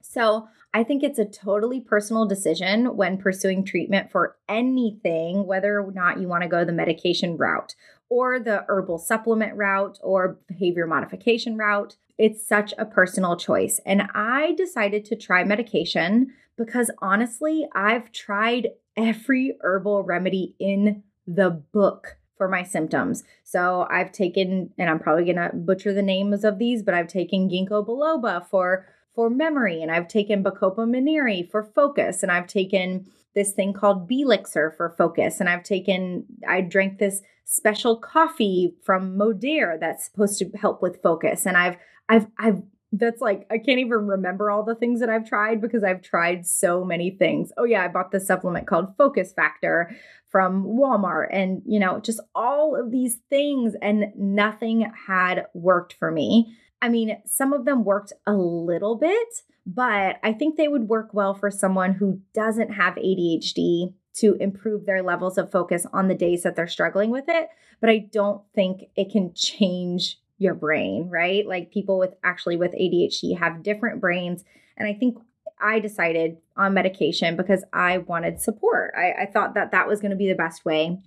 So, 0.02 0.48
I 0.76 0.84
think 0.84 1.04
it's 1.04 1.20
a 1.20 1.24
totally 1.24 1.80
personal 1.80 2.26
decision 2.26 2.98
when 2.98 3.18
pursuing 3.18 3.64
treatment 3.64 4.12
for 4.12 4.36
anything, 4.50 5.48
whether 5.48 5.80
or 5.80 5.90
not 5.94 6.20
you 6.20 6.28
want 6.28 6.44
to 6.44 6.50
go 6.50 6.66
the 6.66 6.74
medication 6.74 7.38
route 7.38 7.76
or 8.10 8.42
the 8.42 8.66
herbal 8.68 8.98
supplement 8.98 9.56
route 9.56 9.98
or 10.04 10.38
behavior 10.50 10.86
modification 10.86 11.56
route. 11.56 11.96
It's 12.18 12.46
such 12.46 12.74
a 12.78 12.84
personal 12.84 13.38
choice. 13.38 13.80
And 13.86 14.10
I 14.14 14.52
decided 14.58 15.06
to 15.06 15.16
try 15.16 15.46
medication 15.46 16.34
because 16.58 16.92
honestly, 17.02 17.66
I've 17.74 18.12
tried 18.12 18.72
every 18.98 19.56
herbal 19.62 20.04
remedy 20.04 20.56
in 20.60 21.04
the 21.26 21.52
book 21.52 22.18
for 22.38 22.50
my 22.50 22.64
symptoms. 22.64 23.24
So 23.46 23.88
I've 23.90 24.12
taken, 24.12 24.72
and 24.78 24.90
I'm 24.90 25.00
probably 25.00 25.24
going 25.24 25.38
to 25.38 25.56
butcher 25.56 25.94
the 25.94 26.02
names 26.02 26.44
of 26.44 26.60
these, 26.60 26.84
but 26.84 26.94
I've 26.94 27.08
taken 27.08 27.50
ginkgo 27.50 27.88
biloba 27.88 28.46
for 28.46 28.86
for 29.16 29.30
memory, 29.30 29.82
and 29.82 29.92
I've 29.92 30.08
taken 30.08 30.44
Bacopa 30.44 30.88
monnieri 30.88 31.50
for 31.50 31.64
focus, 31.64 32.22
and 32.22 32.32
I've 32.32 32.48
taken 32.48 33.06
this 33.34 33.54
thing 33.54 33.74
called 33.74 34.10
Belixir 34.10 34.76
for 34.76 34.94
focus, 34.98 35.40
and 35.40 35.50
I've 35.50 35.64
taken, 35.64 36.26
I 36.48 36.62
drank 36.62 37.00
this 37.00 37.22
special 37.46 37.98
coffee 37.98 38.76
from 38.84 39.18
Modere 39.18 39.80
that's 39.80 40.06
supposed 40.06 40.40
to 40.40 40.50
help 40.58 40.82
with 40.82 41.02
focus, 41.02 41.46
and 41.46 41.58
I've, 41.58 41.78
I've, 42.10 42.28
I've, 42.38 42.62
that's 42.92 43.22
like 43.22 43.46
I 43.52 43.58
can't 43.58 43.80
even 43.80 44.08
remember 44.08 44.50
all 44.50 44.64
the 44.64 44.76
things 44.76 45.00
that 45.00 45.10
I've 45.10 45.28
tried 45.28 45.60
because 45.60 45.84
I've 45.84 46.02
tried 46.02 46.46
so 46.46 46.86
many 46.86 47.12
things. 47.12 47.52
Oh 47.58 47.66
yeah, 47.66 47.84
I 47.84 47.88
bought 47.90 48.12
this 48.12 48.28
supplement 48.28 48.68
called 48.68 48.96
Focus 48.98 49.34
Factor 49.34 49.94
from 50.30 50.66
Walmart 50.66 51.28
and 51.32 51.62
you 51.66 51.80
know, 51.80 52.00
just 52.00 52.22
all 52.34 52.76
of 52.80 52.92
these 52.92 53.20
things 53.30 53.74
and 53.82 54.06
nothing 54.16 54.92
had 55.08 55.48
worked 55.54 55.94
for 56.00 56.12
me. 56.12 56.56
I 56.82 56.90
mean, 56.90 57.18
some 57.26 57.54
of 57.54 57.66
them 57.66 57.84
worked 57.84 58.14
a 58.28 58.34
little 58.34 58.96
bit, 58.96 59.28
but 59.66 60.18
I 60.24 60.34
think 60.34 60.56
they 60.56 60.68
would 60.68 60.88
work 60.88 61.14
well 61.14 61.34
for 61.34 61.50
someone 61.50 61.94
who 61.94 62.22
doesn't 62.34 62.74
have 62.74 62.96
ADHD 62.96 63.94
to 64.16 64.36
improve 64.40 64.86
their 64.86 65.02
levels 65.02 65.38
of 65.38 65.52
focus 65.52 65.86
on 65.92 66.08
the 66.08 66.16
days 66.16 66.44
that 66.44 66.56
they're 66.56 66.68
struggling 66.68 67.10
with 67.10 67.26
it. 67.28 67.50
But 67.82 67.90
I 67.90 68.08
don't 68.12 68.42
think 68.54 68.84
it 68.96 69.12
can 69.12 69.34
change 69.34 70.20
your 70.38 70.54
brain, 70.54 71.10
right? 71.10 71.46
Like 71.46 71.72
people 71.72 71.98
with 71.98 72.14
actually 72.24 72.58
with 72.58 72.74
ADHD 72.74 73.38
have 73.38 73.64
different 73.64 74.02
brains. 74.02 74.44
And 74.78 74.88
I 74.88 74.94
think 74.94 75.18
I 75.62 75.80
decided 75.80 76.38
on 76.58 76.74
medication 76.74 77.36
because 77.36 77.64
I 77.74 78.00
wanted 78.00 78.42
support. 78.42 78.94
I, 78.98 79.24
I 79.24 79.26
thought 79.32 79.54
that 79.56 79.72
that 79.72 79.88
was 79.88 80.02
going 80.02 80.12
to 80.12 80.18
be 80.18 80.28
the 80.28 80.36
best 80.36 80.66
way 80.66 81.00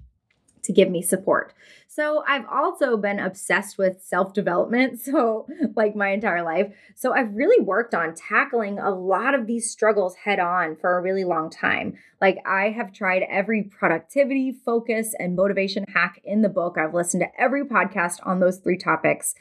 to 0.63 0.73
give 0.73 0.91
me 0.91 1.03
support. 1.03 1.55
So 1.87 2.23
I've 2.29 2.45
also 2.47 2.97
been 2.97 3.19
obsessed 3.19 3.79
with 3.79 4.03
self 4.03 4.33
development. 4.33 5.01
So, 5.09 5.47
like 5.75 5.97
my 5.97 6.11
entire 6.11 6.43
life. 6.43 6.75
So 6.95 7.15
I've 7.15 7.35
really 7.35 7.65
worked 7.65 7.95
on 7.95 8.15
tackling 8.15 8.79
a 8.79 8.91
lot 8.91 9.35
of 9.35 9.47
these 9.47 9.71
struggles 9.71 10.15
head 10.17 10.39
on 10.39 10.77
for 10.77 10.97
a 10.97 11.03
really 11.03 11.25
long 11.25 11.51
time. 11.51 11.95
Like 12.21 12.39
I 12.47 12.71
have 12.71 12.93
tried 12.93 13.23
every 13.29 13.63
productivity, 13.63 14.53
focus, 14.53 15.15
and 15.19 15.35
motivation 15.35 15.85
hack 15.95 16.21
in 16.25 16.43
the 16.43 16.49
book. 16.49 16.77
I've 16.77 16.95
listened 16.95 17.23
to 17.23 17.41
every 17.41 17.65
podcast 17.65 18.19
on 18.25 18.41
those 18.41 18.59
three 18.59 18.77
topics. 18.77 19.35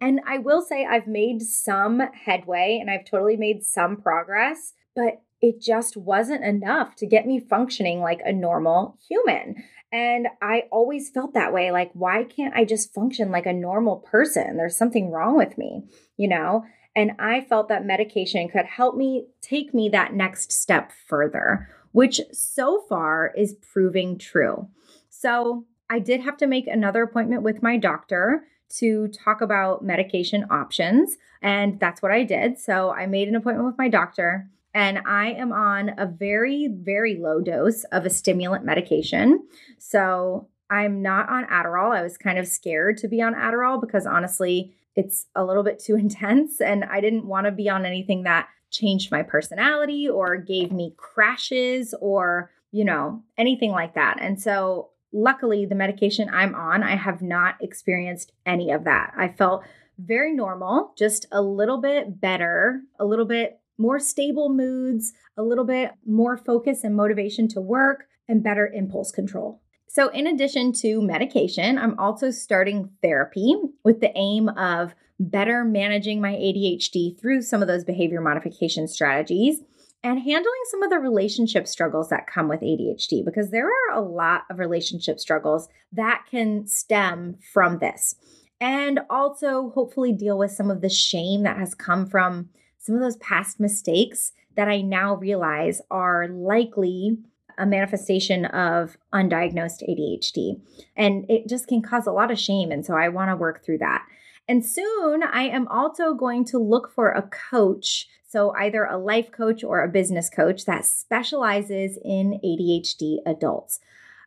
And 0.00 0.20
I 0.26 0.38
will 0.38 0.60
say 0.60 0.84
I've 0.84 1.06
made 1.06 1.40
some 1.42 2.00
headway 2.00 2.78
and 2.80 2.90
I've 2.90 3.04
totally 3.06 3.36
made 3.36 3.64
some 3.64 3.96
progress, 3.96 4.74
but 4.94 5.22
it 5.40 5.60
just 5.60 5.96
wasn't 5.96 6.44
enough 6.44 6.96
to 6.96 7.06
get 7.06 7.26
me 7.26 7.40
functioning 7.40 8.00
like 8.00 8.20
a 8.24 8.32
normal 8.32 8.98
human. 9.08 9.62
And 9.96 10.28
I 10.42 10.64
always 10.70 11.08
felt 11.08 11.32
that 11.32 11.54
way 11.54 11.70
like, 11.70 11.90
why 11.94 12.24
can't 12.24 12.54
I 12.54 12.66
just 12.66 12.92
function 12.92 13.30
like 13.30 13.46
a 13.46 13.52
normal 13.54 13.96
person? 13.96 14.58
There's 14.58 14.76
something 14.76 15.10
wrong 15.10 15.38
with 15.38 15.56
me, 15.56 15.84
you 16.18 16.28
know? 16.28 16.66
And 16.94 17.12
I 17.18 17.40
felt 17.40 17.70
that 17.70 17.86
medication 17.86 18.46
could 18.50 18.66
help 18.66 18.94
me 18.94 19.28
take 19.40 19.72
me 19.72 19.88
that 19.88 20.12
next 20.12 20.52
step 20.52 20.92
further, 21.06 21.70
which 21.92 22.20
so 22.30 22.84
far 22.90 23.32
is 23.38 23.56
proving 23.72 24.18
true. 24.18 24.68
So 25.08 25.64
I 25.88 25.98
did 25.98 26.20
have 26.20 26.36
to 26.38 26.46
make 26.46 26.66
another 26.66 27.02
appointment 27.02 27.42
with 27.42 27.62
my 27.62 27.78
doctor 27.78 28.44
to 28.78 29.08
talk 29.08 29.40
about 29.40 29.82
medication 29.82 30.44
options. 30.50 31.16
And 31.40 31.80
that's 31.80 32.02
what 32.02 32.12
I 32.12 32.22
did. 32.22 32.58
So 32.58 32.90
I 32.90 33.06
made 33.06 33.28
an 33.28 33.36
appointment 33.36 33.66
with 33.66 33.78
my 33.78 33.88
doctor 33.88 34.50
and 34.76 35.00
I 35.06 35.28
am 35.28 35.52
on 35.52 35.92
a 35.96 36.04
very, 36.04 36.68
very 36.70 37.16
low 37.18 37.40
dose 37.40 37.84
of 37.84 38.04
a 38.04 38.10
stimulant 38.10 38.62
medication. 38.62 39.48
So 39.78 40.48
I'm 40.68 41.00
not 41.00 41.30
on 41.30 41.46
Adderall. 41.46 41.96
I 41.96 42.02
was 42.02 42.18
kind 42.18 42.38
of 42.38 42.46
scared 42.46 42.98
to 42.98 43.08
be 43.08 43.22
on 43.22 43.34
Adderall 43.34 43.80
because 43.80 44.04
honestly, 44.04 44.74
it's 44.94 45.28
a 45.34 45.42
little 45.46 45.62
bit 45.62 45.78
too 45.78 45.96
intense. 45.96 46.60
And 46.60 46.84
I 46.84 47.00
didn't 47.00 47.26
want 47.26 47.46
to 47.46 47.52
be 47.52 47.70
on 47.70 47.86
anything 47.86 48.24
that 48.24 48.48
changed 48.70 49.10
my 49.10 49.22
personality 49.22 50.10
or 50.10 50.36
gave 50.36 50.72
me 50.72 50.92
crashes 50.98 51.94
or, 52.02 52.50
you 52.70 52.84
know, 52.84 53.22
anything 53.38 53.70
like 53.70 53.94
that. 53.94 54.18
And 54.20 54.38
so, 54.38 54.90
luckily, 55.10 55.64
the 55.64 55.74
medication 55.74 56.28
I'm 56.30 56.54
on, 56.54 56.82
I 56.82 56.96
have 56.96 57.22
not 57.22 57.54
experienced 57.62 58.32
any 58.44 58.72
of 58.72 58.84
that. 58.84 59.14
I 59.16 59.28
felt 59.28 59.64
very 59.98 60.34
normal, 60.34 60.92
just 60.98 61.24
a 61.32 61.40
little 61.40 61.80
bit 61.80 62.20
better, 62.20 62.82
a 63.00 63.06
little 63.06 63.24
bit 63.24 63.58
more 63.78 63.98
stable 63.98 64.48
moods, 64.48 65.12
a 65.36 65.42
little 65.42 65.64
bit 65.64 65.92
more 66.06 66.36
focus 66.36 66.84
and 66.84 66.96
motivation 66.96 67.48
to 67.48 67.60
work, 67.60 68.06
and 68.28 68.42
better 68.42 68.66
impulse 68.66 69.12
control. 69.12 69.60
So, 69.88 70.08
in 70.08 70.26
addition 70.26 70.72
to 70.80 71.00
medication, 71.00 71.78
I'm 71.78 71.98
also 71.98 72.30
starting 72.30 72.90
therapy 73.02 73.54
with 73.84 74.00
the 74.00 74.12
aim 74.16 74.48
of 74.50 74.94
better 75.18 75.64
managing 75.64 76.20
my 76.20 76.32
ADHD 76.32 77.18
through 77.18 77.42
some 77.42 77.62
of 77.62 77.68
those 77.68 77.84
behavior 77.84 78.20
modification 78.20 78.88
strategies 78.88 79.60
and 80.02 80.18
handling 80.18 80.62
some 80.70 80.82
of 80.82 80.90
the 80.90 80.98
relationship 80.98 81.66
struggles 81.66 82.10
that 82.10 82.26
come 82.26 82.48
with 82.48 82.60
ADHD 82.60 83.24
because 83.24 83.50
there 83.50 83.66
are 83.66 83.94
a 83.94 84.00
lot 84.00 84.42
of 84.50 84.58
relationship 84.58 85.18
struggles 85.18 85.68
that 85.92 86.24
can 86.30 86.66
stem 86.66 87.36
from 87.52 87.78
this. 87.78 88.16
And 88.60 89.00
also, 89.10 89.70
hopefully, 89.70 90.12
deal 90.12 90.38
with 90.38 90.50
some 90.50 90.70
of 90.70 90.80
the 90.80 90.88
shame 90.88 91.42
that 91.42 91.58
has 91.58 91.74
come 91.74 92.06
from 92.06 92.50
some 92.86 92.94
of 92.94 93.00
those 93.00 93.16
past 93.16 93.58
mistakes 93.58 94.32
that 94.54 94.68
I 94.68 94.80
now 94.80 95.16
realize 95.16 95.82
are 95.90 96.28
likely 96.28 97.18
a 97.58 97.66
manifestation 97.66 98.44
of 98.44 98.96
undiagnosed 99.12 99.82
ADHD. 99.88 100.60
And 100.96 101.28
it 101.28 101.48
just 101.48 101.66
can 101.66 101.82
cause 101.82 102.06
a 102.06 102.12
lot 102.12 102.30
of 102.30 102.38
shame. 102.38 102.70
And 102.70 102.86
so 102.86 102.94
I 102.94 103.08
want 103.08 103.30
to 103.30 103.36
work 103.36 103.64
through 103.64 103.78
that. 103.78 104.06
And 104.48 104.64
soon 104.64 105.24
I 105.24 105.42
am 105.42 105.66
also 105.66 106.14
going 106.14 106.44
to 106.46 106.58
look 106.58 106.92
for 106.94 107.10
a 107.10 107.28
coach. 107.50 108.06
So 108.28 108.52
either 108.52 108.84
a 108.84 108.98
life 108.98 109.32
coach 109.32 109.64
or 109.64 109.82
a 109.82 109.88
business 109.88 110.30
coach 110.30 110.64
that 110.66 110.84
specializes 110.84 111.98
in 112.04 112.38
ADHD 112.44 113.16
adults. 113.26 113.80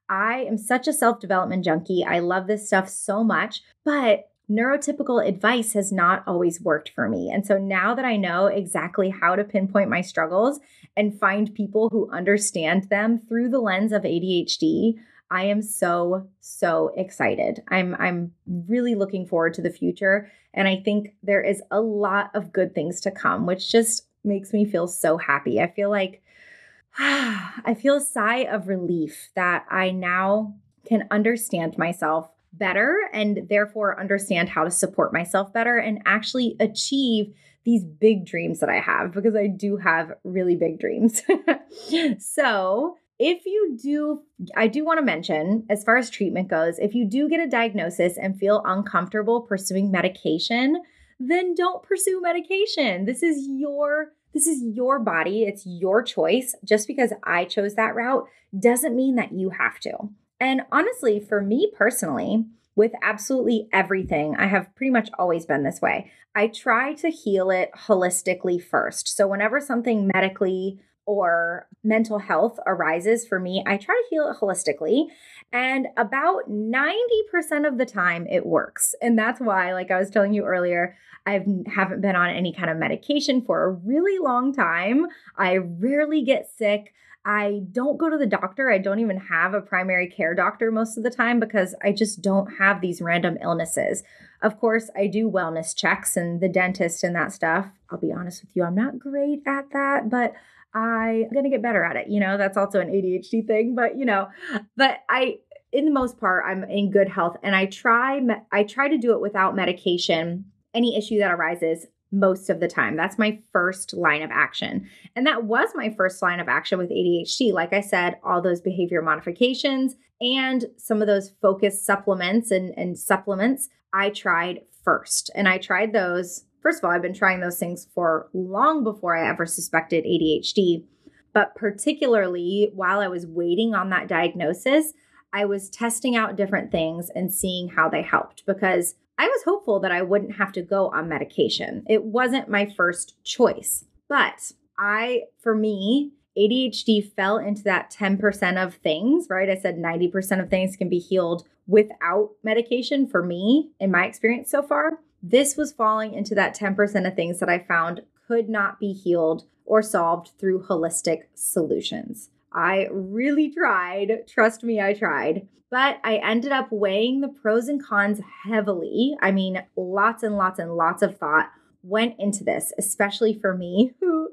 I 0.09 0.39
am 0.41 0.57
such 0.57 0.87
a 0.87 0.93
self 0.93 1.19
development 1.19 1.63
junkie. 1.63 2.03
I 2.03 2.19
love 2.19 2.47
this 2.47 2.67
stuff 2.67 2.89
so 2.89 3.23
much, 3.23 3.61
but 3.85 4.29
neurotypical 4.49 5.25
advice 5.25 5.73
has 5.73 5.91
not 5.91 6.23
always 6.25 6.61
worked 6.61 6.89
for 6.89 7.07
me. 7.07 7.29
And 7.31 7.45
so 7.45 7.57
now 7.57 7.93
that 7.93 8.05
I 8.05 8.17
know 8.17 8.47
exactly 8.47 9.09
how 9.09 9.35
to 9.35 9.43
pinpoint 9.43 9.89
my 9.89 10.01
struggles 10.01 10.59
and 10.97 11.17
find 11.19 11.53
people 11.53 11.89
who 11.89 12.09
understand 12.11 12.89
them 12.89 13.19
through 13.19 13.49
the 13.49 13.59
lens 13.59 13.91
of 13.91 14.03
ADHD, 14.03 14.95
I 15.31 15.43
am 15.45 15.61
so 15.61 16.27
so 16.39 16.91
excited. 16.97 17.61
I'm 17.67 17.95
I'm 17.95 18.33
really 18.47 18.95
looking 18.95 19.27
forward 19.27 19.53
to 19.55 19.61
the 19.61 19.69
future 19.69 20.31
and 20.53 20.67
I 20.67 20.81
think 20.83 21.13
there 21.21 21.43
is 21.43 21.61
a 21.69 21.81
lot 21.81 22.31
of 22.33 22.51
good 22.51 22.73
things 22.73 22.99
to 23.01 23.11
come, 23.11 23.45
which 23.45 23.71
just 23.71 24.07
makes 24.23 24.51
me 24.51 24.65
feel 24.65 24.87
so 24.87 25.17
happy. 25.17 25.61
I 25.61 25.67
feel 25.67 25.91
like 25.91 26.23
I 26.97 27.75
feel 27.79 27.97
a 27.97 28.01
sigh 28.01 28.45
of 28.45 28.67
relief 28.67 29.29
that 29.35 29.65
I 29.69 29.91
now 29.91 30.55
can 30.87 31.07
understand 31.11 31.77
myself 31.77 32.29
better 32.53 33.09
and 33.13 33.47
therefore 33.49 33.99
understand 33.99 34.49
how 34.49 34.63
to 34.63 34.71
support 34.71 35.13
myself 35.13 35.53
better 35.53 35.77
and 35.77 36.01
actually 36.05 36.55
achieve 36.59 37.33
these 37.63 37.83
big 37.83 38.25
dreams 38.25 38.59
that 38.59 38.69
I 38.69 38.79
have 38.79 39.11
because 39.11 39.35
I 39.35 39.47
do 39.47 39.77
have 39.77 40.13
really 40.23 40.55
big 40.55 40.79
dreams. 40.79 41.21
so, 42.19 42.97
if 43.19 43.45
you 43.45 43.77
do, 43.81 44.21
I 44.55 44.67
do 44.67 44.85
want 44.85 44.99
to 44.99 45.05
mention, 45.05 45.65
as 45.69 45.83
far 45.83 45.97
as 45.97 46.09
treatment 46.09 46.47
goes, 46.47 46.79
if 46.79 46.95
you 46.95 47.05
do 47.05 47.27
get 47.27 47.41
a 47.41 47.49
diagnosis 47.49 48.17
and 48.17 48.39
feel 48.39 48.63
uncomfortable 48.65 49.41
pursuing 49.41 49.91
medication, 49.91 50.81
then 51.19 51.53
don't 51.53 51.83
pursue 51.83 52.21
medication. 52.21 53.05
This 53.05 53.21
is 53.21 53.45
your 53.49 54.13
this 54.33 54.47
is 54.47 54.63
your 54.63 54.99
body, 54.99 55.43
it's 55.43 55.65
your 55.65 56.01
choice. 56.03 56.55
Just 56.63 56.87
because 56.87 57.11
I 57.23 57.45
chose 57.45 57.75
that 57.75 57.95
route 57.95 58.25
doesn't 58.57 58.95
mean 58.95 59.15
that 59.15 59.33
you 59.33 59.49
have 59.49 59.79
to. 59.81 60.09
And 60.39 60.61
honestly, 60.71 61.19
for 61.19 61.41
me 61.41 61.71
personally, 61.75 62.45
with 62.75 62.93
absolutely 63.01 63.67
everything, 63.73 64.35
I 64.37 64.47
have 64.47 64.73
pretty 64.75 64.91
much 64.91 65.09
always 65.19 65.45
been 65.45 65.63
this 65.63 65.81
way. 65.81 66.11
I 66.33 66.47
try 66.47 66.93
to 66.93 67.09
heal 67.09 67.51
it 67.51 67.71
holistically 67.87 68.63
first. 68.63 69.15
So, 69.15 69.27
whenever 69.27 69.59
something 69.59 70.09
medically 70.13 70.79
or 71.05 71.67
mental 71.83 72.19
health 72.19 72.59
arises 72.65 73.27
for 73.27 73.39
me, 73.39 73.63
I 73.67 73.77
try 73.77 73.95
to 73.95 74.09
heal 74.09 74.29
it 74.29 74.37
holistically. 74.39 75.07
And 75.51 75.87
about 75.97 76.49
90% 76.49 77.67
of 77.67 77.77
the 77.77 77.85
time, 77.85 78.27
it 78.27 78.45
works. 78.45 78.95
And 79.01 79.17
that's 79.17 79.41
why, 79.41 79.73
like 79.73 79.91
I 79.91 79.97
was 79.97 80.09
telling 80.09 80.33
you 80.33 80.45
earlier, 80.45 80.95
I 81.25 81.43
haven't 81.67 82.01
been 82.01 82.15
on 82.15 82.29
any 82.29 82.53
kind 82.53 82.69
of 82.69 82.77
medication 82.77 83.41
for 83.41 83.63
a 83.63 83.71
really 83.71 84.19
long 84.19 84.53
time. 84.53 85.07
I 85.35 85.57
rarely 85.57 86.23
get 86.23 86.49
sick. 86.55 86.93
I 87.25 87.61
don't 87.71 87.97
go 87.97 88.09
to 88.09 88.17
the 88.17 88.25
doctor. 88.25 88.71
I 88.71 88.77
don't 88.77 88.99
even 88.99 89.17
have 89.17 89.53
a 89.53 89.61
primary 89.61 90.07
care 90.07 90.33
doctor 90.33 90.71
most 90.71 90.97
of 90.97 91.03
the 91.03 91.09
time 91.09 91.39
because 91.39 91.75
I 91.83 91.91
just 91.91 92.21
don't 92.21 92.47
have 92.57 92.81
these 92.81 93.01
random 93.01 93.37
illnesses. 93.41 94.03
Of 94.41 94.59
course, 94.59 94.89
I 94.95 95.07
do 95.07 95.29
wellness 95.29 95.75
checks 95.75 96.15
and 96.15 96.39
the 96.41 96.47
dentist 96.47 97.03
and 97.03 97.15
that 97.15 97.33
stuff. 97.33 97.67
I'll 97.89 97.99
be 97.99 98.13
honest 98.13 98.43
with 98.43 98.55
you, 98.55 98.63
I'm 98.63 98.75
not 98.75 98.99
great 98.99 99.41
at 99.45 99.65
that, 99.73 100.09
but 100.09 100.33
I'm 100.73 101.29
going 101.31 101.43
to 101.43 101.49
get 101.49 101.61
better 101.61 101.83
at 101.83 101.97
it. 101.97 102.07
You 102.07 102.19
know, 102.19 102.37
that's 102.37 102.57
also 102.57 102.79
an 102.79 102.89
ADHD 102.89 103.45
thing, 103.45 103.75
but 103.75 103.97
you 103.97 104.05
know, 104.05 104.29
but 104.77 104.99
I 105.09 105.39
in 105.71 105.85
the 105.85 105.91
most 105.91 106.19
part 106.19 106.45
I'm 106.47 106.63
in 106.63 106.89
good 106.89 107.09
health 107.09 107.37
and 107.43 107.55
I 107.55 107.65
try 107.65 108.21
I 108.51 108.63
try 108.63 108.87
to 108.87 108.97
do 108.97 109.13
it 109.13 109.21
without 109.21 109.55
medication. 109.55 110.45
Any 110.73 110.95
issue 110.95 111.19
that 111.19 111.31
arises, 111.31 111.87
most 112.11 112.49
of 112.49 112.59
the 112.59 112.67
time. 112.67 112.95
That's 112.95 113.17
my 113.17 113.39
first 113.51 113.93
line 113.93 114.21
of 114.21 114.31
action. 114.31 114.89
And 115.15 115.27
that 115.27 115.43
was 115.43 115.69
my 115.75 115.93
first 115.95 116.21
line 116.21 116.39
of 116.39 116.47
action 116.47 116.77
with 116.77 116.89
ADHD. 116.89 117.53
Like 117.53 117.73
I 117.73 117.81
said, 117.81 118.17
all 118.23 118.41
those 118.41 118.61
behavior 118.61 119.01
modifications 119.01 119.95
and 120.21 120.65
some 120.77 121.01
of 121.01 121.07
those 121.07 121.31
focus 121.41 121.85
supplements 121.85 122.51
and, 122.51 122.73
and 122.77 122.97
supplements 122.97 123.69
I 123.93 124.09
tried 124.09 124.61
first. 124.83 125.29
And 125.35 125.47
I 125.47 125.57
tried 125.57 125.93
those. 125.93 126.45
First 126.61 126.79
of 126.79 126.85
all, 126.85 126.91
I've 126.91 127.01
been 127.01 127.13
trying 127.13 127.39
those 127.39 127.59
things 127.59 127.87
for 127.93 128.29
long 128.33 128.83
before 128.83 129.15
I 129.15 129.29
ever 129.29 129.45
suspected 129.45 130.03
ADHD. 130.03 130.85
But 131.33 131.55
particularly 131.55 132.71
while 132.73 132.99
I 132.99 133.07
was 133.07 133.27
waiting 133.27 133.75
on 133.75 133.89
that 133.91 134.07
diagnosis, 134.07 134.93
I 135.31 135.45
was 135.45 135.69
testing 135.69 136.15
out 136.15 136.35
different 136.35 136.71
things 136.71 137.09
and 137.13 137.31
seeing 137.31 137.69
how 137.69 137.87
they 137.87 138.01
helped 138.01 138.45
because 138.45 138.95
I 139.19 139.27
was 139.27 139.43
hopeful 139.43 139.81
that 139.81 139.91
I 139.91 140.01
wouldn't 140.01 140.37
have 140.37 140.53
to 140.53 140.61
go 140.61 140.87
on 140.87 141.09
medication. 141.09 141.83
It 141.89 142.05
wasn't 142.05 142.47
my 142.47 142.65
first 142.65 143.21
choice, 143.25 143.83
but 144.07 144.53
I, 144.77 145.23
for 145.43 145.53
me, 145.53 146.13
ADHD 146.37 147.11
fell 147.13 147.37
into 147.37 147.61
that 147.63 147.91
10% 147.91 148.65
of 148.65 148.75
things, 148.75 149.27
right? 149.29 149.49
I 149.49 149.55
said 149.55 149.77
90% 149.77 150.41
of 150.41 150.49
things 150.49 150.77
can 150.77 150.87
be 150.87 150.99
healed 150.99 151.45
without 151.67 152.29
medication 152.43 153.07
for 153.07 153.21
me 153.21 153.71
in 153.77 153.91
my 153.91 154.05
experience 154.05 154.49
so 154.49 154.63
far. 154.63 154.99
This 155.21 155.57
was 155.57 155.73
falling 155.73 156.13
into 156.13 156.33
that 156.35 156.57
10% 156.57 157.05
of 157.05 157.13
things 157.13 157.39
that 157.39 157.49
I 157.49 157.59
found 157.59 158.03
could 158.25 158.47
not 158.47 158.79
be 158.79 158.93
healed 158.93 159.43
or 159.65 159.81
solved 159.81 160.31
through 160.39 160.63
holistic 160.63 161.23
solutions. 161.33 162.29
I 162.51 162.87
really 162.91 163.51
tried. 163.51 164.27
Trust 164.27 164.63
me, 164.63 164.81
I 164.81 164.93
tried. 164.93 165.47
But 165.71 165.99
I 166.03 166.15
ended 166.15 166.51
up 166.51 166.71
weighing 166.71 167.21
the 167.21 167.27
pros 167.27 167.67
and 167.67 167.83
cons 167.83 168.19
heavily. 168.43 169.15
I 169.21 169.31
mean, 169.31 169.61
lots 169.75 170.23
and 170.23 170.35
lots 170.35 170.57
and 170.59 170.75
lots 170.75 171.03
of 171.03 171.17
thought 171.17 171.51
went 171.83 172.15
into 172.19 172.43
this, 172.43 172.73
especially 172.77 173.33
for 173.39 173.55
me, 173.55 173.93
who 173.99 174.29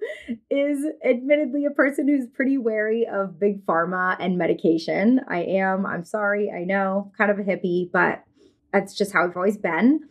is 0.50 0.84
admittedly 1.04 1.64
a 1.64 1.70
person 1.70 2.08
who's 2.08 2.26
pretty 2.26 2.58
wary 2.58 3.06
of 3.06 3.38
big 3.38 3.64
pharma 3.66 4.16
and 4.18 4.38
medication. 4.38 5.20
I 5.28 5.42
am, 5.42 5.86
I'm 5.86 6.04
sorry, 6.04 6.50
I 6.50 6.64
know, 6.64 7.12
kind 7.16 7.30
of 7.30 7.38
a 7.38 7.44
hippie, 7.44 7.90
but 7.92 8.24
that's 8.72 8.94
just 8.94 9.12
how 9.12 9.24
I've 9.24 9.36
always 9.36 9.58
been. 9.58 10.08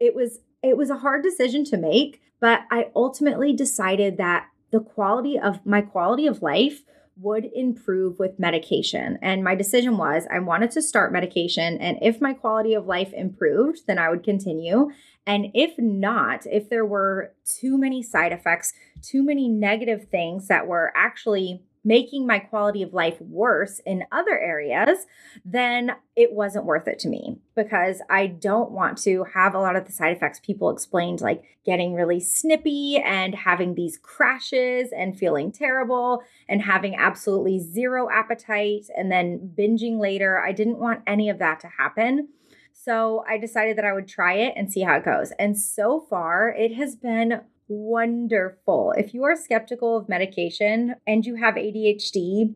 It 0.00 0.14
was 0.14 0.40
it 0.62 0.76
was 0.76 0.88
a 0.88 0.96
hard 0.96 1.22
decision 1.22 1.64
to 1.66 1.76
make, 1.76 2.22
but 2.40 2.60
I 2.70 2.90
ultimately 2.96 3.52
decided 3.52 4.16
that 4.16 4.46
the 4.70 4.80
quality 4.80 5.38
of 5.38 5.64
my 5.66 5.82
quality 5.82 6.26
of 6.26 6.42
life 6.42 6.82
would 7.16 7.48
improve 7.54 8.18
with 8.18 8.38
medication. 8.38 9.18
And 9.22 9.44
my 9.44 9.54
decision 9.54 9.96
was 9.96 10.26
I 10.32 10.40
wanted 10.40 10.70
to 10.72 10.82
start 10.82 11.12
medication. 11.12 11.78
And 11.78 11.98
if 12.02 12.20
my 12.20 12.32
quality 12.32 12.74
of 12.74 12.86
life 12.86 13.12
improved, 13.12 13.86
then 13.86 13.98
I 13.98 14.08
would 14.08 14.24
continue. 14.24 14.90
And 15.26 15.46
if 15.54 15.74
not, 15.78 16.46
if 16.46 16.68
there 16.68 16.84
were 16.84 17.32
too 17.44 17.78
many 17.78 18.02
side 18.02 18.32
effects, 18.32 18.72
too 19.00 19.22
many 19.22 19.48
negative 19.48 20.08
things 20.10 20.48
that 20.48 20.66
were 20.66 20.92
actually 20.96 21.62
making 21.84 22.26
my 22.26 22.38
quality 22.38 22.82
of 22.82 22.94
life 22.94 23.20
worse 23.20 23.80
in 23.84 24.04
other 24.10 24.38
areas, 24.38 25.06
then 25.44 25.92
it 26.16 26.32
wasn't 26.32 26.64
worth 26.64 26.88
it 26.88 26.98
to 27.00 27.08
me 27.08 27.38
because 27.54 28.00
I 28.08 28.26
don't 28.26 28.70
want 28.70 28.96
to 29.02 29.24
have 29.34 29.54
a 29.54 29.60
lot 29.60 29.76
of 29.76 29.84
the 29.84 29.92
side 29.92 30.16
effects 30.16 30.40
people 30.40 30.70
explained, 30.70 31.20
like 31.20 31.44
getting 31.66 31.94
really 31.94 32.20
snippy 32.20 32.96
and 33.04 33.34
having 33.34 33.74
these 33.74 33.98
crashes 33.98 34.90
and 34.96 35.18
feeling 35.18 35.52
terrible 35.52 36.22
and 36.48 36.62
having 36.62 36.94
absolutely 36.96 37.60
zero 37.60 38.08
appetite 38.10 38.86
and 38.96 39.12
then 39.12 39.50
binging 39.56 39.98
later. 40.00 40.42
I 40.42 40.52
didn't 40.52 40.78
want 40.78 41.02
any 41.06 41.28
of 41.28 41.38
that 41.38 41.60
to 41.60 41.68
happen. 41.68 42.28
So 42.72 43.24
I 43.28 43.38
decided 43.38 43.78
that 43.78 43.84
I 43.84 43.92
would 43.92 44.08
try 44.08 44.34
it 44.34 44.54
and 44.56 44.70
see 44.70 44.82
how 44.82 44.96
it 44.96 45.04
goes. 45.04 45.32
And 45.38 45.58
so 45.58 46.00
far, 46.00 46.50
it 46.50 46.74
has 46.74 46.96
been 46.96 47.40
wonderful. 47.68 48.92
If 48.96 49.14
you 49.14 49.24
are 49.24 49.36
skeptical 49.36 49.96
of 49.96 50.08
medication 50.08 50.96
and 51.06 51.24
you 51.24 51.36
have 51.36 51.54
ADHD, 51.54 52.54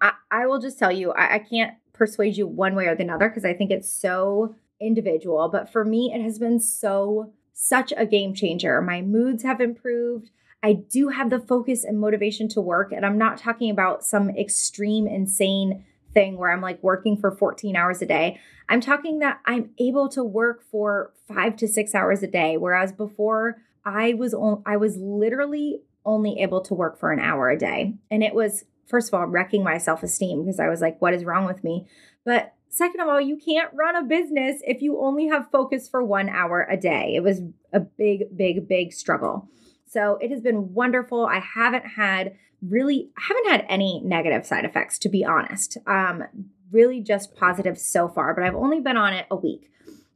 I, 0.00 0.12
I 0.30 0.46
will 0.46 0.58
just 0.58 0.78
tell 0.78 0.92
you, 0.92 1.12
I, 1.12 1.34
I 1.34 1.38
can't 1.38 1.74
persuade 1.92 2.36
you 2.36 2.46
one 2.46 2.74
way 2.74 2.86
or 2.86 2.94
the 2.94 3.08
other 3.08 3.28
because 3.28 3.44
I 3.44 3.54
think 3.54 3.70
it's 3.70 3.92
so 3.92 4.56
individual. 4.80 5.48
But 5.48 5.70
for 5.70 5.84
me, 5.84 6.12
it 6.14 6.22
has 6.22 6.38
been 6.38 6.60
so, 6.60 7.32
such 7.52 7.92
a 7.96 8.06
game 8.06 8.34
changer. 8.34 8.80
My 8.82 9.00
moods 9.00 9.42
have 9.42 9.60
improved. 9.60 10.30
I 10.62 10.72
do 10.72 11.08
have 11.08 11.30
the 11.30 11.40
focus 11.40 11.84
and 11.84 12.00
motivation 12.00 12.48
to 12.50 12.60
work. 12.60 12.92
And 12.92 13.04
I'm 13.04 13.18
not 13.18 13.38
talking 13.38 13.70
about 13.70 14.04
some 14.04 14.30
extreme, 14.30 15.06
insane 15.06 15.84
thing 16.12 16.38
where 16.38 16.50
I'm 16.50 16.62
like 16.62 16.82
working 16.82 17.16
for 17.16 17.30
14 17.30 17.76
hours 17.76 18.00
a 18.00 18.06
day. 18.06 18.40
I'm 18.68 18.80
talking 18.80 19.18
that 19.18 19.40
I'm 19.44 19.70
able 19.78 20.08
to 20.10 20.24
work 20.24 20.62
for 20.70 21.12
five 21.28 21.56
to 21.56 21.68
six 21.68 21.94
hours 21.94 22.22
a 22.22 22.26
day. 22.26 22.56
Whereas 22.56 22.92
before 22.92 23.58
I 23.84 24.14
was 24.14 24.34
on, 24.34 24.62
I 24.66 24.76
was 24.76 24.96
literally 24.96 25.80
only 26.04 26.40
able 26.40 26.60
to 26.62 26.74
work 26.74 26.98
for 26.98 27.12
an 27.12 27.20
hour 27.20 27.50
a 27.50 27.58
day. 27.58 27.94
And 28.10 28.22
it 28.22 28.34
was, 28.34 28.64
first 28.86 29.08
of 29.08 29.14
all, 29.14 29.26
wrecking 29.26 29.62
my 29.62 29.78
self 29.78 30.02
esteem 30.02 30.44
because 30.44 30.60
I 30.60 30.68
was 30.68 30.80
like, 30.80 31.00
what 31.00 31.14
is 31.14 31.24
wrong 31.24 31.46
with 31.46 31.64
me? 31.64 31.86
But 32.24 32.54
second 32.68 33.00
of 33.00 33.08
all, 33.08 33.20
you 33.20 33.36
can't 33.36 33.72
run 33.74 33.96
a 33.96 34.02
business 34.02 34.60
if 34.62 34.82
you 34.82 35.00
only 35.00 35.28
have 35.28 35.50
focus 35.50 35.88
for 35.88 36.02
one 36.02 36.28
hour 36.28 36.66
a 36.68 36.76
day. 36.76 37.14
It 37.14 37.22
was 37.22 37.40
a 37.72 37.80
big, 37.80 38.36
big, 38.36 38.68
big 38.68 38.92
struggle. 38.92 39.48
So 39.86 40.18
it 40.20 40.30
has 40.30 40.40
been 40.40 40.74
wonderful. 40.74 41.26
I 41.26 41.38
haven't 41.38 41.86
had 41.86 42.34
really, 42.60 43.10
I 43.16 43.22
haven't 43.28 43.50
had 43.50 43.66
any 43.68 44.00
negative 44.04 44.46
side 44.46 44.64
effects, 44.64 44.98
to 45.00 45.08
be 45.08 45.24
honest. 45.24 45.76
Um, 45.86 46.24
really 46.72 47.00
just 47.00 47.36
positive 47.36 47.78
so 47.78 48.08
far, 48.08 48.34
but 48.34 48.42
I've 48.42 48.56
only 48.56 48.80
been 48.80 48.96
on 48.96 49.12
it 49.12 49.26
a 49.30 49.36
week. 49.36 49.70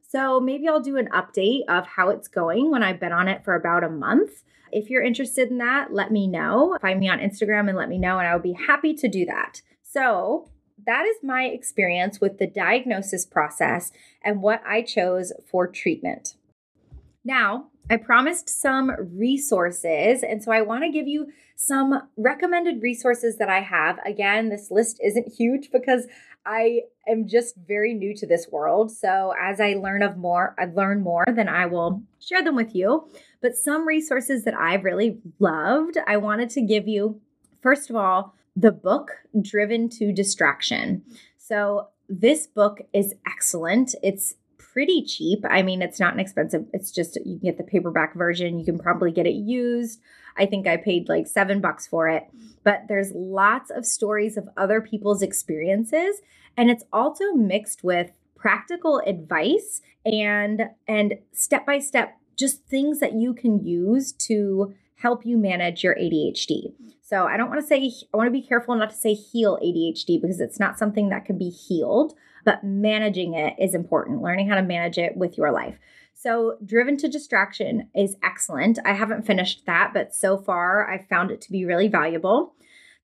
So 0.09 0.40
maybe 0.40 0.66
I'll 0.66 0.80
do 0.80 0.96
an 0.96 1.11
update 1.14 1.64
of 1.68 1.86
how 1.86 2.09
it's 2.09 2.28
going 2.28 2.70
when 2.70 2.82
I've 2.82 2.98
been 2.98 3.12
on 3.12 3.28
it 3.28 3.44
for 3.44 3.54
about 3.54 3.84
a 3.84 3.90
month. 3.90 4.42
If 4.72 4.88
you're 4.88 5.02
interested 5.02 5.50
in 5.50 5.59
that, 5.59 5.92
let 5.92 6.11
me 6.11 6.26
know. 6.26 6.78
Find 6.80 6.98
me 6.98 7.11
on 7.11 7.18
Instagram 7.18 7.68
and 7.68 7.76
let 7.76 7.90
me 7.90 7.98
know, 7.98 8.18
and 8.18 8.26
I 8.26 8.32
would 8.32 8.42
be 8.42 8.54
happy 8.54 8.94
to 8.94 9.09
do 9.09 9.26
that. 9.26 9.61
So, 9.82 10.50
that 10.86 11.04
is 11.04 11.16
my 11.22 11.44
experience 11.44 12.20
with 12.20 12.38
the 12.38 12.46
diagnosis 12.46 13.26
process 13.26 13.92
and 14.22 14.40
what 14.40 14.62
I 14.66 14.80
chose 14.80 15.32
for 15.50 15.66
treatment. 15.66 16.36
Now, 17.24 17.66
I 17.90 17.96
promised 17.96 18.48
some 18.48 18.92
resources, 18.98 20.22
and 20.22 20.42
so 20.42 20.52
I 20.52 20.62
want 20.62 20.84
to 20.84 20.90
give 20.90 21.09
you 21.09 21.26
some 21.56 22.09
recommended 22.16 22.80
resources 22.80 23.36
that 23.36 23.48
I 23.50 23.61
have. 23.61 23.98
Again, 24.06 24.48
this 24.48 24.70
list 24.70 25.00
isn't 25.02 25.34
huge 25.34 25.70
because 25.70 26.06
I 26.46 26.82
am 27.09 27.26
just 27.26 27.56
very 27.56 27.94
new 27.94 28.14
to 28.16 28.26
this 28.26 28.48
world. 28.50 28.90
So 28.90 29.34
as 29.40 29.61
I 29.61 29.74
learn 29.74 30.02
of 30.02 30.16
more, 30.16 30.54
I 30.59 30.66
learn 30.66 31.02
more, 31.02 31.24
then 31.26 31.48
I 31.48 31.66
will 31.66 32.02
share 32.20 32.42
them 32.42 32.56
with 32.56 32.74
you. 32.74 33.09
But 33.40 33.56
some 33.56 33.86
resources 33.86 34.44
that 34.44 34.54
I've 34.54 34.84
really 34.84 35.18
loved, 35.38 35.96
I 36.06 36.16
wanted 36.16 36.50
to 36.50 36.62
give 36.62 36.88
you 36.88 37.20
first 37.62 37.90
of 37.90 37.96
all, 37.96 38.34
the 38.56 38.72
book 38.72 39.11
Driven 39.40 39.88
to 39.90 40.12
Distraction. 40.12 41.02
So 41.36 41.88
this 42.09 42.46
book 42.46 42.80
is 42.92 43.14
excellent. 43.26 43.94
It's 44.02 44.34
pretty 44.56 45.04
cheap. 45.04 45.44
I 45.48 45.62
mean, 45.62 45.82
it's 45.82 46.00
not 46.00 46.14
an 46.14 46.20
expensive. 46.20 46.66
It's 46.72 46.90
just 46.90 47.16
you 47.24 47.38
can 47.38 47.50
get 47.50 47.59
the 47.59 47.64
paperback 47.64 48.14
version. 48.14 48.59
You 48.59 48.64
can 48.64 48.78
probably 48.78 49.12
get 49.12 49.26
it 49.26 49.34
used. 49.34 50.00
I 50.36 50.46
think 50.46 50.66
I 50.66 50.76
paid 50.76 51.09
like 51.09 51.26
7 51.26 51.61
bucks 51.61 51.86
for 51.86 52.09
it. 52.09 52.24
But 52.64 52.82
there's 52.88 53.12
lots 53.12 53.70
of 53.70 53.86
stories 53.86 54.36
of 54.36 54.48
other 54.56 54.80
people's 54.80 55.22
experiences 55.22 56.20
and 56.59 56.68
it's 56.70 56.84
also 56.92 57.32
mixed 57.32 57.82
with 57.82 58.11
practical 58.36 59.00
advice 59.06 59.80
and 60.04 60.62
and 60.86 61.14
step 61.32 61.64
by 61.64 61.78
step 61.78 62.18
just 62.36 62.64
things 62.66 63.00
that 63.00 63.14
you 63.14 63.32
can 63.32 63.64
use 63.64 64.12
to 64.12 64.74
help 64.96 65.24
you 65.24 65.38
manage 65.38 65.82
your 65.84 65.94
ADHD. 65.94 66.72
So 67.02 67.26
I 67.26 67.36
don't 67.36 67.48
want 67.48 67.61
to 67.61 67.66
say 67.66 67.90
I 68.12 68.16
want 68.16 68.26
to 68.26 68.32
be 68.32 68.42
careful 68.42 68.74
not 68.74 68.90
to 68.90 68.96
say 68.96 69.14
heal 69.14 69.59
ADHD 69.62 70.20
because 70.20 70.40
it's 70.40 70.61
not 70.61 70.78
something 70.78 71.09
that 71.09 71.24
can 71.24 71.38
be 71.38 71.48
healed, 71.48 72.14
but 72.44 72.64
managing 72.64 73.34
it 73.34 73.54
is 73.59 73.74
important. 73.74 74.22
Learning 74.22 74.48
how 74.48 74.56
to 74.56 74.62
manage 74.62 74.98
it 74.98 75.16
with 75.16 75.38
your 75.38 75.52
life. 75.52 75.78
So, 76.14 76.59
Driven 76.64 76.96
to 76.96 77.09
Distraction 77.09 77.90
is 77.94 78.16
excellent. 78.24 78.80
I 78.84 78.94
haven't 78.94 79.24
finished 79.24 79.66
that, 79.66 79.92
but 79.94 80.12
so 80.12 80.36
far 80.36 80.90
I've 80.90 81.06
found 81.06 81.30
it 81.30 81.40
to 81.42 81.52
be 81.52 81.64
really 81.64 81.86
valuable. 81.86 82.54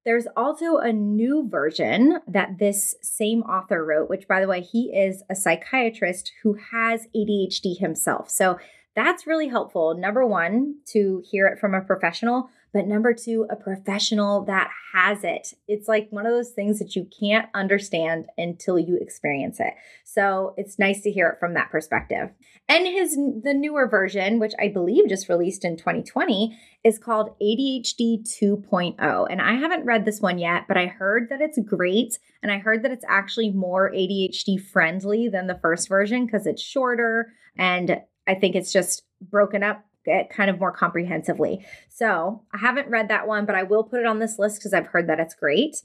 There's 0.05 0.26
also 0.36 0.76
a 0.76 0.92
new 0.92 1.48
version 1.48 2.20
that 2.28 2.59
this 2.59 2.94
same 3.00 3.42
author 3.42 3.84
wrote, 3.84 4.11
which, 4.11 4.28
by 4.28 4.40
the 4.40 4.48
way, 4.48 4.61
he 4.61 4.94
is 4.94 5.22
a 5.30 5.34
psychiatrist 5.34 6.30
who 6.42 6.59
has 6.72 7.07
ADHD 7.16 7.78
himself. 7.78 8.28
So 8.28 8.59
that's 8.94 9.26
really 9.26 9.48
helpful. 9.48 9.96
Number 9.96 10.26
one, 10.26 10.76
to 10.88 11.22
hear 11.28 11.46
it 11.46 11.59
from 11.59 11.74
a 11.74 11.80
professional, 11.80 12.50
but 12.74 12.88
number 12.88 13.14
two, 13.14 13.46
a 13.48 13.54
professional 13.54 14.44
that 14.46 14.68
has 14.92 15.22
it. 15.22 15.54
It's 15.68 15.86
like 15.86 16.08
one 16.10 16.26
of 16.26 16.32
those 16.32 16.50
things 16.50 16.80
that 16.80 16.96
you 16.96 17.08
can't 17.18 17.48
understand 17.54 18.26
until 18.36 18.80
you 18.80 18.98
experience 19.00 19.60
it. 19.60 19.74
So 20.02 20.54
it's 20.56 20.76
nice 20.76 21.00
to 21.02 21.12
hear 21.12 21.28
it 21.28 21.38
from 21.38 21.54
that 21.54 21.70
perspective. 21.70 22.30
And 22.68 22.84
his 22.84 23.14
the 23.14 23.54
newer 23.54 23.86
version, 23.86 24.40
which 24.40 24.54
I 24.60 24.68
believe 24.68 25.08
just 25.08 25.28
released 25.28 25.64
in 25.64 25.76
2020, 25.76 26.58
is 26.82 26.98
called 26.98 27.38
ADHD 27.40 28.26
2.0. 28.26 29.26
And 29.30 29.40
I 29.40 29.54
haven't 29.54 29.86
read 29.86 30.04
this 30.04 30.20
one 30.20 30.38
yet, 30.38 30.64
but 30.66 30.76
I 30.76 30.86
heard 30.86 31.28
that 31.30 31.40
it's 31.40 31.58
great. 31.60 32.18
And 32.42 32.50
I 32.50 32.58
heard 32.58 32.82
that 32.82 32.90
it's 32.90 33.04
actually 33.08 33.52
more 33.52 33.92
ADHD 33.92 34.60
friendly 34.60 35.28
than 35.28 35.46
the 35.46 35.60
first 35.62 35.88
version 35.88 36.26
because 36.26 36.44
it's 36.44 36.60
shorter. 36.60 37.32
And 37.56 38.00
I 38.26 38.34
think 38.34 38.56
it's 38.56 38.72
just 38.72 39.04
broken 39.30 39.62
up 39.62 39.84
kind 40.30 40.50
of 40.50 40.61
more 40.61 40.72
comprehensively. 40.72 41.64
So 41.88 42.42
I 42.52 42.59
haven't 42.59 42.88
read 42.88 43.09
that 43.09 43.26
one, 43.26 43.46
but 43.46 43.55
I 43.55 43.62
will 43.62 43.84
put 43.84 44.00
it 44.00 44.07
on 44.07 44.18
this 44.18 44.38
list 44.38 44.59
because 44.59 44.74
I've 44.74 44.88
heard 44.88 45.09
that 45.09 45.20
it's 45.20 45.34
great. 45.34 45.82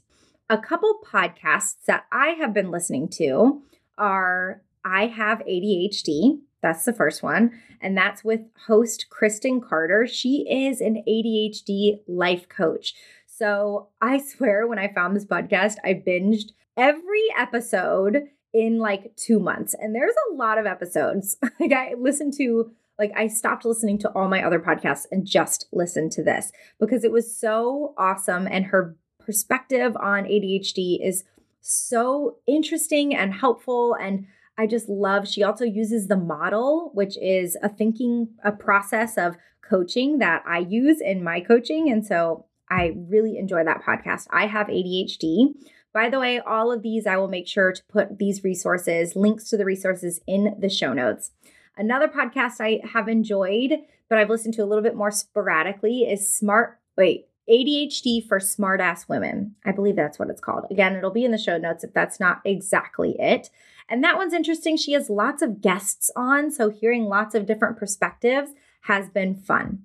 A 0.48 0.58
couple 0.58 1.00
podcasts 1.04 1.84
that 1.86 2.06
I 2.12 2.30
have 2.30 2.52
been 2.52 2.70
listening 2.70 3.08
to 3.10 3.62
are 3.96 4.62
I 4.84 5.06
Have 5.06 5.38
ADHD. 5.40 6.40
That's 6.62 6.84
the 6.84 6.92
first 6.92 7.22
one. 7.22 7.52
And 7.80 7.96
that's 7.96 8.24
with 8.24 8.40
host 8.66 9.06
Kristen 9.10 9.60
Carter. 9.60 10.06
She 10.06 10.46
is 10.50 10.80
an 10.80 11.02
ADHD 11.08 12.00
life 12.06 12.48
coach. 12.48 12.94
So 13.26 13.88
I 14.02 14.18
swear, 14.18 14.66
when 14.66 14.78
I 14.78 14.92
found 14.92 15.16
this 15.16 15.24
podcast, 15.24 15.76
I 15.84 15.94
binged 15.94 16.52
every 16.76 17.24
episode 17.38 18.28
in 18.52 18.78
like 18.78 19.14
two 19.16 19.38
months. 19.38 19.74
And 19.78 19.94
there's 19.94 20.14
a 20.30 20.34
lot 20.34 20.58
of 20.58 20.66
episodes. 20.66 21.36
like 21.60 21.72
I 21.72 21.94
listened 21.98 22.34
to 22.38 22.72
like 23.00 23.12
I 23.16 23.26
stopped 23.28 23.64
listening 23.64 23.98
to 24.00 24.10
all 24.10 24.28
my 24.28 24.44
other 24.44 24.60
podcasts 24.60 25.06
and 25.10 25.26
just 25.26 25.66
listened 25.72 26.12
to 26.12 26.22
this 26.22 26.52
because 26.78 27.02
it 27.02 27.10
was 27.10 27.34
so 27.34 27.94
awesome 27.96 28.46
and 28.46 28.66
her 28.66 28.94
perspective 29.18 29.96
on 29.96 30.24
ADHD 30.24 30.98
is 31.02 31.24
so 31.62 32.36
interesting 32.46 33.16
and 33.16 33.32
helpful 33.32 33.96
and 33.98 34.26
I 34.58 34.66
just 34.66 34.88
love 34.88 35.26
she 35.26 35.42
also 35.42 35.64
uses 35.64 36.06
the 36.06 36.16
model 36.16 36.90
which 36.92 37.16
is 37.18 37.56
a 37.62 37.70
thinking 37.70 38.28
a 38.44 38.52
process 38.52 39.16
of 39.16 39.36
coaching 39.66 40.18
that 40.18 40.42
I 40.46 40.58
use 40.58 41.00
in 41.00 41.24
my 41.24 41.40
coaching 41.40 41.90
and 41.90 42.06
so 42.06 42.44
I 42.70 42.92
really 42.96 43.36
enjoy 43.36 43.64
that 43.64 43.82
podcast. 43.82 44.26
I 44.30 44.46
have 44.46 44.68
ADHD. 44.68 45.54
By 45.92 46.08
the 46.08 46.20
way, 46.20 46.38
all 46.38 46.70
of 46.70 46.82
these 46.82 47.04
I 47.04 47.16
will 47.16 47.26
make 47.26 47.48
sure 47.48 47.72
to 47.72 47.82
put 47.88 48.18
these 48.18 48.44
resources, 48.44 49.16
links 49.16 49.48
to 49.50 49.56
the 49.56 49.64
resources 49.64 50.20
in 50.28 50.54
the 50.60 50.68
show 50.68 50.92
notes. 50.92 51.32
Another 51.76 52.08
podcast 52.08 52.60
I 52.60 52.80
have 52.92 53.08
enjoyed, 53.08 53.72
but 54.08 54.18
I've 54.18 54.30
listened 54.30 54.54
to 54.54 54.62
a 54.62 54.66
little 54.66 54.82
bit 54.82 54.96
more 54.96 55.10
sporadically 55.10 56.02
is 56.02 56.32
Smart 56.32 56.78
Wait, 56.96 57.28
ADHD 57.48 58.26
for 58.26 58.38
Smartass 58.38 59.08
Women. 59.08 59.54
I 59.64 59.72
believe 59.72 59.96
that's 59.96 60.18
what 60.18 60.28
it's 60.28 60.40
called. 60.40 60.66
Again, 60.70 60.94
it'll 60.94 61.10
be 61.10 61.24
in 61.24 61.32
the 61.32 61.38
show 61.38 61.56
notes 61.56 61.84
if 61.84 61.94
that's 61.94 62.20
not 62.20 62.40
exactly 62.44 63.16
it. 63.18 63.50
And 63.88 64.04
that 64.04 64.16
one's 64.16 64.34
interesting. 64.34 64.76
She 64.76 64.92
has 64.92 65.10
lots 65.10 65.42
of 65.42 65.60
guests 65.60 66.10
on, 66.14 66.50
so 66.50 66.70
hearing 66.70 67.04
lots 67.04 67.34
of 67.34 67.46
different 67.46 67.78
perspectives 67.78 68.52
has 68.82 69.08
been 69.08 69.34
fun. 69.34 69.82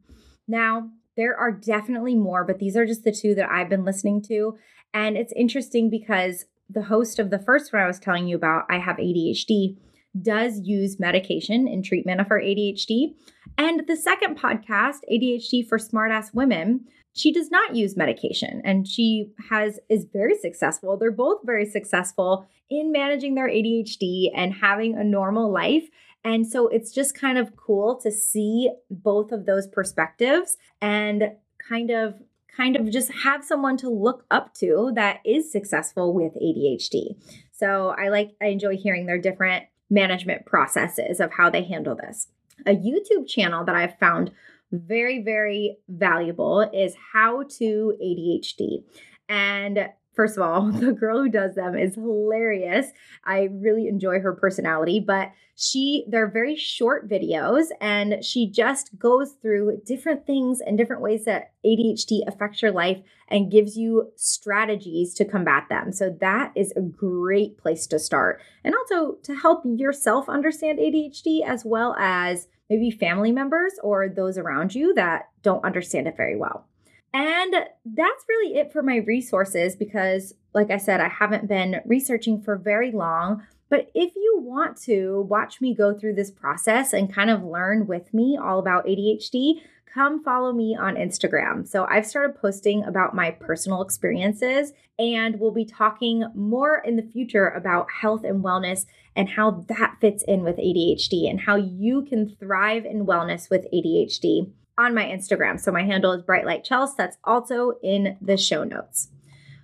Now, 0.48 0.92
there 1.16 1.36
are 1.36 1.52
definitely 1.52 2.16
more, 2.16 2.44
but 2.44 2.60
these 2.60 2.76
are 2.76 2.86
just 2.86 3.04
the 3.04 3.12
two 3.12 3.34
that 3.36 3.50
I've 3.50 3.70
been 3.70 3.86
listening 3.86 4.22
to. 4.24 4.58
And 4.94 5.18
it's 5.18 5.34
interesting 5.34 5.90
because 5.90 6.46
the 6.70 6.84
host 6.84 7.20
of 7.20 7.30
the 7.30 7.40
first 7.40 7.72
one 7.72 7.82
I 7.82 7.88
was 7.88 8.00
telling 8.00 8.28
you 8.28 8.36
about, 8.36 8.66
I 8.70 8.80
have 8.80 8.98
ADHD, 8.98 9.78
does 10.22 10.60
use 10.62 11.00
medication 11.00 11.68
in 11.68 11.84
treatment 11.84 12.22
of 12.22 12.28
her 12.28 12.40
ADHD. 12.40 13.14
And 13.58 13.88
the 13.88 13.96
second 13.96 14.38
podcast, 14.38 15.00
ADHD 15.12 15.68
for 15.68 15.78
Smartass 15.78 16.34
Women, 16.34 16.86
she 17.14 17.32
does 17.32 17.50
not 17.50 17.76
use 17.76 17.96
medication 17.96 18.62
and 18.66 18.88
she 18.88 19.32
has 19.50 19.80
is 19.90 20.06
very 20.12 20.38
successful. 20.38 20.98
They're 20.98 21.12
both 21.12 21.40
very 21.46 21.66
successful 21.66 22.48
in 22.70 22.92
managing 22.92 23.36
their 23.36 23.48
ADHD 23.48 24.32
and 24.36 24.54
having 24.54 24.98
a 24.98 25.04
normal 25.04 25.52
life. 25.52 25.90
And 26.26 26.46
so 26.46 26.68
it's 26.68 26.92
just 26.92 27.18
kind 27.18 27.38
of 27.38 27.56
cool 27.56 28.00
to 28.02 28.12
see 28.12 28.72
both 28.90 29.32
of 29.32 29.46
those 29.46 29.68
perspectives 29.68 30.58
and 30.82 31.32
kind 31.70 31.92
of 31.92 32.16
kind 32.56 32.76
of 32.76 32.90
just 32.90 33.12
have 33.12 33.44
someone 33.44 33.78
to 33.78 33.90
look 33.90 34.26
up 34.32 34.54
to 34.56 34.92
that 34.96 35.20
is 35.26 35.52
successful 35.52 36.14
with 36.14 36.34
ADHD. 36.36 37.16
So 37.52 37.94
I 37.98 38.10
like 38.10 38.32
I 38.42 38.48
enjoy 38.48 38.78
hearing 38.78 39.06
their 39.06 39.20
different 39.20 39.66
management 39.90 40.46
processes 40.46 41.20
of 41.20 41.32
how 41.32 41.50
they 41.50 41.64
handle 41.64 41.96
this. 41.96 42.28
A 42.66 42.76
YouTube 42.76 43.28
channel 43.28 43.64
that 43.66 43.76
I've 43.76 43.98
found 44.00 44.32
very, 44.72 45.22
very 45.22 45.78
valuable 45.88 46.62
is 46.74 46.96
How 47.14 47.44
to 47.58 47.96
ADHD. 48.02 48.84
And 49.30 49.90
First 50.16 50.38
of 50.38 50.44
all, 50.44 50.72
the 50.72 50.94
girl 50.94 51.22
who 51.22 51.30
does 51.30 51.56
them 51.56 51.78
is 51.78 51.96
hilarious. 51.96 52.88
I 53.26 53.50
really 53.52 53.88
enjoy 53.88 54.20
her 54.20 54.34
personality, 54.34 55.00
but 55.00 55.32
she 55.58 56.06
they're 56.10 56.30
very 56.30 56.56
short 56.56 57.10
videos 57.10 57.68
and 57.80 58.24
she 58.24 58.50
just 58.50 58.98
goes 59.00 59.34
through 59.42 59.82
different 59.86 60.26
things 60.28 60.60
and 60.60 60.78
different 60.78 61.02
ways 61.02 61.24
that 61.26 61.54
ADHD 61.66 62.28
affects 62.28 62.62
your 62.62 62.72
life 62.72 63.02
and 63.30 63.52
gives 63.52 63.78
you 63.78 64.12
strategies 64.18 65.14
to 65.14 65.26
combat 65.26 65.68
them. 65.70 65.94
So 65.94 66.16
that 66.20 66.52
is 66.56 66.74
a 66.76 66.82
great 66.82 67.58
place 67.58 67.88
to 67.88 68.00
start. 68.00 68.42
And 68.64 68.76
also 68.76 69.14
to 69.24 69.36
help 69.36 69.64
yourself 69.66 70.28
understand 70.28 70.80
ADHD 70.80 71.42
as 71.46 71.64
well 71.64 71.96
as 71.98 72.48
maybe 72.70 72.92
family 72.92 73.32
members 73.32 73.74
or 73.82 74.10
those 74.10 74.38
around 74.38 74.76
you 74.76 74.94
that 74.96 75.30
don't 75.42 75.64
understand 75.64 76.08
it 76.08 76.18
very 76.18 76.36
well. 76.36 76.68
And 77.16 77.56
that's 77.86 78.26
really 78.28 78.58
it 78.58 78.74
for 78.74 78.84
my 78.84 78.98
resources 78.98 79.78
because, 79.78 80.34
like 80.54 80.70
I 80.70 80.76
said, 80.76 81.00
I 81.00 81.08
haven't 81.08 81.48
been 81.48 81.80
researching 81.86 82.42
for 82.42 82.58
very 82.58 82.92
long. 82.92 83.42
But 83.70 83.90
if 83.96 84.14
you 84.18 84.42
want 84.44 84.76
to 84.82 85.22
watch 85.22 85.62
me 85.62 85.74
go 85.74 85.98
through 85.98 86.16
this 86.16 86.30
process 86.30 86.92
and 86.92 87.14
kind 87.14 87.30
of 87.30 87.42
learn 87.42 87.88
with 87.88 88.14
me 88.14 88.38
all 88.38 88.60
about 88.60 88.86
ADHD, 88.86 89.62
come 89.86 90.26
follow 90.26 90.52
me 90.52 90.76
on 90.76 90.96
Instagram. 90.96 91.66
So 91.66 91.86
I've 91.90 92.06
started 92.06 92.36
posting 92.36 92.84
about 92.84 93.16
my 93.16 93.32
personal 93.32 93.82
experiences, 93.82 94.74
and 95.00 95.40
we'll 95.40 95.52
be 95.52 95.64
talking 95.64 96.26
more 96.36 96.80
in 96.80 96.98
the 96.98 97.10
future 97.14 97.48
about 97.48 97.88
health 98.02 98.26
and 98.26 98.44
wellness 98.44 98.88
and 99.16 99.30
how 99.30 99.64
that 99.70 99.96
fits 100.02 100.22
in 100.28 100.44
with 100.44 100.58
ADHD 100.58 101.30
and 101.30 101.40
how 101.40 101.56
you 101.56 102.02
can 102.02 102.36
thrive 102.36 102.84
in 102.84 103.06
wellness 103.06 103.50
with 103.50 103.66
ADHD 103.74 104.52
on 104.78 104.94
my 104.94 105.06
Instagram. 105.06 105.60
So 105.60 105.72
my 105.72 105.84
handle 105.84 106.12
is 106.12 106.24
Bright 106.24 106.46
Light 106.46 106.66
Chels. 106.66 106.96
That's 106.96 107.18
also 107.24 107.74
in 107.84 108.18
the 108.22 108.38
show 108.38 108.64
notes. 108.64 109.10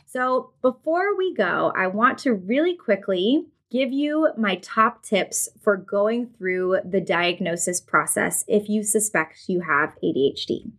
So 0.05 0.51
before 0.61 1.15
we 1.17 1.33
go, 1.33 1.71
I 1.75 1.87
want 1.87 2.17
to 2.19 2.33
really 2.33 2.75
quickly 2.75 3.45
give 3.71 3.93
you 3.93 4.29
my 4.37 4.55
top 4.57 5.01
tips 5.01 5.47
for 5.61 5.77
going 5.77 6.27
through 6.37 6.79
the 6.83 6.99
diagnosis 6.99 7.79
process 7.79 8.43
if 8.47 8.67
you 8.67 8.83
suspect 8.83 9.47
you 9.47 9.61
have 9.61 9.95
ADHD. 10.03 10.71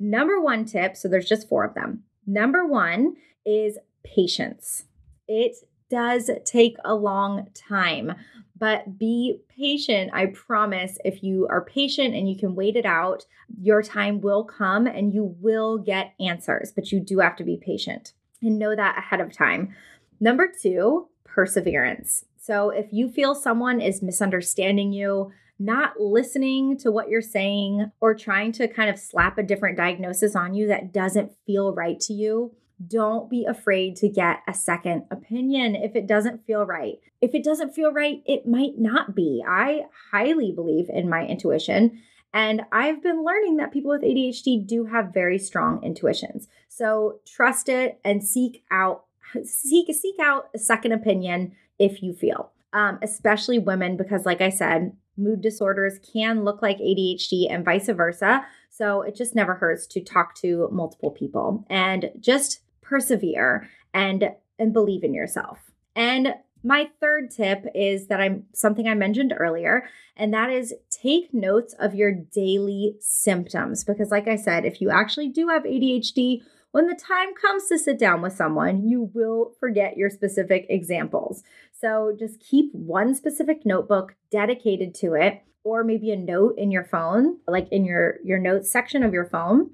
Number 0.00 0.40
one 0.40 0.64
tip, 0.64 0.96
so 0.96 1.08
there's 1.08 1.28
just 1.28 1.48
four 1.48 1.64
of 1.64 1.74
them. 1.74 2.04
Number 2.26 2.66
one 2.66 3.16
is 3.44 3.78
patience. 4.02 4.84
It 5.28 5.56
does 5.90 6.30
take 6.44 6.76
a 6.84 6.94
long 6.94 7.48
time 7.54 8.14
but 8.62 8.96
be 8.96 9.40
patient. 9.48 10.12
I 10.14 10.26
promise 10.26 10.96
if 11.04 11.24
you 11.24 11.48
are 11.50 11.64
patient 11.64 12.14
and 12.14 12.30
you 12.30 12.38
can 12.38 12.54
wait 12.54 12.76
it 12.76 12.86
out, 12.86 13.26
your 13.60 13.82
time 13.82 14.20
will 14.20 14.44
come 14.44 14.86
and 14.86 15.12
you 15.12 15.34
will 15.40 15.78
get 15.78 16.14
answers, 16.20 16.70
but 16.72 16.92
you 16.92 17.00
do 17.00 17.18
have 17.18 17.34
to 17.38 17.44
be 17.44 17.56
patient 17.60 18.12
and 18.40 18.60
know 18.60 18.76
that 18.76 18.96
ahead 18.96 19.20
of 19.20 19.32
time. 19.32 19.74
Number 20.20 20.46
two, 20.46 21.08
perseverance. 21.24 22.24
So 22.40 22.70
if 22.70 22.92
you 22.92 23.08
feel 23.08 23.34
someone 23.34 23.80
is 23.80 24.00
misunderstanding 24.00 24.92
you, 24.92 25.32
not 25.58 25.98
listening 25.98 26.78
to 26.78 26.92
what 26.92 27.08
you're 27.08 27.20
saying, 27.20 27.90
or 28.00 28.14
trying 28.14 28.52
to 28.52 28.68
kind 28.68 28.88
of 28.88 28.96
slap 28.96 29.38
a 29.38 29.42
different 29.42 29.76
diagnosis 29.76 30.36
on 30.36 30.54
you 30.54 30.68
that 30.68 30.92
doesn't 30.92 31.32
feel 31.46 31.74
right 31.74 31.98
to 31.98 32.12
you, 32.12 32.54
don't 32.86 33.30
be 33.30 33.44
afraid 33.44 33.96
to 33.96 34.08
get 34.08 34.42
a 34.48 34.54
second 34.54 35.04
opinion 35.10 35.76
if 35.76 35.94
it 35.94 36.06
doesn't 36.06 36.46
feel 36.46 36.64
right. 36.64 36.98
If 37.20 37.34
it 37.34 37.44
doesn't 37.44 37.74
feel 37.74 37.92
right, 37.92 38.22
it 38.26 38.46
might 38.46 38.78
not 38.78 39.14
be. 39.14 39.44
I 39.46 39.82
highly 40.10 40.52
believe 40.52 40.86
in 40.88 41.08
my 41.08 41.26
intuition. 41.26 42.02
And 42.34 42.62
I've 42.72 43.02
been 43.02 43.24
learning 43.24 43.58
that 43.58 43.72
people 43.72 43.90
with 43.90 44.02
ADHD 44.02 44.66
do 44.66 44.86
have 44.86 45.12
very 45.12 45.38
strong 45.38 45.82
intuitions. 45.82 46.48
So 46.68 47.20
trust 47.26 47.68
it 47.68 48.00
and 48.04 48.24
seek 48.24 48.64
out 48.70 49.04
seek 49.44 49.94
seek 49.94 50.16
out 50.20 50.48
a 50.54 50.58
second 50.58 50.92
opinion 50.92 51.52
if 51.78 52.02
you 52.02 52.12
feel. 52.14 52.52
Um, 52.72 52.98
especially 53.02 53.58
women, 53.58 53.96
because 53.96 54.24
like 54.24 54.40
I 54.40 54.48
said, 54.48 54.96
mood 55.16 55.42
disorders 55.42 55.98
can 56.12 56.42
look 56.42 56.62
like 56.62 56.78
ADHD 56.78 57.46
and 57.50 57.64
vice 57.64 57.88
versa. 57.88 58.46
So 58.72 59.02
it 59.02 59.14
just 59.14 59.34
never 59.34 59.54
hurts 59.54 59.86
to 59.88 60.00
talk 60.00 60.34
to 60.36 60.68
multiple 60.72 61.10
people 61.10 61.66
and 61.68 62.10
just 62.18 62.60
persevere 62.80 63.68
and 63.92 64.30
and 64.58 64.72
believe 64.72 65.04
in 65.04 65.12
yourself. 65.12 65.58
And 65.94 66.34
my 66.64 66.88
third 67.00 67.30
tip 67.30 67.66
is 67.74 68.06
that 68.06 68.20
I'm 68.20 68.44
something 68.54 68.88
I 68.88 68.94
mentioned 68.94 69.34
earlier, 69.36 69.88
and 70.16 70.32
that 70.32 70.50
is 70.50 70.74
take 70.90 71.34
notes 71.34 71.74
of 71.78 71.94
your 71.94 72.12
daily 72.12 72.96
symptoms. 73.00 73.84
Because, 73.84 74.10
like 74.10 74.28
I 74.28 74.36
said, 74.36 74.64
if 74.64 74.80
you 74.80 74.88
actually 74.88 75.28
do 75.28 75.48
have 75.48 75.64
ADHD, 75.64 76.42
when 76.70 76.86
the 76.86 76.94
time 76.94 77.34
comes 77.34 77.66
to 77.66 77.78
sit 77.78 77.98
down 77.98 78.22
with 78.22 78.32
someone, 78.32 78.88
you 78.88 79.10
will 79.12 79.52
forget 79.60 79.98
your 79.98 80.08
specific 80.08 80.66
examples. 80.70 81.42
So 81.78 82.16
just 82.18 82.40
keep 82.40 82.72
one 82.72 83.14
specific 83.14 83.66
notebook 83.66 84.14
dedicated 84.30 84.94
to 84.96 85.14
it, 85.14 85.42
or 85.64 85.84
maybe 85.84 86.10
a 86.10 86.16
note 86.16 86.54
in 86.56 86.70
your 86.70 86.84
phone, 86.84 87.38
like 87.46 87.68
in 87.70 87.84
your, 87.84 88.16
your 88.24 88.38
notes 88.38 88.70
section 88.70 89.02
of 89.02 89.12
your 89.12 89.26
phone 89.26 89.70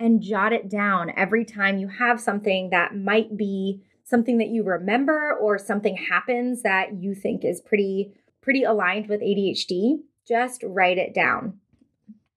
and 0.00 0.22
jot 0.22 0.52
it 0.52 0.68
down 0.68 1.12
every 1.16 1.44
time 1.44 1.78
you 1.78 1.88
have 1.88 2.20
something 2.20 2.70
that 2.70 2.96
might 2.96 3.36
be 3.36 3.82
something 4.04 4.38
that 4.38 4.48
you 4.48 4.62
remember 4.62 5.34
or 5.34 5.58
something 5.58 5.96
happens 5.96 6.62
that 6.62 6.94
you 6.94 7.14
think 7.14 7.44
is 7.44 7.60
pretty 7.60 8.12
pretty 8.40 8.62
aligned 8.62 9.08
with 9.08 9.20
ADHD, 9.20 9.98
just 10.26 10.62
write 10.64 10.96
it 10.96 11.12
down. 11.12 11.58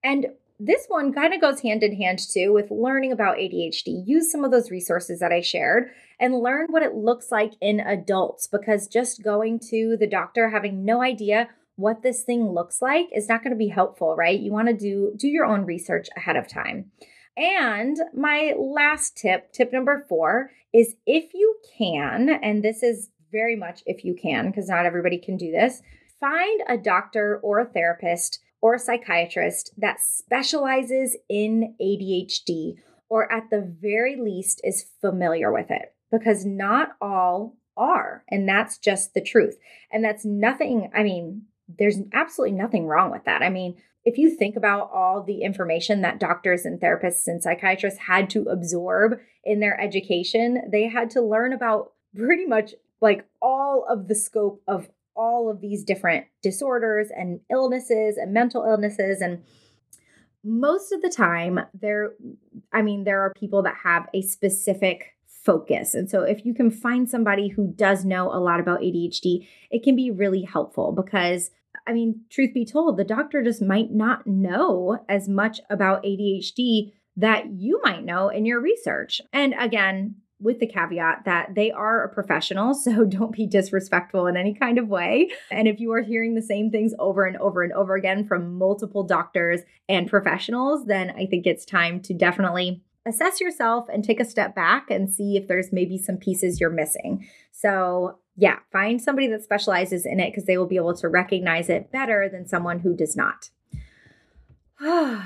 And 0.04 0.26
this 0.60 0.84
one 0.88 1.12
kind 1.12 1.32
of 1.32 1.40
goes 1.40 1.60
hand 1.60 1.82
in 1.82 1.96
hand 1.96 2.18
too 2.18 2.52
with 2.52 2.70
learning 2.70 3.12
about 3.12 3.38
ADHD. 3.38 4.02
Use 4.06 4.30
some 4.30 4.44
of 4.44 4.50
those 4.50 4.70
resources 4.70 5.20
that 5.20 5.32
I 5.32 5.40
shared 5.40 5.90
and 6.20 6.38
learn 6.38 6.66
what 6.68 6.82
it 6.82 6.94
looks 6.94 7.32
like 7.32 7.54
in 7.62 7.80
adults 7.80 8.46
because 8.46 8.86
just 8.86 9.22
going 9.22 9.58
to 9.70 9.96
the 9.98 10.06
doctor 10.06 10.50
having 10.50 10.84
no 10.84 11.02
idea 11.02 11.48
what 11.76 12.02
this 12.02 12.22
thing 12.22 12.52
looks 12.52 12.82
like 12.82 13.08
is 13.12 13.28
not 13.28 13.42
going 13.42 13.52
to 13.52 13.58
be 13.58 13.68
helpful, 13.68 14.14
right? 14.16 14.38
You 14.38 14.52
want 14.52 14.68
to 14.68 14.74
do 14.74 15.12
do 15.16 15.28
your 15.28 15.46
own 15.46 15.64
research 15.64 16.08
ahead 16.16 16.36
of 16.36 16.48
time. 16.48 16.90
And 17.36 17.96
my 18.14 18.54
last 18.58 19.16
tip, 19.16 19.52
tip 19.52 19.72
number 19.72 20.04
four, 20.08 20.50
is 20.72 20.96
if 21.06 21.32
you 21.32 21.56
can, 21.78 22.28
and 22.28 22.62
this 22.62 22.82
is 22.82 23.08
very 23.30 23.56
much 23.56 23.82
if 23.86 24.04
you 24.04 24.14
can, 24.14 24.50
because 24.50 24.68
not 24.68 24.84
everybody 24.84 25.18
can 25.18 25.36
do 25.36 25.50
this, 25.50 25.80
find 26.20 26.62
a 26.68 26.76
doctor 26.76 27.40
or 27.42 27.58
a 27.58 27.64
therapist 27.64 28.40
or 28.60 28.74
a 28.74 28.78
psychiatrist 28.78 29.72
that 29.78 30.00
specializes 30.00 31.16
in 31.28 31.74
ADHD 31.80 32.74
or 33.08 33.30
at 33.30 33.50
the 33.50 33.60
very 33.60 34.16
least 34.16 34.60
is 34.62 34.86
familiar 35.00 35.52
with 35.52 35.70
it 35.70 35.94
because 36.10 36.46
not 36.46 36.90
all 37.00 37.56
are. 37.76 38.24
And 38.28 38.48
that's 38.48 38.78
just 38.78 39.14
the 39.14 39.20
truth. 39.20 39.56
And 39.90 40.04
that's 40.04 40.24
nothing, 40.24 40.90
I 40.94 41.02
mean, 41.02 41.42
there's 41.78 41.98
absolutely 42.12 42.56
nothing 42.56 42.86
wrong 42.86 43.10
with 43.10 43.24
that. 43.24 43.42
I 43.42 43.50
mean, 43.50 43.76
if 44.04 44.18
you 44.18 44.34
think 44.34 44.56
about 44.56 44.90
all 44.92 45.22
the 45.22 45.42
information 45.42 46.00
that 46.00 46.18
doctors 46.18 46.64
and 46.64 46.80
therapists 46.80 47.26
and 47.26 47.42
psychiatrists 47.42 48.00
had 48.00 48.28
to 48.30 48.48
absorb 48.48 49.18
in 49.44 49.60
their 49.60 49.80
education, 49.80 50.62
they 50.70 50.88
had 50.88 51.10
to 51.10 51.22
learn 51.22 51.52
about 51.52 51.92
pretty 52.16 52.46
much 52.46 52.74
like 53.00 53.26
all 53.40 53.86
of 53.88 54.08
the 54.08 54.14
scope 54.14 54.62
of 54.66 54.88
all 55.14 55.50
of 55.50 55.60
these 55.60 55.84
different 55.84 56.26
disorders 56.42 57.08
and 57.14 57.40
illnesses 57.50 58.16
and 58.16 58.32
mental 58.32 58.64
illnesses 58.64 59.20
and 59.20 59.42
most 60.44 60.90
of 60.90 61.02
the 61.02 61.10
time 61.10 61.60
there 61.78 62.14
i 62.72 62.82
mean 62.82 63.04
there 63.04 63.20
are 63.20 63.32
people 63.34 63.62
that 63.62 63.76
have 63.84 64.08
a 64.14 64.22
specific 64.22 65.14
focus 65.26 65.94
and 65.94 66.08
so 66.08 66.22
if 66.22 66.46
you 66.46 66.54
can 66.54 66.70
find 66.70 67.10
somebody 67.10 67.48
who 67.48 67.72
does 67.76 68.04
know 68.04 68.32
a 68.32 68.40
lot 68.40 68.58
about 68.58 68.80
adhd 68.80 69.46
it 69.70 69.82
can 69.82 69.94
be 69.94 70.10
really 70.10 70.42
helpful 70.42 70.92
because 70.92 71.50
i 71.86 71.92
mean 71.92 72.20
truth 72.30 72.52
be 72.54 72.64
told 72.64 72.96
the 72.96 73.04
doctor 73.04 73.42
just 73.42 73.62
might 73.62 73.92
not 73.92 74.26
know 74.26 75.04
as 75.08 75.28
much 75.28 75.60
about 75.70 76.02
adhd 76.04 76.92
that 77.16 77.50
you 77.50 77.80
might 77.82 78.04
know 78.04 78.28
in 78.28 78.44
your 78.44 78.60
research 78.60 79.20
and 79.32 79.54
again 79.58 80.14
with 80.42 80.58
the 80.58 80.66
caveat 80.66 81.24
that 81.24 81.54
they 81.54 81.70
are 81.70 82.02
a 82.02 82.12
professional, 82.12 82.74
so 82.74 83.04
don't 83.04 83.32
be 83.32 83.46
disrespectful 83.46 84.26
in 84.26 84.36
any 84.36 84.52
kind 84.52 84.78
of 84.78 84.88
way. 84.88 85.30
And 85.50 85.68
if 85.68 85.80
you 85.80 85.92
are 85.92 86.02
hearing 86.02 86.34
the 86.34 86.42
same 86.42 86.70
things 86.70 86.92
over 86.98 87.24
and 87.24 87.36
over 87.38 87.62
and 87.62 87.72
over 87.72 87.94
again 87.94 88.26
from 88.26 88.58
multiple 88.58 89.04
doctors 89.04 89.60
and 89.88 90.10
professionals, 90.10 90.86
then 90.86 91.10
I 91.10 91.26
think 91.26 91.46
it's 91.46 91.64
time 91.64 92.00
to 92.02 92.14
definitely 92.14 92.82
assess 93.06 93.40
yourself 93.40 93.88
and 93.92 94.04
take 94.04 94.20
a 94.20 94.24
step 94.24 94.54
back 94.54 94.90
and 94.90 95.10
see 95.10 95.36
if 95.36 95.48
there's 95.48 95.72
maybe 95.72 95.98
some 95.98 96.16
pieces 96.16 96.60
you're 96.60 96.70
missing. 96.70 97.26
So, 97.50 98.18
yeah, 98.36 98.58
find 98.70 99.00
somebody 99.00 99.28
that 99.28 99.42
specializes 99.42 100.06
in 100.06 100.20
it 100.20 100.30
because 100.30 100.46
they 100.46 100.56
will 100.56 100.66
be 100.66 100.76
able 100.76 100.96
to 100.96 101.08
recognize 101.08 101.68
it 101.68 101.92
better 101.92 102.28
than 102.30 102.46
someone 102.46 102.80
who 102.80 102.96
does 102.96 103.16
not. 103.16 103.50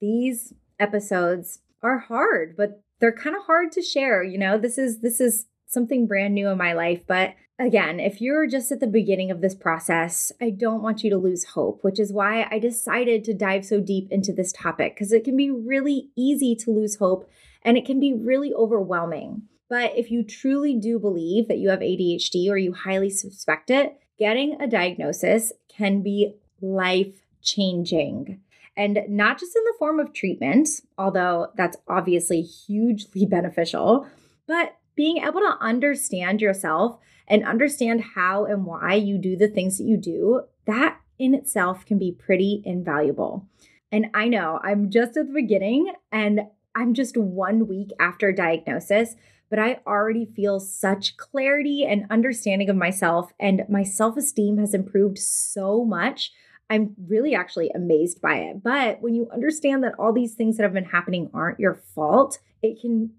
These 0.00 0.54
episodes 0.78 1.60
are 1.82 1.98
hard, 1.98 2.56
but 2.56 2.82
they're 2.98 3.12
kind 3.12 3.36
of 3.36 3.44
hard 3.44 3.72
to 3.72 3.82
share, 3.82 4.22
you 4.22 4.38
know. 4.38 4.58
This 4.58 4.78
is 4.78 5.00
this 5.00 5.20
is 5.20 5.46
something 5.66 6.06
brand 6.06 6.34
new 6.34 6.48
in 6.48 6.56
my 6.56 6.72
life, 6.72 7.02
but 7.06 7.34
again, 7.58 8.00
if 8.00 8.20
you're 8.20 8.46
just 8.46 8.70
at 8.72 8.80
the 8.80 8.86
beginning 8.86 9.30
of 9.30 9.40
this 9.40 9.54
process, 9.54 10.32
I 10.40 10.50
don't 10.50 10.82
want 10.82 11.02
you 11.02 11.10
to 11.10 11.18
lose 11.18 11.44
hope, 11.44 11.82
which 11.82 11.98
is 11.98 12.12
why 12.12 12.46
I 12.50 12.58
decided 12.58 13.24
to 13.24 13.34
dive 13.34 13.64
so 13.64 13.80
deep 13.80 14.08
into 14.10 14.32
this 14.32 14.52
topic 14.52 14.94
because 14.94 15.12
it 15.12 15.24
can 15.24 15.36
be 15.36 15.50
really 15.50 16.10
easy 16.16 16.54
to 16.56 16.70
lose 16.70 16.96
hope 16.96 17.28
and 17.62 17.76
it 17.76 17.84
can 17.84 18.00
be 18.00 18.14
really 18.14 18.52
overwhelming. 18.54 19.42
But 19.68 19.96
if 19.96 20.10
you 20.10 20.22
truly 20.22 20.74
do 20.74 20.98
believe 20.98 21.48
that 21.48 21.58
you 21.58 21.70
have 21.70 21.80
ADHD 21.80 22.48
or 22.48 22.56
you 22.56 22.72
highly 22.72 23.10
suspect 23.10 23.70
it, 23.70 23.98
getting 24.18 24.60
a 24.60 24.66
diagnosis 24.66 25.52
can 25.68 26.02
be 26.02 26.34
life 26.60 27.14
changing 27.42 28.40
and 28.76 29.00
not 29.08 29.38
just 29.38 29.56
in 29.56 29.64
the 29.64 29.74
form 29.78 29.98
of 29.98 30.12
treatment, 30.12 30.68
although 30.98 31.48
that's 31.56 31.78
obviously 31.88 32.42
hugely 32.42 33.24
beneficial, 33.28 34.06
but 34.46 34.76
being 34.94 35.18
able 35.18 35.40
to 35.40 35.58
understand 35.60 36.40
yourself 36.40 36.98
and 37.28 37.44
understand 37.44 38.02
how 38.14 38.44
and 38.44 38.64
why 38.64 38.94
you 38.94 39.18
do 39.18 39.36
the 39.36 39.48
things 39.48 39.78
that 39.78 39.84
you 39.84 39.96
do, 39.96 40.42
that 40.66 41.00
in 41.18 41.34
itself 41.34 41.84
can 41.84 41.98
be 41.98 42.12
pretty 42.12 42.62
invaluable. 42.64 43.46
And 43.90 44.06
I 44.14 44.28
know 44.28 44.60
I'm 44.62 44.90
just 44.90 45.16
at 45.16 45.26
the 45.26 45.32
beginning 45.32 45.92
and 46.12 46.42
I'm 46.74 46.92
just 46.92 47.16
one 47.16 47.66
week 47.66 47.90
after 47.98 48.32
diagnosis, 48.32 49.16
but 49.50 49.58
I 49.58 49.80
already 49.86 50.26
feel 50.26 50.60
such 50.60 51.16
clarity 51.16 51.84
and 51.84 52.06
understanding 52.10 52.68
of 52.68 52.76
myself, 52.76 53.32
and 53.38 53.64
my 53.68 53.82
self 53.82 54.16
esteem 54.16 54.58
has 54.58 54.74
improved 54.74 55.18
so 55.18 55.84
much 55.84 56.32
I'm 56.68 56.94
really 57.08 57.34
actually 57.34 57.70
amazed 57.70 58.20
by 58.20 58.36
it. 58.38 58.62
But 58.62 59.00
when 59.00 59.14
you 59.14 59.28
understand 59.32 59.84
that 59.84 59.94
all 59.98 60.12
these 60.12 60.34
things 60.34 60.56
that 60.56 60.64
have 60.64 60.72
been 60.72 60.84
happening 60.84 61.30
aren't 61.32 61.60
your 61.60 61.74
fault, 61.74 62.38
it 62.62 62.80
can 62.80 63.12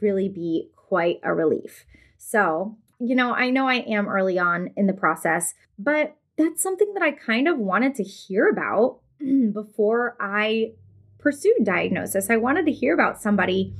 really 0.00 0.28
be 0.28 0.70
quite 0.76 1.20
a 1.22 1.34
relief. 1.34 1.84
So, 2.18 2.76
you 3.00 3.16
know, 3.16 3.34
I 3.34 3.50
know 3.50 3.68
I 3.68 3.76
am 3.76 4.08
early 4.08 4.38
on 4.38 4.70
in 4.76 4.86
the 4.86 4.92
process, 4.92 5.54
but 5.78 6.16
that's 6.38 6.62
something 6.62 6.94
that 6.94 7.02
I 7.02 7.10
kind 7.10 7.48
of 7.48 7.58
wanted 7.58 7.94
to 7.96 8.04
hear 8.04 8.48
about 8.48 9.00
before 9.52 10.16
I 10.20 10.72
pursued 11.18 11.64
diagnosis. 11.64 12.30
I 12.30 12.36
wanted 12.36 12.66
to 12.66 12.72
hear 12.72 12.94
about 12.94 13.20
somebody 13.20 13.74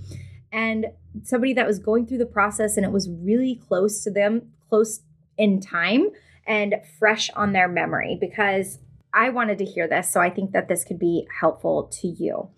and 0.51 0.87
somebody 1.23 1.53
that 1.55 1.67
was 1.67 1.79
going 1.79 2.07
through 2.07 2.19
the 2.19 2.27
process 2.27 2.77
and 2.77 2.87
it 2.87 2.93
was 2.93 3.09
really 3.09 3.57
close 3.57 4.03
to 4.05 4.11
them, 4.11 4.53
close 4.69 5.01
in 5.37 5.61
time 5.61 6.09
and 6.47 6.77
fresh 6.99 7.31
on 7.31 7.53
their 7.53 7.69
memory 7.69 8.17
because 8.21 8.79
I 9.15 9.29
wanted 9.29 9.59
to 9.59 9.65
hear 9.65 9.87
this, 9.87 10.11
so 10.11 10.21
I 10.21 10.31
think 10.31 10.53
that 10.53 10.69
this 10.69 10.85
could 10.85 10.99
be 10.99 11.27
helpful 11.41 11.85
to 12.01 12.09
you. 12.09 12.49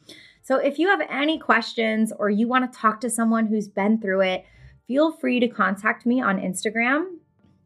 So, 0.42 0.56
if 0.56 0.78
you 0.78 0.88
have 0.88 1.00
any 1.10 1.38
questions 1.38 2.12
or 2.16 2.30
you 2.30 2.46
want 2.46 2.70
to 2.70 2.78
talk 2.78 3.00
to 3.00 3.10
someone 3.10 3.46
who's 3.46 3.66
been 3.66 4.00
through 4.00 4.20
it, 4.20 4.44
feel 4.86 5.10
free 5.10 5.40
to 5.40 5.48
contact 5.48 6.06
me 6.06 6.20
on 6.20 6.38
Instagram. 6.38 7.16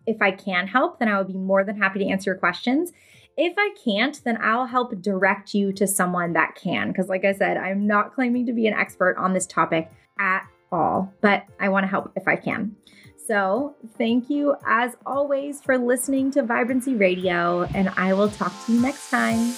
If 0.06 0.22
I 0.22 0.30
can 0.30 0.68
help, 0.68 0.98
then 0.98 1.08
I 1.08 1.18
would 1.18 1.26
be 1.26 1.34
more 1.34 1.64
than 1.64 1.76
happy 1.76 1.98
to 1.98 2.06
answer 2.06 2.30
your 2.30 2.38
questions. 2.38 2.92
If 3.36 3.54
I 3.58 3.70
can't, 3.84 4.22
then 4.24 4.38
I'll 4.40 4.66
help 4.66 5.00
direct 5.02 5.54
you 5.54 5.72
to 5.72 5.86
someone 5.86 6.32
that 6.32 6.54
can. 6.54 6.88
Because, 6.88 7.08
like 7.08 7.24
I 7.24 7.32
said, 7.32 7.56
I'm 7.56 7.86
not 7.86 8.14
claiming 8.14 8.46
to 8.46 8.52
be 8.52 8.66
an 8.66 8.74
expert 8.74 9.16
on 9.18 9.34
this 9.34 9.46
topic 9.46 9.90
at 10.18 10.46
all, 10.72 11.12
but 11.20 11.44
I 11.60 11.68
want 11.68 11.84
to 11.84 11.88
help 11.88 12.12
if 12.16 12.26
I 12.26 12.36
can. 12.36 12.76
So, 13.26 13.76
thank 13.98 14.30
you 14.30 14.56
as 14.66 14.96
always 15.04 15.60
for 15.60 15.76
listening 15.76 16.30
to 16.30 16.42
Vibrancy 16.42 16.94
Radio, 16.94 17.64
and 17.74 17.90
I 17.90 18.14
will 18.14 18.30
talk 18.30 18.52
to 18.66 18.72
you 18.72 18.80
next 18.80 19.10
time. 19.10 19.52